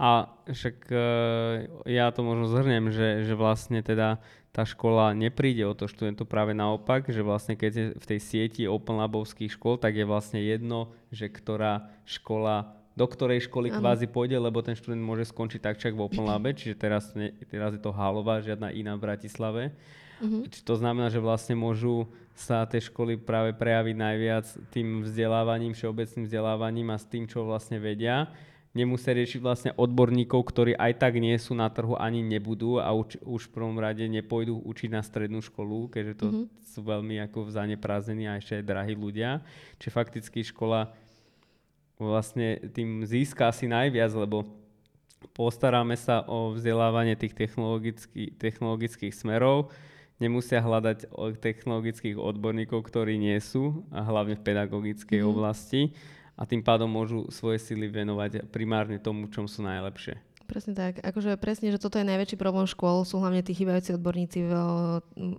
A 0.00 0.32
však 0.48 0.88
uh, 0.88 1.68
ja 1.84 2.08
to 2.08 2.24
možno 2.24 2.48
zhrnem, 2.48 2.88
že, 2.88 3.28
že 3.28 3.36
vlastne 3.36 3.84
teda 3.84 4.16
tá 4.48 4.64
škola 4.64 5.12
nepríde 5.12 5.62
o 5.68 5.76
to 5.76 5.86
študentov 5.86 6.24
práve 6.24 6.56
naopak, 6.56 7.04
že 7.12 7.20
vlastne 7.20 7.52
keď 7.52 7.72
je 7.76 7.84
v 8.00 8.04
tej 8.08 8.20
sieti 8.24 8.62
Open 8.64 8.96
Labovských 8.96 9.52
škôl, 9.52 9.76
tak 9.76 10.00
je 10.00 10.08
vlastne 10.08 10.40
jedno, 10.40 10.96
že 11.12 11.28
ktorá 11.28 11.92
škola 12.08 12.80
do 12.90 13.06
ktorej 13.06 13.46
školy 13.46 13.70
ano. 13.70 13.80
kvázi 13.80 14.10
pôjde, 14.10 14.36
lebo 14.36 14.60
ten 14.60 14.74
študent 14.74 15.00
môže 15.00 15.30
skončiť 15.30 15.60
tak 15.62 15.76
čak 15.78 15.94
v 15.94 16.04
Open 16.04 16.26
Labe, 16.26 16.52
čiže 16.58 16.74
teraz, 16.76 17.14
ne, 17.14 17.32
teraz 17.48 17.76
je 17.76 17.80
to 17.80 17.94
Hálová, 17.94 18.42
žiadna 18.42 18.74
iná 18.74 18.98
v 18.98 19.04
Bratislave. 19.08 19.62
Uh-huh. 20.20 20.44
Čiže 20.44 20.64
to 20.66 20.74
znamená, 20.76 21.08
že 21.08 21.22
vlastne 21.22 21.56
môžu 21.56 22.10
sa 22.36 22.68
tie 22.68 22.82
školy 22.82 23.16
práve 23.16 23.56
prejaviť 23.56 23.96
najviac 23.96 24.46
tým 24.68 25.06
vzdelávaním, 25.06 25.72
všeobecným 25.72 26.24
vzdelávaním 26.28 26.88
a 26.92 27.00
s 27.00 27.08
tým, 27.08 27.24
čo 27.24 27.46
vlastne 27.46 27.80
vedia 27.80 28.28
nemusia 28.70 29.10
riešiť 29.10 29.40
vlastne 29.42 29.70
odborníkov, 29.74 30.46
ktorí 30.46 30.72
aj 30.78 31.02
tak 31.02 31.18
nie 31.18 31.34
sú 31.34 31.58
na 31.58 31.66
trhu 31.66 31.98
ani 31.98 32.22
nebudú 32.22 32.78
a 32.78 32.94
už, 32.94 33.18
už 33.26 33.50
v 33.50 33.54
prvom 33.54 33.76
rade 33.82 34.06
nepôjdu 34.06 34.62
učiť 34.62 34.90
na 34.94 35.02
strednú 35.02 35.42
školu, 35.42 35.90
keďže 35.90 36.14
to 36.22 36.26
mm-hmm. 36.30 36.46
sú 36.70 36.80
veľmi 36.86 37.18
ako 37.26 37.50
zaneprázdnení 37.50 38.30
a 38.30 38.38
ešte 38.38 38.62
aj 38.62 38.68
drahí 38.70 38.94
ľudia. 38.94 39.42
Čiže 39.82 39.96
fakticky 39.96 40.40
škola 40.46 40.94
vlastne 41.98 42.62
tým 42.70 43.02
získa 43.02 43.50
asi 43.50 43.66
najviac, 43.66 44.14
lebo 44.14 44.46
postaráme 45.34 45.98
sa 45.98 46.22
o 46.30 46.54
vzdelávanie 46.54 47.18
tých 47.18 47.34
technologický, 47.34 48.32
technologických 48.38 49.12
smerov, 49.12 49.74
nemusia 50.22 50.62
hľadať 50.62 51.10
technologických 51.42 52.16
odborníkov, 52.16 52.86
ktorí 52.86 53.18
nie 53.18 53.36
sú, 53.42 53.82
a 53.90 54.00
hlavne 54.06 54.38
v 54.38 54.46
pedagogickej 54.46 55.20
mm-hmm. 55.20 55.32
oblasti 55.34 55.90
a 56.40 56.48
tým 56.48 56.64
pádom 56.64 56.88
môžu 56.88 57.28
svoje 57.28 57.60
sily 57.60 57.92
venovať 57.92 58.48
primárne 58.48 58.96
tomu, 58.96 59.28
čom 59.28 59.44
sú 59.44 59.60
najlepšie. 59.60 60.16
Presne 60.50 60.74
tak. 60.74 60.98
Akože 60.98 61.38
presne, 61.38 61.70
že 61.70 61.78
toto 61.78 62.02
je 62.02 62.10
najväčší 62.10 62.34
problém 62.34 62.66
škôl, 62.66 63.06
sú 63.06 63.22
hlavne 63.22 63.38
tí 63.38 63.54
chýbajúci 63.54 63.94
odborníci 63.94 64.50
v 64.50 64.52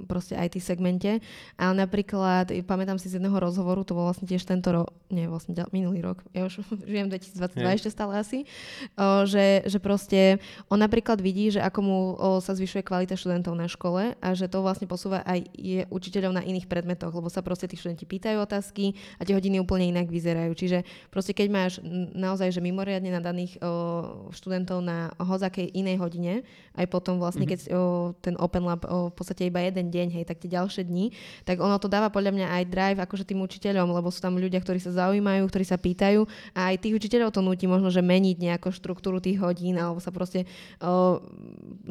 proste 0.08 0.39
IT 0.39 0.63
segmente. 0.63 1.19
Ale 1.60 1.74
napríklad, 1.76 2.47
pamätám 2.63 2.95
si 2.95 3.12
z 3.12 3.19
jedného 3.19 3.36
rozhovoru, 3.36 3.84
to 3.84 3.91
bol 3.91 4.08
vlastne 4.08 4.24
tiež 4.24 4.47
tento 4.47 4.71
rok, 4.71 4.95
nie, 5.12 5.28
vlastne 5.28 5.52
minulý 5.76 6.00
rok, 6.00 6.24
ja 6.32 6.47
už 6.47 6.63
žijem 6.91 7.12
2022 7.12 7.60
hey. 7.60 7.76
ešte 7.76 7.91
stále 7.91 8.24
asi, 8.24 8.47
o, 8.95 9.28
že, 9.28 9.67
že 9.67 9.84
proste 9.84 10.39
on 10.71 10.80
napríklad 10.80 11.19
vidí, 11.19 11.52
že 11.52 11.60
ako 11.60 11.80
mu 11.84 11.97
o, 12.15 12.39
sa 12.39 12.56
zvyšuje 12.56 12.80
kvalita 12.88 13.19
študentov 13.19 13.52
na 13.52 13.67
škole 13.67 14.15
a 14.15 14.28
že 14.32 14.47
to 14.47 14.63
vlastne 14.63 14.88
posúva 14.88 15.28
aj 15.28 15.43
je 15.52 15.84
učiteľov 15.91 16.39
na 16.39 16.43
iných 16.47 16.71
predmetoch, 16.71 17.12
lebo 17.12 17.28
sa 17.28 17.43
proste 17.43 17.67
tí 17.67 17.76
študenti 17.76 18.08
pýtajú 18.08 18.39
otázky 18.39 18.95
a 19.19 19.28
tie 19.28 19.36
hodiny 19.36 19.60
úplne 19.60 19.91
inak 19.91 20.08
vyzerajú. 20.08 20.56
Čiže 20.56 20.88
proste 21.12 21.36
keď 21.36 21.47
máš 21.52 21.84
naozaj, 22.15 22.56
že 22.56 22.63
mimoriadne 22.63 23.12
nadaných 23.12 23.60
o, 23.60 24.32
študentov 24.32 24.80
na 24.80 25.01
hozakej 25.18 25.74
inej 25.74 25.98
hodine, 25.98 26.34
aj 26.78 26.86
potom 26.88 27.18
vlastne, 27.18 27.44
mm-hmm. 27.48 27.68
keď 27.68 27.76
o, 27.76 28.14
ten 28.20 28.36
Open 28.38 28.64
Lab 28.64 28.84
o, 28.88 29.10
v 29.10 29.16
podstate 29.16 29.48
iba 29.48 29.60
jeden 29.64 29.90
deň, 29.92 30.08
hej, 30.22 30.24
tak 30.28 30.40
tie 30.40 30.52
ďalšie 30.52 30.88
dni, 30.88 31.12
tak 31.44 31.60
ono 31.60 31.76
to 31.82 31.92
dáva 31.92 32.14
podľa 32.14 32.32
mňa 32.36 32.48
aj 32.48 32.64
drive 32.70 33.00
akože 33.04 33.28
tým 33.28 33.44
učiteľom, 33.44 33.92
lebo 33.92 34.08
sú 34.14 34.24
tam 34.24 34.40
ľudia, 34.40 34.62
ktorí 34.62 34.80
sa 34.80 34.92
zaujímajú, 34.92 35.44
ktorí 35.48 35.66
sa 35.68 35.80
pýtajú 35.80 36.24
a 36.56 36.72
aj 36.72 36.84
tých 36.84 36.96
učiteľov 36.96 37.36
to 37.36 37.42
nutí 37.44 37.66
možno, 37.68 37.92
že 37.92 38.04
meniť 38.04 38.38
nejakú 38.40 38.70
štruktúru 38.72 39.20
tých 39.20 39.40
hodín 39.42 39.76
alebo 39.80 40.00
sa 40.00 40.14
proste 40.14 40.48
o, 40.80 41.20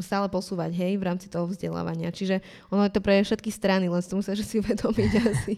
stále 0.01 0.31
posúvať, 0.33 0.73
hej, 0.77 0.97
v 0.97 1.05
rámci 1.05 1.27
toho 1.29 1.49
vzdelávania. 1.49 2.13
Čiže 2.13 2.41
ono 2.73 2.85
je 2.87 2.93
to 2.93 3.01
pre 3.05 3.21
všetky 3.21 3.53
strany, 3.53 3.89
len 3.89 4.01
si 4.01 4.09
to 4.09 4.19
musíš 4.19 4.45
si 4.47 4.57
uvedomiť 4.63 5.13
asi. 5.21 5.55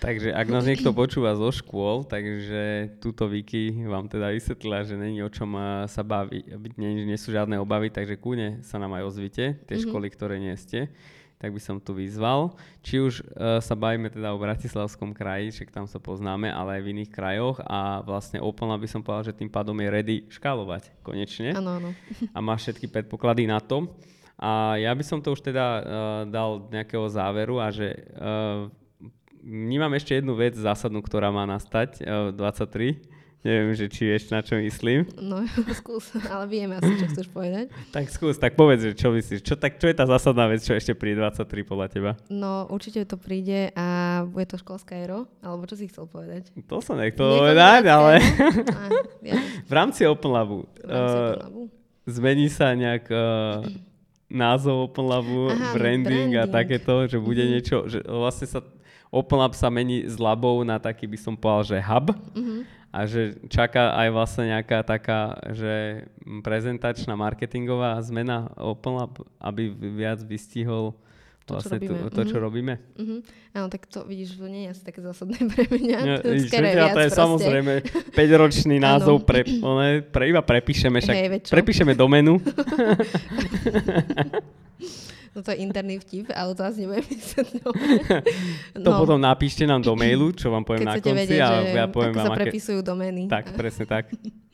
takže 0.00 0.32
ak 0.32 0.46
nás 0.48 0.64
niekto 0.64 0.90
počúva 0.96 1.36
zo 1.36 1.48
škôl, 1.52 2.04
takže 2.08 2.96
túto 2.98 3.28
Viki 3.28 3.72
vám 3.84 4.08
teda 4.10 4.32
vysvetlila, 4.32 4.86
že 4.86 4.94
není 4.96 5.20
o 5.20 5.30
čom 5.30 5.54
sa 5.86 6.02
baviť, 6.02 6.56
nie, 6.76 7.08
nie 7.08 7.18
sú 7.18 7.32
žiadne 7.32 7.56
obavy, 7.56 7.88
takže 7.88 8.20
kúne 8.20 8.60
sa 8.60 8.76
nám 8.76 8.96
aj 9.00 9.08
ozvite, 9.08 9.44
tie 9.64 9.76
mm-hmm. 9.76 9.88
školy, 9.88 10.06
ktoré 10.12 10.36
nie 10.36 10.52
ste, 10.60 10.92
tak 11.36 11.52
by 11.52 11.60
som 11.60 11.76
tu 11.76 11.92
vyzval. 11.92 12.56
Či 12.80 12.94
už 13.00 13.14
uh, 13.20 13.60
sa 13.60 13.76
bavíme 13.76 14.08
teda 14.08 14.32
o 14.32 14.40
Bratislavskom 14.40 15.12
kraji, 15.12 15.52
však 15.52 15.68
tam 15.68 15.84
sa 15.84 16.00
poznáme, 16.00 16.48
ale 16.48 16.80
aj 16.80 16.82
v 16.84 16.90
iných 16.96 17.10
krajoch 17.12 17.60
a 17.64 18.00
vlastne 18.00 18.40
Opel 18.40 18.68
by 18.72 18.88
som 18.88 19.04
povedal, 19.04 19.32
že 19.32 19.36
tým 19.36 19.52
pádom 19.52 19.76
je 19.76 19.88
ready 19.88 20.16
škálovať 20.32 20.92
konečne. 21.04 21.52
Áno, 21.52 21.76
áno. 21.76 21.90
A 22.36 22.38
má 22.40 22.56
všetky 22.56 22.88
predpoklady 22.88 23.44
na 23.48 23.60
to. 23.60 23.88
A 24.36 24.76
ja 24.76 24.92
by 24.92 25.00
som 25.00 25.20
to 25.24 25.32
už 25.32 25.40
teda 25.40 25.64
uh, 25.64 25.80
dal 26.28 26.68
nejakého 26.68 27.08
záveru 27.08 27.56
a 27.56 27.72
že 27.72 28.04
uh, 28.20 28.68
vnímam 29.40 29.88
ešte 29.96 30.12
jednu 30.12 30.36
vec 30.36 30.52
zásadnú, 30.52 31.00
ktorá 31.00 31.32
má 31.32 31.48
nastať 31.48 32.04
uh, 32.04 32.36
23 32.36 33.15
Neviem, 33.46 33.78
že 33.78 33.86
či 33.86 34.10
vieš, 34.10 34.26
na 34.34 34.42
čo 34.42 34.58
myslím. 34.58 35.06
No, 35.22 35.46
skús, 35.78 36.10
ale 36.26 36.50
viem 36.50 36.66
asi, 36.74 36.98
čo 36.98 37.06
chceš 37.14 37.30
povedať. 37.30 37.70
tak 37.94 38.10
skús, 38.10 38.34
tak 38.42 38.58
povedz, 38.58 38.90
že 38.90 38.92
čo 38.98 39.14
myslíš. 39.14 39.40
Čo, 39.46 39.54
tak, 39.54 39.78
čo 39.78 39.86
je 39.86 39.94
tá 39.94 40.02
zásadná 40.02 40.50
vec, 40.50 40.66
čo 40.66 40.74
ešte 40.74 40.98
príde 40.98 41.22
23 41.22 41.46
podľa 41.62 41.86
teba? 41.86 42.10
No, 42.26 42.66
určite 42.66 43.06
to 43.06 43.14
príde 43.14 43.70
a 43.78 43.86
bude 44.26 44.50
to 44.50 44.58
školské 44.58 45.06
ero, 45.06 45.30
alebo 45.46 45.62
čo 45.70 45.78
si 45.78 45.86
chcel 45.86 46.10
povedať? 46.10 46.50
To 46.66 46.82
som 46.82 46.98
nechcel 46.98 47.22
povedať, 47.22 47.86
ale... 47.86 48.18
a, 48.18 48.82
ja. 49.22 49.38
v 49.62 49.72
rámci 49.72 50.02
Open 50.10 50.34
Labu. 50.34 50.66
V 50.82 50.90
rámci 50.90 51.14
uh, 51.14 51.22
Open 51.22 51.42
Labu. 51.46 51.62
Zmení 52.06 52.46
sa 52.50 52.74
nejak 52.74 53.06
uh, 53.14 53.62
názov 54.26 54.90
Open 54.90 55.06
Labu, 55.06 55.54
Aha, 55.54 55.70
branding, 55.70 56.34
branding 56.34 56.42
a 56.42 56.50
takéto, 56.50 57.06
že 57.06 57.22
bude 57.22 57.46
mm-hmm. 57.46 57.54
niečo, 57.54 57.86
že 57.86 58.02
vlastne 58.02 58.50
sa 58.50 58.58
Open 59.14 59.38
Lab 59.38 59.54
sa 59.54 59.70
mení 59.70 60.02
z 60.10 60.18
labov 60.18 60.66
na 60.66 60.82
taký, 60.82 61.06
by 61.06 61.14
som 61.14 61.38
povedal, 61.38 61.78
že 61.78 61.78
hub. 61.78 62.10
Mm-hmm 62.34 62.76
a 62.96 63.04
že 63.04 63.36
čaká 63.52 63.92
aj 63.92 64.08
vlastne 64.08 64.56
nejaká 64.56 64.80
taká, 64.80 65.36
že 65.52 66.08
prezentačná 66.40 67.12
marketingová 67.12 68.00
zmena 68.00 68.48
Open 68.56 68.96
Lab, 68.96 69.20
aby 69.36 69.68
viac 69.68 70.24
vystihol 70.24 70.96
vlastne 71.44 71.76
to, 71.78 71.84
čo 71.86 71.92
robíme. 71.92 72.08
To, 72.08 72.08
to, 72.10 72.22
čo 72.24 72.26
mm-hmm. 72.26 72.46
robíme. 72.48 72.74
Mm-hmm. 72.96 73.20
Áno, 73.52 73.66
tak 73.68 73.86
to 73.86 74.02
vidíš, 74.08 74.40
to 74.40 74.48
nie 74.48 74.66
je 74.66 74.68
asi 74.72 74.82
také 74.82 75.04
zásadné 75.04 75.38
pre 75.52 75.68
mňa. 75.68 75.98
Ja, 76.02 76.16
to, 76.24 76.32
vidíš, 76.32 76.50
je 76.50 76.88
to 76.96 77.04
je 77.04 77.12
samozrejme 77.12 77.72
5-ročný 78.18 78.76
názov, 78.80 79.28
pre, 79.28 79.44
one, 79.60 80.00
pre, 80.00 80.32
iba 80.32 80.40
prepíšeme, 80.40 80.98
však 81.04 81.14
hey, 81.14 81.28
prepíšeme 81.44 81.92
domenu. 81.92 82.40
No 82.40 82.48
to 85.42 85.50
je 85.52 85.58
interný 85.60 86.00
vtip, 86.00 86.32
ale 86.32 86.56
to 86.56 86.62
asi 86.64 86.84
nebudem 86.84 87.04
vysvetľovať. 87.04 87.88
to 88.84 88.90
no. 88.92 88.98
potom 89.00 89.18
napíšte 89.20 89.68
nám 89.68 89.84
do 89.84 89.92
mailu, 89.92 90.32
čo 90.32 90.48
vám 90.48 90.64
poviem 90.64 90.84
Keď 90.84 90.88
na 90.88 90.94
konci. 91.00 91.18
Vedieť, 91.20 91.40
a 91.40 91.50
ja 91.64 91.86
poviem 91.88 92.14
ako 92.14 92.20
vám, 92.20 92.26
sa 92.26 92.32
aké... 92.32 92.42
prepisujú 92.48 92.80
domény. 92.80 93.22
Tak, 93.28 93.44
presne 93.52 93.84
tak. 93.84 94.08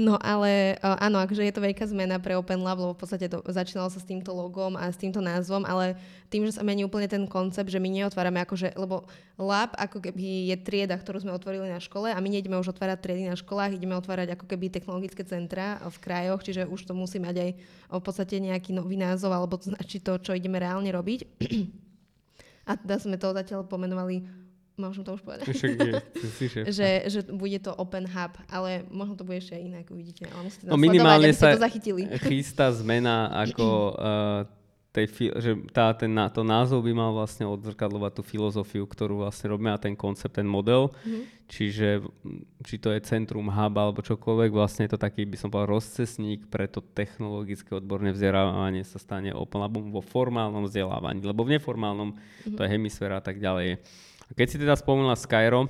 No 0.00 0.16
ale 0.16 0.80
uh, 0.80 0.96
áno, 0.96 1.20
akože 1.20 1.44
je 1.44 1.52
to 1.52 1.60
veľká 1.60 1.84
zmena 1.84 2.16
pre 2.16 2.32
Open 2.32 2.64
Lab, 2.64 2.80
lebo 2.80 2.96
v 2.96 3.04
podstate 3.04 3.28
to 3.28 3.44
začínalo 3.44 3.92
sa 3.92 4.00
s 4.00 4.08
týmto 4.08 4.32
logom 4.32 4.72
a 4.72 4.88
s 4.88 4.96
týmto 4.96 5.20
názvom, 5.20 5.68
ale 5.68 5.92
tým, 6.32 6.48
že 6.48 6.56
sa 6.56 6.64
mení 6.64 6.88
úplne 6.88 7.04
ten 7.04 7.28
koncept, 7.28 7.68
že 7.68 7.76
my 7.76 7.92
neotvárame 7.92 8.40
akože, 8.40 8.80
lebo 8.80 9.04
lab 9.36 9.76
ako 9.76 10.00
keby 10.00 10.48
je 10.48 10.56
trieda, 10.64 10.96
ktorú 10.96 11.20
sme 11.20 11.36
otvorili 11.36 11.68
na 11.68 11.76
škole 11.76 12.08
a 12.08 12.16
my 12.16 12.28
nejdeme 12.32 12.56
už 12.56 12.72
otvárať 12.72 12.96
triedy 13.04 13.28
na 13.28 13.36
školách, 13.36 13.76
ideme 13.76 13.92
otvárať 13.92 14.40
ako 14.40 14.48
keby 14.48 14.72
technologické 14.72 15.20
centra 15.20 15.76
v 15.84 15.96
krajoch, 16.00 16.40
čiže 16.40 16.64
už 16.64 16.80
to 16.88 16.96
musí 16.96 17.20
mať 17.20 17.36
aj 17.36 17.50
v 17.92 18.00
podstate 18.00 18.40
nejaký 18.40 18.72
nový 18.72 18.96
názov 18.96 19.36
alebo 19.36 19.60
to 19.60 19.68
značí 19.68 20.00
to, 20.00 20.16
čo 20.16 20.32
ideme 20.32 20.56
reálne 20.56 20.88
robiť. 20.88 21.28
A 22.72 22.78
teda 22.80 22.96
sme 22.96 23.20
to 23.20 23.36
zatiaľ 23.36 23.68
pomenovali 23.68 24.24
Môžem 24.80 25.04
to 25.04 25.12
už 25.14 25.22
povedať. 25.22 25.52
Však 25.52 25.70
je, 25.76 25.92
že, 26.72 26.88
že 27.12 27.20
bude 27.28 27.60
to 27.60 27.76
Open 27.76 28.08
Hub, 28.08 28.32
ale 28.48 28.88
možno 28.88 29.20
to 29.20 29.28
bude 29.28 29.44
ešte 29.44 29.60
inak, 29.60 29.92
uvidíte. 29.92 30.24
Ale 30.32 30.48
musíte 30.48 30.64
no 30.64 30.80
minimálne 30.80 31.28
sa 31.36 31.52
to 31.52 31.60
zachytili. 31.60 32.08
chystá 32.32 32.72
zmena 32.72 33.28
ako 33.28 33.66
uh, 33.92 34.60
tej, 34.90 35.30
že 35.38 35.54
tá, 35.70 35.94
ten, 35.94 36.10
to 36.34 36.42
názov 36.42 36.82
by 36.82 36.90
mal 36.90 37.14
vlastne 37.14 37.46
odzrkadlovať 37.46 38.10
tú 38.10 38.22
filozofiu, 38.26 38.82
ktorú 38.90 39.22
vlastne 39.22 39.54
robíme 39.54 39.70
a 39.70 39.78
ten 39.78 39.94
koncept, 39.94 40.34
ten 40.34 40.46
model. 40.46 40.90
Mm-hmm. 40.90 41.22
Čiže 41.46 41.88
či 42.66 42.74
to 42.78 42.90
je 42.90 42.98
centrum 43.06 43.46
hub 43.46 43.74
alebo 43.78 44.02
čokoľvek, 44.02 44.50
vlastne 44.50 44.86
je 44.86 44.94
to 44.94 44.98
taký, 44.98 45.22
by 45.30 45.38
som 45.38 45.46
povedal, 45.50 45.78
rozcesník 45.78 46.50
pre 46.50 46.66
to 46.66 46.82
technologické 46.82 47.70
odborné 47.78 48.10
vzdelávanie 48.10 48.82
sa 48.82 48.98
stane 48.98 49.30
Open 49.30 49.62
Labom 49.62 49.94
vo 49.94 50.02
formálnom 50.02 50.66
vzdelávaní, 50.66 51.22
lebo 51.22 51.46
v 51.46 51.58
neformálnom 51.58 52.10
mm-hmm. 52.10 52.58
to 52.58 52.60
je 52.66 52.68
hemisféra 52.74 53.22
a 53.22 53.24
tak 53.24 53.38
ďalej. 53.38 53.78
Keď 54.34 54.46
si 54.46 54.56
teda 54.58 54.78
spomenula 54.78 55.18
Skyro, 55.18 55.66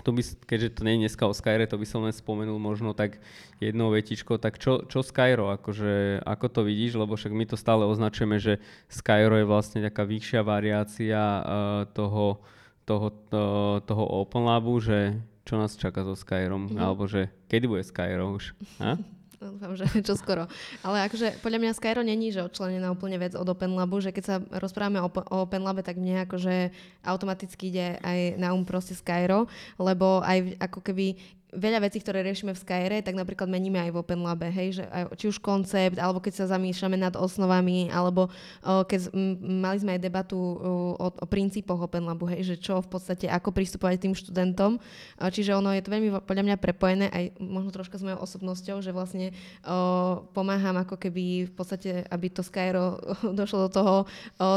to 0.00 0.10
by, 0.16 0.24
keďže 0.24 0.80
to 0.80 0.80
nie 0.88 0.96
je 0.96 1.02
dneska 1.04 1.28
o 1.28 1.36
Skyre, 1.36 1.68
to 1.68 1.76
by 1.76 1.84
som 1.84 2.00
len 2.08 2.16
spomenul 2.16 2.56
možno 2.56 2.96
tak 2.96 3.20
jednou 3.60 3.92
vetičkou, 3.92 4.40
tak 4.40 4.56
čo, 4.56 4.88
čo 4.88 5.04
Skyro, 5.04 5.52
akože, 5.52 6.24
ako 6.24 6.46
to 6.48 6.60
vidíš, 6.64 6.96
lebo 6.96 7.12
však 7.12 7.36
my 7.36 7.44
to 7.44 7.60
stále 7.60 7.84
označujeme, 7.84 8.40
že 8.40 8.56
Skyro 8.88 9.36
je 9.36 9.44
vlastne 9.44 9.84
taká 9.84 10.08
vyššia 10.08 10.40
variácia 10.40 11.20
uh, 11.20 11.44
toho, 11.92 12.40
toho, 12.88 13.06
to, 13.28 13.44
toho 13.84 14.04
Open 14.24 14.48
Labu, 14.48 14.80
že 14.80 15.20
čo 15.44 15.60
nás 15.60 15.76
čaká 15.76 16.06
so 16.06 16.16
Skyrom, 16.16 16.72
mm-hmm. 16.72 16.80
alebo 16.80 17.04
že 17.04 17.28
kedy 17.52 17.66
bude 17.68 17.84
Skyro 17.84 18.32
už? 18.32 18.56
Ha? 18.80 18.96
Dúfam, 19.42 19.74
že 19.74 19.84
čo 20.06 20.14
skoro. 20.14 20.46
Ale 20.86 21.10
akože 21.10 21.42
podľa 21.42 21.58
mňa 21.58 21.72
Skyro 21.74 22.02
není, 22.06 22.30
že 22.30 22.46
odčlenená 22.46 22.94
úplne 22.94 23.18
vec 23.18 23.34
od 23.34 23.48
Open 23.50 23.74
Labu, 23.74 23.98
že 23.98 24.14
keď 24.14 24.24
sa 24.24 24.36
rozprávame 24.54 25.02
o, 25.02 25.10
o 25.10 25.36
Open 25.42 25.66
Labe, 25.66 25.82
tak 25.82 25.98
mne 25.98 26.22
akože 26.30 26.70
automaticky 27.02 27.74
ide 27.74 27.98
aj 28.06 28.38
na 28.38 28.54
um 28.54 28.62
proste 28.62 28.94
Skyro, 28.94 29.50
lebo 29.82 30.22
aj 30.22 30.54
ako 30.62 30.78
keby 30.86 31.18
veľa 31.52 31.84
vecí, 31.84 32.00
ktoré 32.00 32.24
riešime 32.24 32.56
v 32.56 32.62
Skyre, 32.64 33.04
tak 33.04 33.12
napríklad 33.12 33.44
meníme 33.44 33.76
aj 33.76 33.92
v 33.92 34.00
Open 34.00 34.24
Labe, 34.24 34.48
hej, 34.48 34.80
že 34.80 34.84
či 35.20 35.28
už 35.28 35.36
koncept, 35.36 36.00
alebo 36.00 36.16
keď 36.16 36.42
sa 36.42 36.56
zamýšľame 36.56 36.96
nad 36.96 37.12
osnovami, 37.12 37.92
alebo 37.92 38.32
o, 38.64 38.82
keď 38.88 39.12
m, 39.12 39.36
mali 39.60 39.76
sme 39.76 39.92
aj 39.96 40.00
debatu 40.00 40.40
o, 40.40 40.96
o, 40.96 41.06
o 41.12 41.26
princípoch 41.28 41.76
Open 41.76 42.08
Labu, 42.08 42.24
hej, 42.32 42.42
že 42.42 42.56
čo 42.56 42.80
v 42.80 42.88
podstate, 42.88 43.28
ako 43.28 43.52
pristupovať 43.52 44.00
tým 44.00 44.16
študentom. 44.16 44.80
O, 45.20 45.28
čiže 45.28 45.52
ono 45.52 45.76
je 45.76 45.84
to 45.84 45.92
veľmi 45.92 46.24
podľa 46.24 46.44
mňa 46.48 46.56
prepojené 46.56 47.06
aj 47.12 47.36
možno 47.36 47.68
troška 47.68 48.00
s 48.00 48.04
mojou 48.08 48.24
osobnosťou, 48.24 48.80
že 48.80 48.96
vlastne 48.96 49.36
o, 49.68 50.24
pomáham 50.32 50.80
ako 50.80 50.96
keby 50.96 51.48
v 51.48 51.52
podstate, 51.52 52.08
aby 52.08 52.32
to 52.32 52.40
Skyro 52.40 52.96
došlo 53.40 53.68
do 53.68 53.70
toho 53.76 53.94
o, 54.00 54.04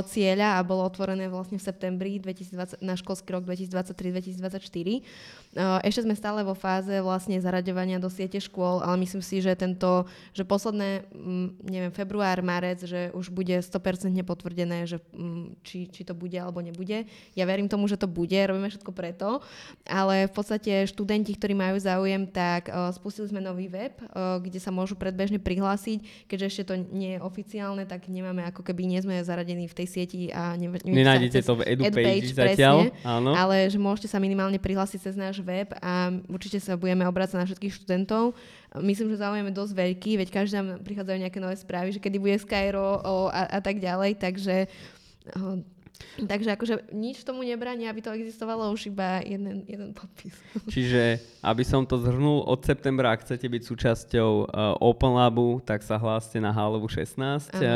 cieľa 0.07 0.57
a 0.57 0.63
bolo 0.63 0.87
otvorené 0.87 1.27
vlastne 1.27 1.59
v 1.59 1.67
septembri 1.67 2.23
2020, 2.23 2.79
na 2.79 2.95
školský 2.95 3.35
rok 3.35 3.43
2023-2024. 3.43 5.03
Ešte 5.83 6.03
sme 6.03 6.15
stále 6.15 6.43
vo 6.43 6.51
fáze 6.51 6.84
vlastne 7.03 7.37
zaraďovania 7.41 7.97
do 8.01 8.09
siete 8.09 8.37
škôl, 8.41 8.81
ale 8.81 8.95
myslím 9.01 9.23
si, 9.23 9.41
že 9.41 9.53
tento, 9.57 10.05
že 10.31 10.47
posledné, 10.47 11.07
mm, 11.11 11.47
neviem, 11.65 11.93
február, 11.93 12.39
marec, 12.45 12.83
že 12.85 13.09
už 13.13 13.31
bude 13.31 13.57
100% 13.59 14.11
potvrdené, 14.25 14.85
že 14.85 15.01
mm, 15.13 15.61
či, 15.65 15.89
či 15.89 16.01
to 16.05 16.13
bude 16.13 16.35
alebo 16.35 16.61
nebude. 16.61 17.07
Ja 17.33 17.43
verím 17.49 17.69
tomu, 17.71 17.89
že 17.89 17.97
to 17.97 18.05
bude, 18.05 18.35
robíme 18.35 18.69
všetko 18.69 18.91
preto, 18.93 19.41
ale 19.85 20.29
v 20.29 20.33
podstate 20.33 20.85
študenti, 20.89 21.33
ktorí 21.35 21.53
majú 21.57 21.77
záujem, 21.81 22.27
tak 22.29 22.69
spustili 22.93 23.29
sme 23.29 23.41
nový 23.41 23.67
web, 23.71 23.95
kde 24.15 24.59
sa 24.61 24.69
môžu 24.69 24.93
predbežne 24.97 25.41
prihlásiť, 25.41 26.27
keďže 26.29 26.45
ešte 26.45 26.63
to 26.69 26.75
nie 26.93 27.17
je 27.17 27.19
oficiálne, 27.23 27.83
tak 27.87 28.07
nemáme 28.11 28.45
ako 28.49 28.61
keby 28.61 28.85
nie 28.85 28.99
sme 29.01 29.21
zaradení 29.23 29.65
v 29.65 29.77
tej 29.77 29.87
sieti 29.87 30.21
a 30.29 30.53
ne, 30.59 30.67
Nenájdete 30.83 31.39
to 31.41 31.53
v 31.59 31.61
EduPage, 31.75 32.31
edu 32.31 32.35
zatiaľ, 32.35 32.77
presne, 32.91 33.07
áno. 33.07 33.31
ale 33.31 33.67
že 33.71 33.79
môžete 33.79 34.07
sa 34.11 34.19
minimálne 34.19 34.59
prihlásiť 34.59 34.99
cez 34.99 35.15
náš 35.15 35.39
web 35.41 35.71
a 35.79 36.11
určite 36.27 36.59
sa 36.59 36.74
budeme 36.75 37.07
obrácať 37.07 37.37
na 37.41 37.47
všetkých 37.47 37.75
študentov. 37.81 38.35
Myslím, 38.79 39.11
že 39.15 39.23
záujem 39.23 39.47
je 39.47 39.55
dosť 39.55 39.73
veľký, 39.73 40.11
veď 40.19 40.29
každý 40.31 40.53
nám 40.59 40.83
prichádzajú 40.83 41.17
nejaké 41.23 41.39
nové 41.39 41.55
správy, 41.55 41.95
že 41.95 42.03
kedy 42.03 42.17
bude 42.19 42.35
Skyro 42.39 42.99
o, 43.01 43.15
a, 43.31 43.47
a 43.47 43.59
tak 43.63 43.79
ďalej, 43.79 44.19
takže 44.19 44.67
o, 45.35 45.63
Takže 46.15 46.55
akože 46.55 46.75
nič 46.91 47.23
tomu 47.23 47.43
nebráni, 47.43 47.87
aby 47.87 48.03
to 48.03 48.11
existovalo 48.11 48.71
už 48.71 48.91
iba 48.91 49.23
jeden, 49.23 49.63
jeden 49.67 49.91
podpis. 49.95 50.35
Čiže, 50.73 51.19
aby 51.43 51.63
som 51.63 51.87
to 51.87 51.99
zhrnul, 51.99 52.43
od 52.43 52.59
septembra, 52.63 53.15
ak 53.15 53.23
chcete 53.23 53.47
byť 53.47 53.61
súčasťou 53.63 54.31
uh, 54.47 54.75
Open 54.83 55.15
Labu, 55.15 55.59
tak 55.63 55.83
sa 55.83 55.95
hláste 55.95 56.39
na 56.39 56.51
Hálovu 56.51 56.87
16, 56.87 57.15
uh, 57.15 57.31
uh, 57.31 57.71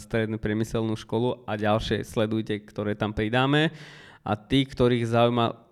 strednú 0.00 0.40
priemyselnú 0.40 0.96
školu 0.96 1.44
a 1.44 1.56
ďalšie 1.56 2.04
sledujte, 2.04 2.60
ktoré 2.64 2.96
tam 2.96 3.12
pridáme. 3.12 3.72
A 4.24 4.40
tí, 4.40 4.64
ktorých 4.64 5.04
zaujíma 5.04 5.63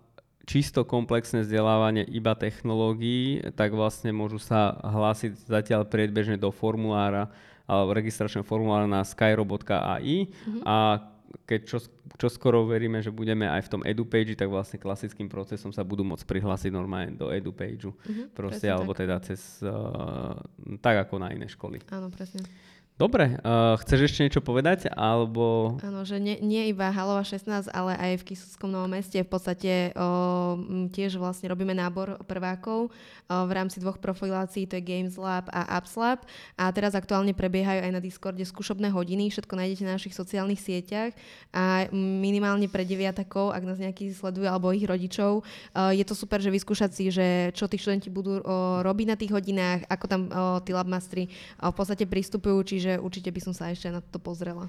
čisto 0.43 0.83
komplexné 0.83 1.47
vzdelávanie 1.47 2.03
iba 2.11 2.35
technológií, 2.35 3.39
tak 3.55 3.71
vlastne 3.71 4.11
môžu 4.11 4.39
sa 4.39 4.75
hlásiť 4.83 5.47
zatiaľ 5.47 5.87
predbežne 5.87 6.35
do 6.35 6.51
formulára 6.51 7.31
alebo 7.63 7.95
registračného 7.95 8.43
formulára 8.43 8.83
na 8.83 9.07
skyrobot.ai 9.07 10.27
mm-hmm. 10.27 10.61
a 10.67 11.07
keď 11.47 11.59
čo, 11.65 11.77
čo 12.19 12.27
skoro 12.29 12.67
veríme, 12.69 13.01
že 13.01 13.09
budeme 13.09 13.49
aj 13.49 13.65
v 13.65 13.71
tom 13.71 13.81
edupage, 13.81 14.37
tak 14.37 14.53
vlastne 14.53 14.77
klasickým 14.77 15.25
procesom 15.25 15.73
sa 15.73 15.81
budú 15.81 16.05
môcť 16.05 16.29
prihlásiť 16.29 16.69
normálne 16.69 17.17
do 17.17 17.33
edupageu. 17.33 17.89
Mm-hmm, 17.89 18.37
proste, 18.37 18.69
alebo 18.69 18.93
tak. 18.93 18.99
teda 19.07 19.15
cez, 19.25 19.41
uh, 19.65 20.37
tak 20.77 21.09
ako 21.09 21.17
na 21.17 21.33
iné 21.33 21.49
školy. 21.49 21.81
Áno, 21.89 22.13
presne. 22.13 22.45
Dobre, 22.93 23.41
uh, 23.41 23.73
chceš 23.81 24.05
ešte 24.05 24.21
niečo 24.21 24.45
povedať? 24.45 24.85
Alebo... 24.93 25.75
Áno, 25.81 26.05
že 26.05 26.21
nie, 26.21 26.37
nie 26.45 26.69
iba 26.69 26.93
Halova 26.93 27.25
16, 27.25 27.73
ale 27.73 27.97
aj 27.97 28.21
v 28.21 28.23
Kisutskom 28.29 28.69
Novom 28.69 28.93
meste 28.93 29.17
v 29.17 29.29
podstate 29.33 29.89
uh, 29.97 30.53
tiež 30.93 31.17
vlastne 31.17 31.49
robíme 31.49 31.73
nábor 31.73 32.21
prvákov 32.29 32.93
uh, 32.93 33.49
v 33.49 33.51
rámci 33.57 33.81
dvoch 33.81 33.97
profilácií, 33.97 34.69
to 34.69 34.77
je 34.77 34.85
Games 34.85 35.17
Lab 35.17 35.49
a 35.49 35.73
Apps 35.73 35.97
Lab. 35.97 36.21
A 36.53 36.69
teraz 36.69 36.93
aktuálne 36.93 37.33
prebiehajú 37.33 37.81
aj 37.81 37.91
na 37.97 37.97
Discorde 37.97 38.45
skúšobné 38.45 38.93
hodiny, 38.93 39.33
všetko 39.33 39.57
nájdete 39.57 39.83
na 39.89 39.97
našich 39.97 40.13
sociálnych 40.13 40.61
sieťach 40.61 41.17
a 41.49 41.89
minimálne 41.97 42.69
pre 42.69 42.85
deviatakov, 42.85 43.57
ak 43.57 43.65
nás 43.65 43.81
nejaký 43.81 44.13
sledujú, 44.13 44.45
alebo 44.45 44.69
ich 44.69 44.85
rodičov, 44.85 45.41
uh, 45.41 45.89
je 45.89 46.05
to 46.05 46.13
super, 46.13 46.37
že 46.37 46.53
vyskúšať 46.53 46.91
si, 46.93 47.09
že 47.09 47.49
čo 47.57 47.65
tí 47.65 47.81
študenti 47.81 48.13
budú 48.13 48.37
uh, 48.37 48.85
robiť 48.85 49.07
na 49.09 49.17
tých 49.17 49.33
hodinách, 49.33 49.89
ako 49.89 50.05
tam 50.05 50.21
uh, 50.29 50.61
tí 50.61 50.77
labmastri 50.77 51.25
uh, 51.57 51.73
v 51.73 51.75
podstate 51.81 52.05
pristupujú, 52.05 52.61
čiže 52.61 52.82
čiže 52.83 52.99
určite 52.99 53.31
by 53.31 53.39
som 53.39 53.53
sa 53.55 53.71
ešte 53.71 53.87
na 53.87 54.03
to 54.03 54.19
pozrela. 54.19 54.67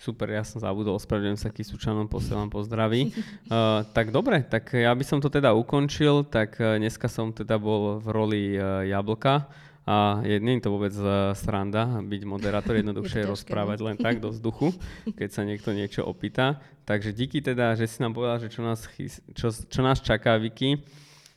Super, 0.00 0.32
ja 0.32 0.40
som 0.42 0.64
zabudol, 0.64 0.96
ospravedlňujem 0.96 1.38
sa 1.38 1.52
Kisučanom, 1.52 2.08
posielam 2.08 2.48
pozdraví. 2.48 3.12
Uh, 3.52 3.84
tak 3.96 4.08
dobre, 4.08 4.40
tak 4.40 4.72
ja 4.72 4.88
by 4.96 5.04
som 5.04 5.20
to 5.20 5.28
teda 5.28 5.52
ukončil, 5.52 6.24
tak 6.24 6.56
uh, 6.56 6.80
dneska 6.80 7.04
som 7.06 7.36
teda 7.36 7.60
bol 7.60 8.00
v 8.00 8.06
roli 8.08 8.44
uh, 8.56 8.80
Jablka 8.88 9.44
a 9.84 10.24
je, 10.24 10.40
nie 10.40 10.56
je 10.56 10.64
to 10.64 10.72
vôbec 10.72 10.96
uh, 10.96 11.36
sranda 11.36 12.00
byť 12.00 12.22
moderátor, 12.24 12.74
jednoduchšie 12.80 13.22
je 13.22 13.30
rozprávať 13.36 13.78
no. 13.84 13.84
len 13.92 13.96
tak 14.00 14.24
do 14.24 14.32
vzduchu, 14.32 14.72
keď 15.20 15.28
sa 15.28 15.44
niekto 15.44 15.76
niečo 15.76 16.00
opýta. 16.00 16.64
Takže 16.88 17.12
díky 17.12 17.44
teda, 17.44 17.76
že 17.76 17.84
si 17.84 18.00
nám 18.00 18.16
povedal, 18.16 18.40
že 18.40 18.48
čo 18.48 18.64
nás, 18.64 18.88
chys- 18.96 19.20
čo, 19.36 19.52
čo 19.52 19.80
nás 19.84 20.00
čaká, 20.00 20.40
Vicky. 20.40 20.80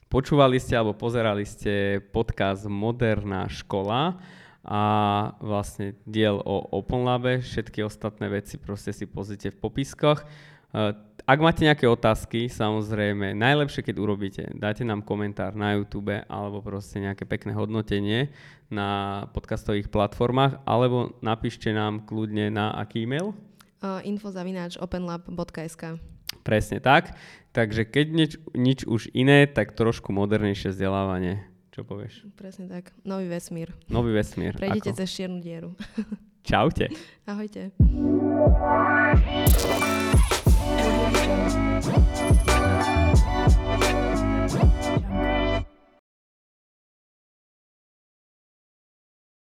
Počúvali 0.08 0.56
ste 0.56 0.80
alebo 0.80 0.96
pozerali 0.96 1.44
ste 1.44 2.00
podcast 2.00 2.64
Moderná 2.66 3.52
škola 3.52 4.16
a 4.68 4.84
vlastne 5.40 5.96
diel 6.04 6.44
o 6.44 6.68
OpenLabe, 6.76 7.40
všetky 7.40 7.88
ostatné 7.88 8.28
veci 8.28 8.60
proste 8.60 8.92
si 8.92 9.08
pozrite 9.08 9.56
v 9.56 9.58
popiskoch. 9.64 10.28
Eh, 10.76 10.92
ak 11.28 11.40
máte 11.40 11.64
nejaké 11.64 11.88
otázky, 11.88 12.52
samozrejme, 12.52 13.32
najlepšie, 13.36 13.84
keď 13.84 13.96
urobíte, 14.00 14.44
dáte 14.56 14.84
nám 14.84 15.04
komentár 15.04 15.56
na 15.56 15.76
YouTube 15.80 16.24
alebo 16.28 16.60
proste 16.60 17.00
nejaké 17.00 17.24
pekné 17.24 17.56
hodnotenie 17.56 18.32
na 18.68 19.24
podcastových 19.32 19.88
platformách, 19.88 20.64
alebo 20.68 21.16
napíšte 21.24 21.72
nám 21.72 22.04
kľudne 22.04 22.52
na 22.52 22.76
aký 22.76 23.08
e-mail? 23.08 23.32
Uh, 23.80 24.04
infozavináč 24.04 24.76
openlab.sk 24.80 26.00
Presne 26.44 26.80
tak. 26.80 27.16
Takže 27.52 27.84
keď 27.84 28.06
nič, 28.08 28.32
nič 28.56 28.80
už 28.88 29.12
iné, 29.12 29.48
tak 29.52 29.76
trošku 29.76 30.16
modernejšie 30.16 30.72
vzdelávanie. 30.72 31.44
Čo 31.78 31.86
povieš? 31.86 32.26
Presne 32.34 32.66
tak. 32.66 32.90
Nový 33.06 33.30
vesmír. 33.30 33.70
Nový 33.86 34.10
vesmír. 34.10 34.58
Prejdete 34.58 34.98
Ako? 34.98 34.98
cez 34.98 35.14
čiernu 35.14 35.38
dieru. 35.38 35.78
Čaute. 36.50 36.90
Ahojte. 37.30 37.70